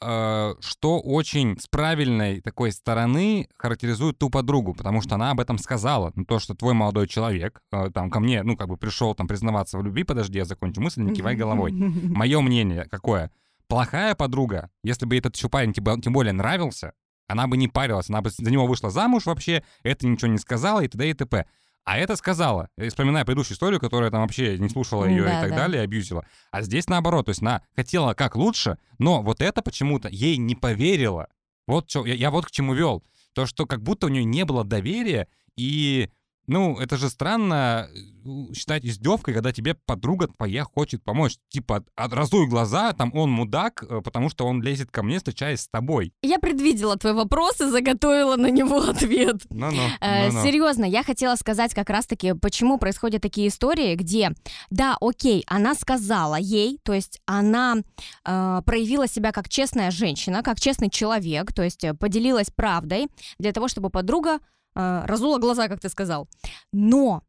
что 0.01 0.99
очень 0.99 1.59
с 1.59 1.67
правильной 1.67 2.41
такой 2.41 2.71
стороны 2.71 3.47
характеризует 3.55 4.17
ту 4.17 4.29
подругу, 4.29 4.73
потому 4.73 5.01
что 5.01 5.15
она 5.15 5.31
об 5.31 5.39
этом 5.39 5.57
сказала. 5.59 6.11
Ну, 6.15 6.25
то, 6.25 6.39
что 6.39 6.55
твой 6.55 6.73
молодой 6.73 7.07
человек 7.07 7.61
э, 7.71 7.91
там 7.93 8.09
ко 8.09 8.19
мне, 8.19 8.41
ну, 8.41 8.57
как 8.57 8.67
бы 8.67 8.77
пришел 8.77 9.13
там 9.13 9.27
признаваться 9.27 9.77
в 9.77 9.83
любви, 9.83 10.03
подожди, 10.03 10.39
я 10.39 10.45
закончу 10.45 10.81
мысль, 10.81 11.01
не 11.01 11.13
кивай 11.13 11.35
головой. 11.35 11.71
Мое 11.71 12.41
мнение 12.41 12.85
какое? 12.89 13.31
Плохая 13.67 14.15
подруга, 14.15 14.69
если 14.83 15.05
бы 15.05 15.17
этот 15.17 15.35
еще 15.35 15.49
парень 15.49 15.71
тебе 15.71 15.95
тем 16.01 16.13
более 16.13 16.33
нравился, 16.33 16.93
она 17.27 17.47
бы 17.47 17.55
не 17.55 17.67
парилась, 17.67 18.09
она 18.09 18.21
бы 18.21 18.29
за 18.29 18.51
него 18.51 18.67
вышла 18.67 18.89
замуж 18.89 19.25
вообще, 19.25 19.63
это 19.83 20.05
ничего 20.07 20.31
не 20.31 20.37
сказала 20.37 20.81
и 20.81 20.87
т.д. 20.87 21.09
и 21.09 21.13
т.п. 21.13 21.45
А 21.83 21.97
это 21.97 22.15
сказала, 22.15 22.69
Я 22.77 22.89
вспоминая 22.89 23.25
предыдущую 23.25 23.55
историю, 23.55 23.79
которая 23.79 24.11
там 24.11 24.21
вообще 24.21 24.57
не 24.59 24.69
слушала 24.69 25.05
ее 25.05 25.23
Да, 25.23 25.39
и 25.39 25.41
так 25.41 25.49
да. 25.49 25.55
далее, 25.57 25.81
абьюзила. 25.81 26.25
А 26.51 26.61
здесь 26.61 26.87
наоборот, 26.87 27.25
то 27.25 27.29
есть 27.29 27.41
она 27.41 27.61
хотела 27.75 28.13
как 28.13 28.35
лучше, 28.35 28.77
но 28.99 29.21
вот 29.23 29.41
это 29.41 29.61
почему-то 29.61 30.07
ей 30.09 30.37
не 30.37 30.55
поверила. 30.55 31.27
Вот 31.67 31.87
чё- 31.87 32.05
я, 32.05 32.13
я 32.13 32.29
вот 32.31 32.45
к 32.45 32.51
чему 32.51 32.73
вел. 32.75 33.03
То, 33.33 33.45
что 33.45 33.65
как 33.65 33.81
будто 33.81 34.07
у 34.07 34.09
нее 34.09 34.23
не 34.23 34.45
было 34.45 34.63
доверия, 34.63 35.27
и, 35.57 36.09
ну, 36.51 36.77
это 36.77 36.97
же 36.97 37.09
странно 37.09 37.87
э, 37.89 38.53
считать 38.53 38.83
издевкой, 38.85 39.33
когда 39.33 39.53
тебе 39.53 39.75
подруга 39.85 40.27
твоя 40.27 40.65
хочет 40.65 41.01
помочь. 41.01 41.37
Типа, 41.47 41.85
разуй 41.95 42.47
глаза, 42.47 42.91
там 42.91 43.09
он 43.15 43.31
мудак, 43.31 43.83
э, 43.87 44.01
потому 44.03 44.29
что 44.29 44.45
он 44.45 44.61
лезет 44.61 44.91
ко 44.91 45.01
мне, 45.01 45.17
встречаясь 45.17 45.61
с 45.61 45.69
тобой. 45.69 46.13
Я 46.21 46.39
предвидела 46.39 46.97
твой 46.97 47.13
вопрос 47.13 47.61
и 47.61 47.69
заготовила 47.69 48.35
на 48.35 48.51
него 48.51 48.81
ответ. 48.89 49.37
Ну-ну, 49.49 49.81
Э, 50.01 50.27
ну-ну. 50.27 50.43
Серьезно, 50.43 50.83
я 50.83 51.03
хотела 51.03 51.35
сказать 51.35 51.73
как 51.73 51.89
раз-таки, 51.89 52.33
почему 52.33 52.77
происходят 52.77 53.21
такие 53.21 53.47
истории, 53.47 53.95
где, 53.95 54.31
да, 54.69 54.97
окей, 54.99 55.45
она 55.47 55.73
сказала 55.73 56.35
ей, 56.35 56.79
то 56.83 56.91
есть 56.91 57.21
она 57.25 57.77
э, 58.25 58.61
проявила 58.65 59.07
себя 59.07 59.31
как 59.31 59.47
честная 59.47 59.89
женщина, 59.89 60.43
как 60.43 60.59
честный 60.59 60.89
человек, 60.89 61.53
то 61.53 61.63
есть 61.63 61.85
э, 61.85 61.93
поделилась 61.93 62.49
правдой 62.49 63.07
для 63.39 63.53
того, 63.53 63.69
чтобы 63.69 63.89
подруга 63.89 64.39
э, 64.75 65.05
разула 65.05 65.39
глаза, 65.39 65.67
как 65.67 65.79
ты 65.79 65.89
сказал. 65.89 66.29
Но, 66.71 67.23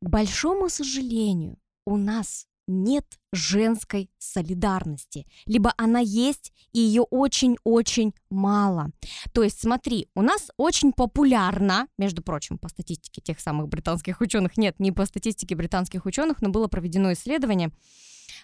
к 0.00 0.08
большому 0.08 0.68
сожалению, 0.68 1.58
у 1.84 1.96
нас 1.96 2.46
нет 2.66 3.04
женской 3.32 4.10
солидарности. 4.18 5.26
Либо 5.46 5.72
она 5.76 6.00
есть, 6.00 6.52
и 6.72 6.80
ее 6.80 7.02
очень-очень 7.02 8.14
мало. 8.30 8.90
То 9.32 9.42
есть, 9.42 9.60
смотри, 9.60 10.08
у 10.14 10.22
нас 10.22 10.50
очень 10.56 10.92
популярно, 10.92 11.86
между 11.98 12.22
прочим, 12.22 12.58
по 12.58 12.68
статистике 12.68 13.20
тех 13.20 13.40
самых 13.40 13.68
британских 13.68 14.20
ученых, 14.20 14.56
нет, 14.56 14.80
не 14.80 14.92
по 14.92 15.06
статистике 15.06 15.54
британских 15.54 16.06
ученых, 16.06 16.42
но 16.42 16.48
было 16.48 16.66
проведено 16.66 17.12
исследование, 17.12 17.68
а, 17.68 17.72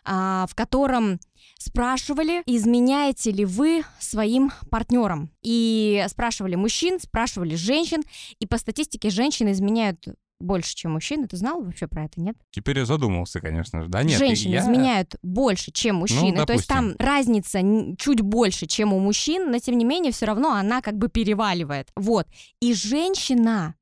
в 0.05 0.51
котором 0.55 1.21
спрашивали, 1.59 2.43
изменяете 2.47 3.31
ли 3.31 3.45
вы 3.45 3.83
своим 3.99 4.53
партнерам. 4.71 5.31
И 5.43 6.05
спрашивали 6.09 6.55
мужчин, 6.57 7.01
спрашивали 7.01 7.55
женщин, 7.55 8.03
и 8.39 8.47
по 8.47 8.59
статистике 8.59 9.11
женщины 9.11 9.53
изменяют 9.53 10.09
больше, 10.43 10.75
чем 10.75 10.93
мужчины. 10.93 11.27
Ты 11.29 11.37
знал 11.37 11.63
вообще 11.63 11.87
про 11.87 12.05
это, 12.05 12.21
нет? 12.21 12.37
Теперь 12.51 12.79
я 12.79 12.85
задумался, 12.85 13.41
конечно 13.41 13.83
же. 13.83 13.89
Да 13.89 14.03
нет, 14.03 14.19
Женщины 14.19 14.55
я... 14.55 14.65
Ну, 14.65 14.73
изменяют 14.73 15.17
больше, 15.23 15.71
чем 15.71 15.97
мужчины. 15.97 16.45
То 16.45 16.53
есть 16.53 16.69
там 16.69 16.95
разница 16.99 17.61
чуть 17.99 18.21
больше, 18.21 18.67
чем 18.67 18.93
у 18.93 18.99
мужчин, 18.99 19.51
но 19.51 19.59
тем 19.59 19.79
не 19.79 19.85
менее 19.85 20.13
все 20.13 20.27
равно 20.27 20.53
она 20.53 20.83
как 20.83 20.99
бы 20.99 21.09
переваливает. 21.09 21.89
Вот. 21.97 22.27
И 22.61 22.75
женщина 22.75 23.77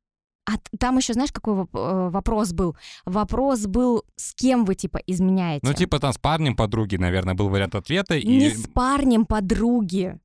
а 0.50 0.76
там 0.78 0.98
еще, 0.98 1.12
знаешь, 1.12 1.32
какой 1.32 1.54
э, 1.54 2.08
вопрос 2.10 2.52
был? 2.52 2.76
Вопрос 3.04 3.66
был, 3.66 4.04
с 4.16 4.34
кем 4.34 4.64
вы, 4.64 4.74
типа, 4.74 4.98
изменяете? 5.06 5.66
Ну, 5.66 5.72
типа 5.74 6.00
там 6.00 6.12
с 6.12 6.18
парнем 6.18 6.56
подруги, 6.56 6.96
наверное, 6.96 7.34
был 7.34 7.48
вариант 7.48 7.74
ответа. 7.74 8.16
И... 8.16 8.26
Не 8.26 8.50
с 8.50 8.66
парнем 8.66 9.26
подруги, 9.26 10.18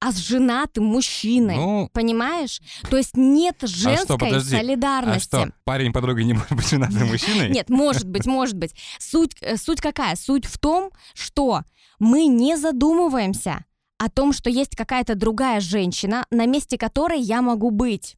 а 0.00 0.12
с 0.12 0.16
женатым 0.16 0.84
мужчиной. 0.84 1.56
Ну, 1.56 1.90
Понимаешь? 1.92 2.60
То 2.90 2.96
есть 2.96 3.16
нет 3.16 3.56
женской 3.62 4.18
подожди, 4.18 4.56
а 4.56 4.60
солидарности. 4.60 5.26
что, 5.26 5.52
парень 5.64 5.92
подруги 5.92 6.22
не 6.22 6.34
может 6.34 6.52
быть 6.52 6.68
женатым 6.68 7.08
мужчиной? 7.08 7.50
Нет, 7.50 7.68
может 7.68 8.08
быть, 8.08 8.26
может 8.26 8.56
быть. 8.56 8.74
Суть, 8.98 9.36
э, 9.40 9.56
суть 9.56 9.80
какая? 9.80 10.16
Суть 10.16 10.46
в 10.46 10.58
том, 10.58 10.90
что 11.14 11.62
мы 11.98 12.26
не 12.26 12.56
задумываемся 12.56 13.64
о 13.98 14.08
том, 14.08 14.32
что 14.32 14.50
есть 14.50 14.76
какая-то 14.76 15.14
другая 15.14 15.60
женщина, 15.60 16.24
на 16.30 16.46
месте 16.46 16.78
которой 16.78 17.20
я 17.20 17.42
могу 17.42 17.70
быть. 17.70 18.16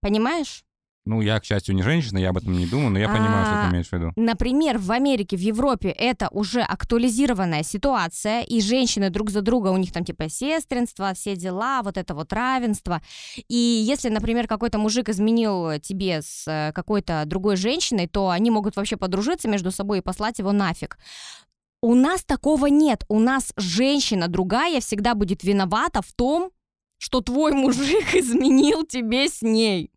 Понимаешь? 0.00 0.64
Ну, 1.06 1.20
я, 1.20 1.38
к 1.38 1.44
счастью, 1.44 1.74
не 1.74 1.82
женщина, 1.82 2.16
я 2.16 2.30
об 2.30 2.38
этом 2.38 2.52
не 2.52 2.66
думаю, 2.66 2.90
но 2.90 2.98
я 2.98 3.08
понимаю, 3.08 3.44
что 3.44 3.60
А, 3.60 3.64
ты 3.64 3.72
имеешь 3.72 3.88
в 3.88 3.92
виду. 3.92 4.12
Например, 4.16 4.78
в 4.78 4.90
Америке, 4.90 5.36
в 5.36 5.40
Европе 5.40 5.90
это 5.90 6.28
уже 6.30 6.62
актуализированная 6.62 7.62
ситуация, 7.62 8.40
и 8.42 8.62
женщины 8.62 9.10
друг 9.10 9.30
за 9.30 9.42
друга, 9.42 9.68
у 9.68 9.76
них 9.76 9.92
там 9.92 10.04
типа 10.04 10.30
сестринство, 10.30 11.12
все 11.14 11.36
дела, 11.36 11.82
вот 11.82 11.98
это 11.98 12.14
вот 12.14 12.32
равенство. 12.32 13.02
И 13.48 13.54
если, 13.54 14.08
например, 14.08 14.46
какой-то 14.46 14.78
мужик 14.78 15.10
изменил 15.10 15.78
тебе 15.78 16.22
с 16.22 16.44
э, 16.46 16.72
какой-то 16.72 17.24
другой 17.26 17.56
женщиной, 17.56 18.08
то 18.08 18.30
они 18.30 18.50
могут 18.50 18.76
вообще 18.76 18.96
подружиться 18.96 19.46
между 19.46 19.70
собой 19.70 19.98
и 19.98 20.02
послать 20.02 20.38
его 20.38 20.52
нафиг. 20.52 20.96
У 21.82 21.94
нас 21.94 22.24
такого 22.24 22.66
нет. 22.68 23.04
У 23.10 23.18
нас 23.20 23.52
женщина 23.58 24.26
другая 24.28 24.80
всегда 24.80 25.14
будет 25.14 25.44
виновата 25.44 26.00
в 26.00 26.14
том, 26.14 26.50
что 26.96 27.20
твой 27.20 27.52
мужик 27.52 28.14
изменил 28.14 28.86
тебе 28.86 29.28
с 29.28 29.42
ней. 29.42 29.90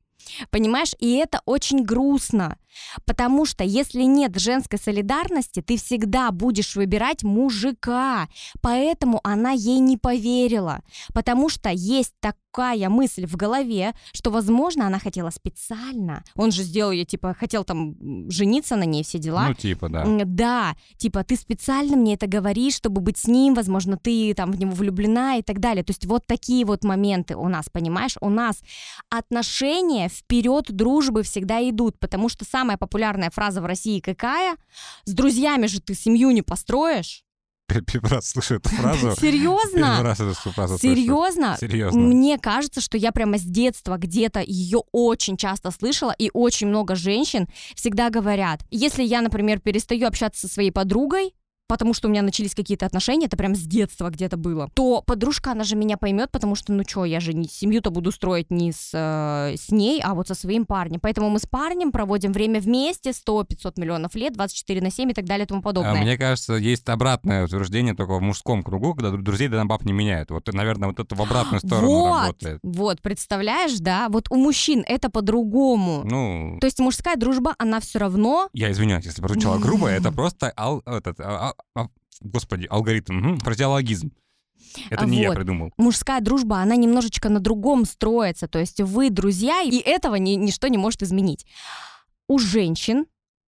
Понимаешь? 0.50 0.94
И 1.00 1.16
это 1.18 1.42
очень 1.46 1.84
грустно. 1.84 2.58
Потому 3.06 3.46
что 3.46 3.64
если 3.64 4.04
нет 4.04 4.40
женской 4.40 4.80
солидарности, 4.80 5.62
ты 5.62 5.78
всегда 5.78 6.32
будешь 6.32 6.76
выбирать 6.76 7.24
мужика. 7.24 8.28
Поэтому 8.62 9.20
она 9.24 9.52
ей 9.52 9.80
не 9.80 9.98
поверила. 9.98 10.82
Потому 11.14 11.50
что 11.50 11.70
есть 11.70 12.14
такая 12.20 12.90
мысль 12.90 13.26
в 13.26 13.36
голове, 13.36 13.94
что, 14.14 14.32
возможно, 14.32 14.88
она 14.88 15.00
хотела 15.00 15.30
специально. 15.30 16.24
Он 16.36 16.52
же 16.52 16.64
сделал 16.64 16.92
ей, 16.92 17.06
типа, 17.06 17.36
хотел 17.40 17.64
там 17.64 17.96
жениться 18.32 18.76
на 18.76 18.84
ней, 18.84 19.04
все 19.04 19.20
дела. 19.20 19.50
Ну, 19.50 19.54
типа, 19.54 19.90
да. 19.90 20.06
Да, 20.26 20.76
типа 20.98 21.24
ты 21.24 21.36
специально 21.36 21.96
мне 21.96 22.16
это 22.16 22.28
говоришь, 22.28 22.76
чтобы 22.76 23.02
быть 23.02 23.18
с 23.18 23.28
ним, 23.28 23.54
возможно, 23.54 23.98
ты 23.98 24.34
там 24.34 24.52
в 24.52 24.60
него 24.60 24.72
влюблена 24.72 25.38
и 25.38 25.42
так 25.42 25.60
далее. 25.60 25.84
То 25.84 25.92
есть 25.92 26.06
вот 26.06 26.26
такие 26.26 26.66
вот 26.66 26.84
моменты 26.84 27.36
у 27.36 27.48
нас, 27.48 27.70
понимаешь? 27.70 28.16
У 28.22 28.30
нас 28.30 28.62
отношения 29.10 30.10
вперед 30.10 30.66
дружбы 30.70 31.24
всегда 31.24 31.68
идут, 31.70 32.00
потому 32.00 32.30
что 32.30 32.46
самая 32.68 32.78
популярная 32.78 33.30
фраза 33.30 33.62
в 33.62 33.66
России 33.66 34.02
какая? 34.02 34.58
С 35.06 35.14
друзьями 35.14 35.68
же 35.68 35.80
ты 35.80 35.94
семью 35.96 36.32
не 36.32 36.42
построишь. 36.42 37.24
Первый 37.68 38.10
раз 38.10 38.30
слышу 38.30 38.56
эту 38.56 38.68
фразу. 38.68 39.00
Первый 39.00 39.16
Серьезно? 39.16 40.04
раз 40.04 40.20
эту 40.20 40.34
фразу 40.52 40.78
слышу. 40.78 40.96
Серьезно? 40.96 41.58
Серьезно. 41.58 42.00
Мне 42.00 42.38
кажется, 42.38 42.82
что 42.82 42.98
я 42.98 43.14
прямо 43.14 43.38
с 43.38 43.44
детства 43.44 43.98
где-то 43.98 44.42
ее 44.46 44.82
очень 44.92 45.38
часто 45.38 45.72
слышала, 45.72 46.14
и 46.18 46.30
очень 46.34 46.68
много 46.68 46.96
женщин 46.96 47.48
всегда 47.74 48.10
говорят, 48.10 48.60
если 48.70 49.04
я, 49.04 49.22
например, 49.22 49.62
перестаю 49.62 50.08
общаться 50.08 50.48
со 50.48 50.54
своей 50.54 50.72
подругой, 50.72 51.34
потому 51.68 51.94
что 51.94 52.08
у 52.08 52.12
меня 52.12 52.22
начались 52.22 52.56
какие-то 52.56 52.86
отношения, 52.86 53.26
это 53.28 53.38
прям 53.38 53.56
с 53.56 53.62
детства 53.62 54.10
где-то 54.10 54.38
было, 54.38 54.70
то 54.74 55.02
подружка, 55.06 55.52
она 55.52 55.64
же 55.64 55.76
меня 55.76 55.98
поймет, 55.98 56.32
потому 56.32 56.56
что, 56.56 56.74
ну 56.74 56.84
что, 56.88 57.06
я 57.06 57.20
же 57.20 57.34
не 57.34 57.48
семью-то 57.48 57.90
буду 57.92 58.12
строить 58.12 58.50
не 58.50 58.72
с, 58.72 58.92
э, 58.94 59.56
с 59.58 59.70
ней, 59.70 60.02
а 60.04 60.14
вот 60.14 60.28
со 60.28 60.36
своим 60.36 60.66
парнем. 60.66 61.00
Поэтому 61.02 61.30
мы 61.30 61.40
с 61.40 61.46
парнем 61.46 61.92
проводим 61.92 62.32
время 62.32 62.60
вместе 62.60 63.12
100-500 63.12 63.74
миллионов 63.78 64.16
лет, 64.16 64.34
24 64.34 64.82
на 64.82 64.92
7 64.92 65.12
и 65.12 65.14
так 65.14 65.26
далее 65.26 65.46
и 65.46 65.48
тому 65.48 65.60
А 65.62 65.64
подобное. 65.64 66.02
Мне 66.02 66.18
кажется, 66.18 66.54
есть 66.54 66.88
обратное 66.90 67.46
утверждение 67.46 67.94
только 67.94 68.16
в 68.18 68.22
мужском 68.22 68.64
кругу, 68.64 68.94
когда 68.94 69.10
дру- 69.10 69.22
друзей 69.22 69.48
да 69.48 69.64
баб 69.66 69.84
не 69.84 69.94
меняют. 69.94 70.32
Вот, 70.32 70.48
наверное, 70.54 70.90
вот 70.90 71.00
это 71.00 71.16
в 71.16 71.22
обратную 71.22 71.60
сторону 71.60 71.88
вот, 71.88 72.22
работает. 72.22 72.60
вот, 72.64 73.02
представляешь, 73.02 73.78
да? 73.80 74.08
Вот 74.10 74.28
у 74.30 74.36
мужчин 74.36 74.84
это 74.88 75.10
по-другому. 75.10 76.02
Ну, 76.04 76.58
То 76.62 76.66
есть 76.68 76.80
мужская 76.80 77.16
дружба, 77.16 77.56
она 77.58 77.80
все 77.80 78.00
равно... 78.00 78.50
я 78.54 78.72
извиняюсь, 78.72 79.06
если 79.06 79.22
прозвучало 79.22 79.58
грубо, 79.60 79.88
это 79.88 80.12
просто, 80.12 80.54
ал- 80.58 80.84
этот, 80.86 81.20
а- 81.20 81.50
а- 81.50 81.54
господи, 82.22 82.66
алгоритм, 82.70 83.14
мгм, 83.16 83.38
фразеологизм. 83.40 84.12
Это 84.90 85.06
не 85.06 85.22
я 85.22 85.30
Вот. 85.30 85.36
придумал. 85.36 85.72
Мужская 85.78 86.20
дружба, 86.22 86.58
она 86.58 86.76
немножечко 86.76 87.30
на 87.30 87.40
другом 87.40 87.86
строится. 87.86 88.48
То 88.48 88.60
есть 88.60 88.82
вы 88.82 89.10
друзья, 89.10 89.62
и 89.62 89.78
этого 89.78 90.16
ни- 90.16 90.32
ничто 90.36 90.68
не 90.68 90.78
может 90.78 91.04
изменить. 91.04 91.46
У 92.28 92.38
женщин 92.40 93.06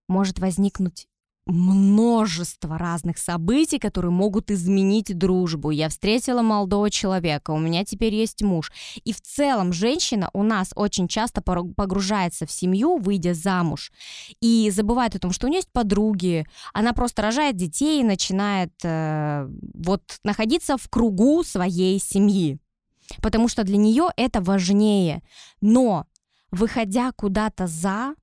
может 0.08 0.38
возникнуть 0.38 1.06
множество 1.50 2.78
разных 2.78 3.18
событий, 3.18 3.78
которые 3.78 4.10
могут 4.10 4.50
изменить 4.50 5.16
дружбу. 5.16 5.70
Я 5.70 5.88
встретила 5.88 6.42
молодого 6.42 6.90
человека, 6.90 7.50
у 7.50 7.58
меня 7.58 7.84
теперь 7.84 8.14
есть 8.14 8.42
муж. 8.42 8.72
И 9.04 9.12
в 9.12 9.20
целом 9.20 9.72
женщина 9.72 10.30
у 10.32 10.42
нас 10.42 10.70
очень 10.74 11.08
часто 11.08 11.42
погружается 11.42 12.46
в 12.46 12.52
семью, 12.52 12.98
выйдя 12.98 13.34
замуж, 13.34 13.92
и 14.40 14.70
забывает 14.70 15.16
о 15.16 15.18
том, 15.18 15.32
что 15.32 15.46
у 15.46 15.50
нее 15.50 15.58
есть 15.58 15.72
подруги, 15.72 16.46
она 16.72 16.92
просто 16.92 17.22
рожает 17.22 17.56
детей 17.56 18.00
и 18.00 18.04
начинает 18.04 18.72
э, 18.82 19.48
вот 19.74 20.02
находиться 20.24 20.76
в 20.76 20.88
кругу 20.88 21.42
своей 21.44 21.98
семьи. 21.98 22.58
Потому 23.20 23.48
что 23.48 23.64
для 23.64 23.76
нее 23.76 24.08
это 24.16 24.40
важнее. 24.40 25.22
Но 25.60 26.06
выходя 26.50 27.12
куда-то 27.12 27.66
за 27.66 28.14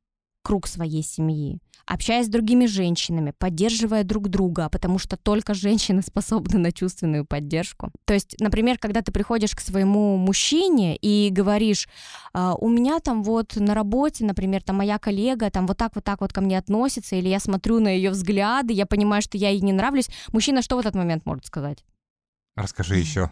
круг 0.47 0.65
своей 0.65 1.03
семьи, 1.03 1.59
общаясь 1.85 2.27
с 2.27 2.29
другими 2.29 2.67
женщинами, 2.67 3.33
поддерживая 3.37 4.05
друг 4.05 4.29
друга, 4.29 4.69
потому 4.69 4.97
что 4.97 5.17
только 5.17 5.53
женщины 5.53 6.01
способны 6.05 6.57
на 6.57 6.71
чувственную 6.71 7.25
поддержку. 7.25 7.91
То 8.05 8.13
есть, 8.13 8.37
например, 8.39 8.77
когда 8.77 9.01
ты 9.01 9.11
приходишь 9.11 9.53
к 9.53 9.59
своему 9.59 10.15
мужчине 10.15 10.95
и 10.95 11.29
говоришь, 11.29 11.89
«А, 12.31 12.55
у 12.55 12.69
меня 12.69 13.01
там 13.01 13.23
вот 13.23 13.57
на 13.57 13.73
работе, 13.73 14.23
например, 14.23 14.63
там 14.63 14.77
моя 14.77 14.97
коллега 14.99 15.51
там 15.51 15.67
вот 15.67 15.75
так 15.75 15.95
вот 15.95 16.05
так 16.05 16.21
вот 16.21 16.31
ко 16.31 16.39
мне 16.39 16.57
относится, 16.57 17.17
или 17.17 17.27
я 17.27 17.41
смотрю 17.41 17.81
на 17.81 17.89
ее 17.89 18.11
взгляды, 18.11 18.71
я 18.71 18.85
понимаю, 18.85 19.21
что 19.21 19.37
я 19.37 19.49
ей 19.49 19.59
не 19.59 19.73
нравлюсь, 19.73 20.09
мужчина 20.31 20.61
что 20.61 20.77
в 20.77 20.79
этот 20.79 20.95
момент 20.95 21.25
может 21.25 21.45
сказать? 21.45 21.83
Расскажи 22.55 22.95
еще. 22.99 23.31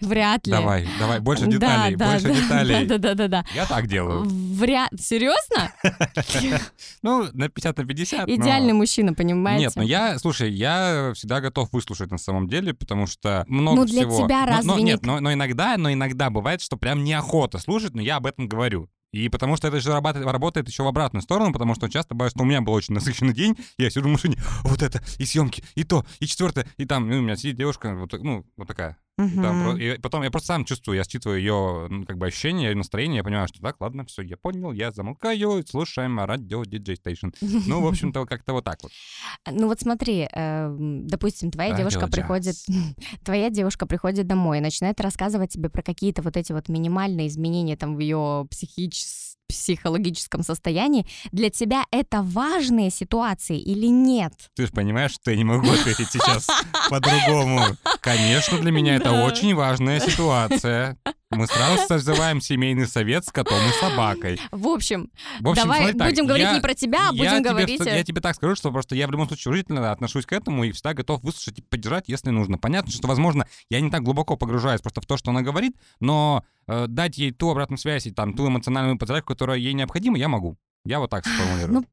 Вряд 0.00 0.46
ли. 0.46 0.52
Давай, 0.52 0.88
давай, 0.98 1.20
больше 1.20 1.44
Да, 1.44 1.50
деталей, 1.50 1.96
да, 1.96 2.10
больше 2.10 2.28
да, 2.28 2.34
деталей. 2.40 2.86
Да, 2.86 2.98
да, 2.98 3.14
да, 3.14 3.28
да. 3.28 3.44
Я 3.54 3.66
так 3.66 3.86
делаю. 3.86 4.26
Вряд... 4.60 4.90
Серьезно? 4.98 5.72
Ну, 7.02 7.28
на 7.32 7.48
50 7.48 7.78
на 7.78 7.84
50. 7.84 8.26
но- 8.26 8.34
Идеальный 8.34 8.72
мужчина, 8.72 9.14
понимаете? 9.14 9.64
Нет, 9.64 9.72
ну 9.76 9.82
я, 9.82 10.18
слушай, 10.18 10.50
я 10.52 11.12
всегда 11.14 11.40
готов 11.40 11.72
выслушать 11.72 12.10
на 12.10 12.18
самом 12.18 12.48
деле, 12.48 12.74
потому 12.74 13.06
что 13.06 13.44
много 13.48 13.80
Ну, 13.80 13.86
для 13.86 14.02
всего. 14.02 14.24
тебя 14.26 14.40
Но- 14.40 14.46
разве 14.46 14.70
но, 14.70 14.78
не- 14.78 14.84
Нет, 14.84 15.06
но, 15.06 15.20
но 15.20 15.32
иногда, 15.32 15.76
но 15.76 15.92
иногда 15.92 16.30
бывает, 16.30 16.60
что 16.60 16.76
прям 16.76 17.04
неохота 17.04 17.58
слушать, 17.58 17.94
но 17.94 18.02
я 18.02 18.16
об 18.16 18.26
этом 18.26 18.48
говорю. 18.48 18.88
И 19.12 19.28
потому 19.28 19.56
что 19.56 19.66
это 19.66 19.80
же 19.80 19.90
работает, 19.92 20.24
работает 20.24 20.68
еще 20.68 20.84
в 20.84 20.86
обратную 20.86 21.22
сторону, 21.22 21.52
потому 21.52 21.74
что 21.74 21.88
часто 21.88 22.14
бывает, 22.14 22.32
что 22.32 22.42
у 22.44 22.46
меня 22.46 22.60
был 22.60 22.72
очень 22.74 22.94
насыщенный 22.94 23.34
день, 23.34 23.56
я 23.76 23.90
сижу 23.90 24.08
в 24.08 24.12
машине, 24.12 24.36
вот 24.62 24.82
это, 24.82 25.02
и 25.18 25.24
съемки, 25.24 25.64
и 25.74 25.82
то, 25.82 26.04
и 26.20 26.26
четвертое, 26.26 26.66
и 26.76 26.84
там, 26.84 27.08
ну, 27.08 27.18
у 27.18 27.22
меня 27.22 27.34
сидит 27.36 27.56
девушка, 27.56 27.94
вот, 27.96 28.12
ну, 28.12 28.44
вот 28.56 28.68
такая. 28.68 28.98
И 29.28 29.34
там 29.42 29.76
и 29.76 29.98
потом 29.98 30.22
я 30.22 30.30
просто 30.30 30.48
сам 30.48 30.64
чувствую, 30.64 30.96
я 30.96 31.04
считываю 31.04 31.38
ее, 31.38 31.86
ну, 31.88 32.04
как 32.06 32.18
бы 32.18 32.26
ощущения, 32.26 32.68
ее 32.70 32.76
настроение, 32.76 33.18
я 33.18 33.24
понимаю, 33.24 33.48
что 33.48 33.60
так, 33.60 33.80
ладно, 33.80 34.04
все, 34.04 34.22
я 34.22 34.36
понял, 34.36 34.72
я 34.72 34.92
замолкаю, 34.92 35.64
слушаем 35.66 36.18
радио 36.20 36.62
DJ 36.62 36.96
Station. 37.02 37.34
Ну, 37.40 37.80
в 37.80 37.86
общем-то, 37.86 38.26
как-то 38.26 38.52
вот 38.52 38.64
так 38.64 38.82
вот. 38.82 38.92
Ну 39.50 39.66
вот 39.66 39.80
смотри, 39.80 40.28
эм, 40.32 41.06
допустим, 41.06 41.50
твоя 41.50 41.70
девушка 41.78 42.00
приходит, 42.16 42.56
твоя 43.24 43.50
девушка 43.50 43.86
приходит 43.86 44.26
домой 44.26 44.58
и 44.58 44.60
начинает 44.60 45.00
рассказывать 45.00 45.50
тебе 45.52 45.68
про 45.68 45.82
какие-то 45.82 46.22
вот 46.22 46.36
эти 46.36 46.52
вот 46.52 46.68
минимальные 46.68 47.28
изменения 47.28 47.76
там 47.76 47.96
в 47.96 47.98
ее 47.98 48.46
психич- 48.50 49.29
психологическом 49.50 50.42
состоянии. 50.42 51.06
Для 51.32 51.50
тебя 51.50 51.84
это 51.90 52.22
важные 52.22 52.90
ситуации 52.90 53.58
или 53.58 53.86
нет? 53.86 54.32
Ты 54.54 54.66
же 54.66 54.72
понимаешь, 54.72 55.12
что 55.12 55.30
я 55.30 55.36
не 55.36 55.44
могу 55.44 55.70
ответить 55.70 56.10
сейчас 56.10 56.46
по-другому. 56.90 57.76
Конечно, 58.00 58.58
для 58.58 58.70
меня 58.70 58.96
это 58.96 59.12
очень 59.12 59.54
важная 59.54 60.00
ситуация. 60.00 60.96
Мы 61.30 61.46
сразу 61.46 61.86
созываем 61.86 62.40
семейный 62.40 62.88
совет 62.88 63.24
с 63.24 63.30
котом 63.30 63.58
и 63.58 63.72
собакой. 63.80 64.40
В 64.50 64.66
общем, 64.66 65.10
В 65.38 65.48
общем, 65.48 65.62
давай 65.62 65.94
так, 65.94 66.10
будем 66.10 66.26
говорить 66.26 66.46
я- 66.46 66.54
не 66.54 66.60
про 66.60 66.74
тебя, 66.74 67.08
а 67.08 67.12
будем 67.12 67.38
тебе 67.38 67.50
говорить... 67.50 67.80
я 67.86 68.02
тебе 68.02 68.20
так 68.20 68.34
скажу, 68.34 68.56
что 68.56 68.72
просто 68.72 68.96
я 68.96 69.06
в 69.06 69.12
любом 69.12 69.28
случае 69.28 69.50
уважительно 69.50 69.92
отношусь 69.92 70.26
к 70.26 70.32
этому 70.32 70.64
и 70.64 70.72
всегда 70.72 70.92
готов 70.92 71.22
выслушать 71.22 71.60
и 71.60 71.62
поддержать, 71.62 72.08
если 72.08 72.30
нужно. 72.30 72.58
Понятно, 72.58 72.90
что, 72.90 73.06
возможно, 73.06 73.46
я 73.68 73.80
не 73.80 73.90
так 73.90 74.02
глубоко 74.02 74.36
погружаюсь 74.36 74.80
просто 74.80 75.00
в 75.02 75.06
то, 75.06 75.16
что 75.16 75.30
она 75.30 75.42
говорит, 75.42 75.76
но 76.00 76.44
э, 76.66 76.86
дать 76.88 77.16
ей 77.16 77.30
ту 77.30 77.50
обратную 77.50 77.78
связь 77.78 78.06
и 78.06 78.10
там 78.10 78.34
ту 78.34 78.48
эмоциональную 78.48 78.98
поддержку, 78.98 79.28
которая 79.28 79.58
ей 79.58 79.72
необходима, 79.72 80.18
я 80.18 80.26
могу. 80.28 80.56
Я 80.84 80.98
вот 80.98 81.10
так 81.10 81.24
сформулирую. 81.26 81.72
Ну, 81.74 81.84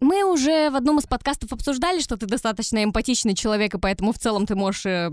Мы 0.00 0.24
уже 0.24 0.70
в 0.70 0.76
одном 0.76 0.98
из 0.98 1.06
подкастов 1.06 1.52
обсуждали, 1.52 2.00
что 2.00 2.16
ты 2.16 2.26
достаточно 2.26 2.82
эмпатичный 2.82 3.34
человек, 3.34 3.74
и 3.74 3.78
поэтому 3.78 4.12
в 4.12 4.18
целом 4.18 4.46
ты 4.46 4.54
можешь 4.54 4.86
э, 4.86 5.10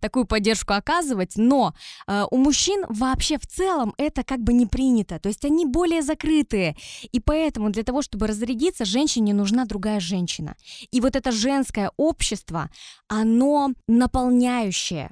такую 0.00 0.26
поддержку 0.26 0.74
оказывать, 0.74 1.32
но 1.36 1.74
э, 2.06 2.24
у 2.30 2.36
мужчин 2.36 2.84
вообще 2.88 3.38
в 3.38 3.46
целом 3.46 3.94
это 3.98 4.24
как 4.24 4.40
бы 4.40 4.52
не 4.52 4.66
принято, 4.66 5.18
то 5.18 5.28
есть 5.28 5.44
они 5.44 5.66
более 5.66 6.02
закрытые, 6.02 6.76
и 7.12 7.20
поэтому 7.20 7.70
для 7.70 7.82
того, 7.82 8.02
чтобы 8.02 8.26
разрядиться, 8.26 8.84
женщине 8.84 9.34
нужна 9.34 9.64
другая 9.64 10.00
женщина. 10.00 10.56
И 10.90 11.00
вот 11.00 11.16
это 11.16 11.32
женское 11.32 11.90
общество, 11.96 12.70
оно 13.08 13.72
наполняющее, 13.86 15.10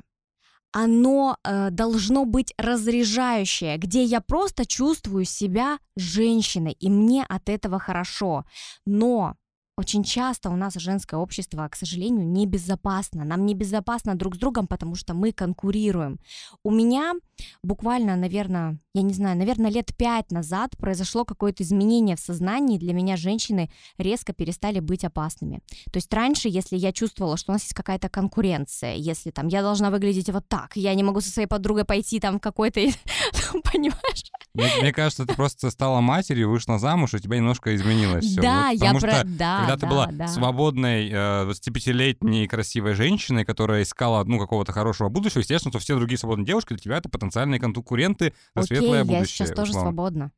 оно 0.76 1.38
э, 1.42 1.70
должно 1.70 2.26
быть 2.26 2.52
разряжающее, 2.58 3.78
где 3.78 4.04
я 4.04 4.20
просто 4.20 4.66
чувствую 4.66 5.24
себя 5.24 5.78
женщиной, 5.96 6.76
и 6.78 6.90
мне 6.90 7.24
от 7.26 7.48
этого 7.48 7.78
хорошо. 7.78 8.44
Но 8.84 9.36
очень 9.76 10.02
часто 10.04 10.48
у 10.48 10.56
нас 10.56 10.74
женское 10.74 11.16
общество, 11.16 11.68
к 11.68 11.76
сожалению, 11.76 12.26
небезопасно. 12.26 13.24
Нам 13.24 13.44
небезопасно 13.44 14.14
друг 14.14 14.36
с 14.36 14.38
другом, 14.38 14.66
потому 14.66 14.94
что 14.94 15.12
мы 15.12 15.32
конкурируем. 15.32 16.18
У 16.62 16.70
меня 16.70 17.14
буквально, 17.62 18.16
наверное, 18.16 18.78
я 18.94 19.02
не 19.02 19.12
знаю, 19.12 19.36
наверное, 19.36 19.70
лет 19.70 19.94
пять 19.94 20.30
назад 20.30 20.78
произошло 20.78 21.26
какое-то 21.26 21.62
изменение 21.62 22.16
в 22.16 22.20
сознании. 22.20 22.78
Для 22.78 22.94
меня 22.94 23.18
женщины 23.18 23.70
резко 23.98 24.32
перестали 24.32 24.80
быть 24.80 25.04
опасными. 25.04 25.60
То 25.92 25.98
есть 25.98 26.12
раньше, 26.14 26.48
если 26.48 26.76
я 26.78 26.92
чувствовала, 26.92 27.36
что 27.36 27.52
у 27.52 27.54
нас 27.54 27.62
есть 27.62 27.74
какая-то 27.74 28.08
конкуренция, 28.08 28.94
если 28.94 29.30
там 29.30 29.48
я 29.48 29.60
должна 29.60 29.90
выглядеть 29.90 30.30
вот 30.30 30.48
так, 30.48 30.74
я 30.76 30.94
не 30.94 31.02
могу 31.02 31.20
со 31.20 31.30
своей 31.30 31.48
подругой 31.48 31.84
пойти 31.84 32.18
там 32.18 32.38
в 32.38 32.40
какой-то, 32.40 32.80
понимаешь? 33.72 34.32
Мне, 34.54 34.70
мне 34.80 34.92
кажется, 34.92 35.26
ты 35.26 35.34
просто 35.34 35.70
стала 35.70 36.00
матерью, 36.00 36.48
вышла 36.48 36.78
замуж, 36.78 37.12
и 37.12 37.16
у 37.16 37.20
тебя 37.20 37.36
немножко 37.36 37.76
изменилось 37.76 38.24
все. 38.24 38.40
Да, 38.40 38.70
я 38.70 38.94
потому 38.94 39.00
про... 39.00 39.22
да, 39.24 39.65
когда 39.66 39.74
ты 39.76 39.82
да, 39.82 39.88
была 39.88 40.06
да. 40.12 40.28
свободной, 40.28 41.08
э, 41.10 41.50
25-летней 41.50 42.46
красивой 42.46 42.94
женщиной, 42.94 43.44
которая 43.44 43.82
искала, 43.82 44.24
ну, 44.24 44.38
какого-то 44.38 44.72
хорошего 44.72 45.08
будущего, 45.08 45.40
естественно, 45.40 45.72
что 45.72 45.78
все 45.78 45.96
другие 45.96 46.18
свободные 46.18 46.46
девушки 46.46 46.68
для 46.68 46.78
тебя 46.78 46.96
это 46.98 47.08
потенциальные 47.08 47.60
конкуренты 47.60 48.32
за 48.54 48.62
Окей, 48.62 48.78
светлое 48.78 48.98
я 48.98 49.04
будущее. 49.04 49.26
сейчас 49.26 49.50
тоже 49.50 49.70
условно. 49.70 49.90
свободна. 49.90 50.32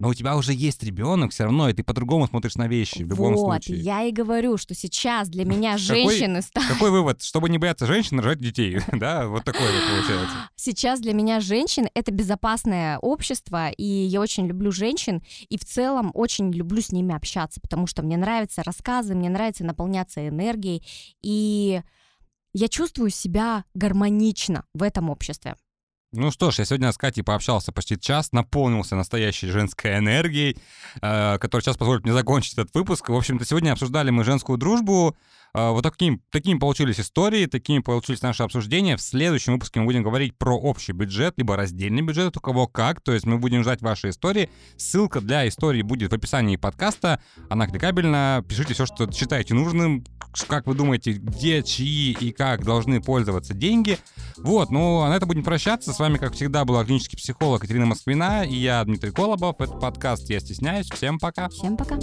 Но 0.00 0.08
у 0.08 0.14
тебя 0.14 0.36
уже 0.36 0.52
есть 0.52 0.82
ребенок 0.82 1.30
все 1.30 1.44
равно, 1.44 1.68
и 1.68 1.72
ты 1.72 1.84
по-другому 1.84 2.26
смотришь 2.26 2.56
на 2.56 2.66
вещи 2.66 3.04
в 3.04 3.10
любом 3.10 3.34
вот, 3.34 3.62
случае. 3.62 3.78
я 3.78 4.02
и 4.02 4.10
говорю, 4.12 4.56
что 4.56 4.74
сейчас 4.74 5.28
для 5.28 5.44
меня 5.46 5.78
женщины 5.78 6.42
стали... 6.42 6.66
Какой 6.66 6.90
вывод? 6.92 7.22
Чтобы 7.22 7.48
не 7.48 7.58
бояться 7.58 7.86
женщин, 7.86 8.18
рожать 8.18 8.40
детей. 8.40 8.80
да, 8.92 9.28
вот 9.28 9.44
такой 9.44 9.62
вот 9.62 9.82
получается. 9.88 10.36
Сейчас 10.56 11.00
для 11.00 11.12
меня 11.12 11.40
женщин— 11.40 11.88
это 11.94 12.12
безопасное 12.12 12.98
общество, 12.98 13.70
и 13.70 13.84
я 13.84 14.20
очень 14.20 14.46
люблю 14.46 14.72
женщин, 14.72 15.22
и 15.48 15.56
в 15.56 15.64
целом 15.64 16.10
очень 16.14 16.52
люблю 16.52 16.80
с 16.80 16.90
ними 16.90 17.14
общаться, 17.14 17.60
потому 17.60 17.86
что 17.86 18.02
мне 18.02 18.16
нравятся 18.16 18.62
рассказы, 18.64 19.14
мне 19.14 19.28
нравится 19.28 19.64
наполняться 19.64 20.26
энергией, 20.26 20.84
и 21.22 21.82
я 22.52 22.68
чувствую 22.68 23.10
себя 23.10 23.64
гармонично 23.74 24.64
в 24.74 24.82
этом 24.82 25.10
обществе. 25.10 25.54
Ну 26.16 26.30
что 26.30 26.52
ж, 26.52 26.60
я 26.60 26.64
сегодня 26.64 26.92
с 26.92 26.96
Катей 26.96 27.24
пообщался 27.24 27.72
почти 27.72 27.98
час, 27.98 28.30
наполнился 28.30 28.94
настоящей 28.94 29.48
женской 29.48 29.98
энергией, 29.98 30.56
э, 31.02 31.38
которая 31.38 31.64
сейчас 31.64 31.76
позволит 31.76 32.04
мне 32.04 32.12
закончить 32.12 32.52
этот 32.52 32.72
выпуск. 32.72 33.08
В 33.08 33.14
общем-то, 33.14 33.44
сегодня 33.44 33.72
обсуждали 33.72 34.10
мы 34.10 34.22
женскую 34.22 34.56
дружбу. 34.56 35.16
Э, 35.54 35.70
вот 35.70 35.82
таким, 35.82 36.20
такими 36.30 36.58
получились 36.58 36.98
истории, 36.98 37.46
такими 37.46 37.78
получились 37.78 38.22
наши 38.22 38.42
обсуждения. 38.42 38.96
В 38.96 39.00
следующем 39.00 39.54
выпуске 39.54 39.80
мы 39.80 39.86
будем 39.86 40.02
говорить 40.02 40.36
про 40.36 40.58
общий 40.58 40.92
бюджет, 40.92 41.34
либо 41.36 41.56
раздельный 41.56 42.02
бюджет, 42.02 42.36
у 42.36 42.40
кого 42.40 42.66
как. 42.66 43.00
То 43.00 43.12
есть 43.12 43.24
мы 43.24 43.38
будем 43.38 43.62
ждать 43.62 43.80
ваши 43.80 44.10
истории. 44.10 44.50
Ссылка 44.76 45.20
для 45.20 45.46
истории 45.46 45.82
будет 45.82 46.10
в 46.10 46.14
описании 46.14 46.56
подкаста. 46.56 47.20
Она 47.48 47.66
кликабельна. 47.66 48.44
Пишите 48.48 48.74
все, 48.74 48.86
что 48.86 49.10
считаете 49.12 49.54
нужным. 49.54 50.04
Как 50.48 50.66
вы 50.66 50.74
думаете, 50.74 51.12
где, 51.12 51.62
чьи 51.62 52.12
и 52.12 52.32
как 52.32 52.64
должны 52.64 53.00
пользоваться 53.00 53.54
деньги. 53.54 53.98
Вот, 54.36 54.70
ну, 54.70 55.02
а 55.02 55.08
на 55.08 55.16
это 55.16 55.26
будем 55.26 55.44
прощаться. 55.44 55.92
С 55.92 56.00
вами, 56.00 56.18
как 56.18 56.32
всегда, 56.32 56.64
была 56.64 56.84
клинический 56.84 57.16
психолог 57.16 57.62
Екатерина 57.62 57.86
Москвина 57.86 58.44
и 58.44 58.56
я, 58.56 58.82
Дмитрий 58.84 59.12
Колобов. 59.12 59.60
Это 59.60 59.74
подкаст 59.74 60.28
«Я 60.30 60.40
стесняюсь». 60.40 60.90
Всем 60.90 61.20
пока. 61.20 61.48
Всем 61.48 61.76
пока! 61.76 61.98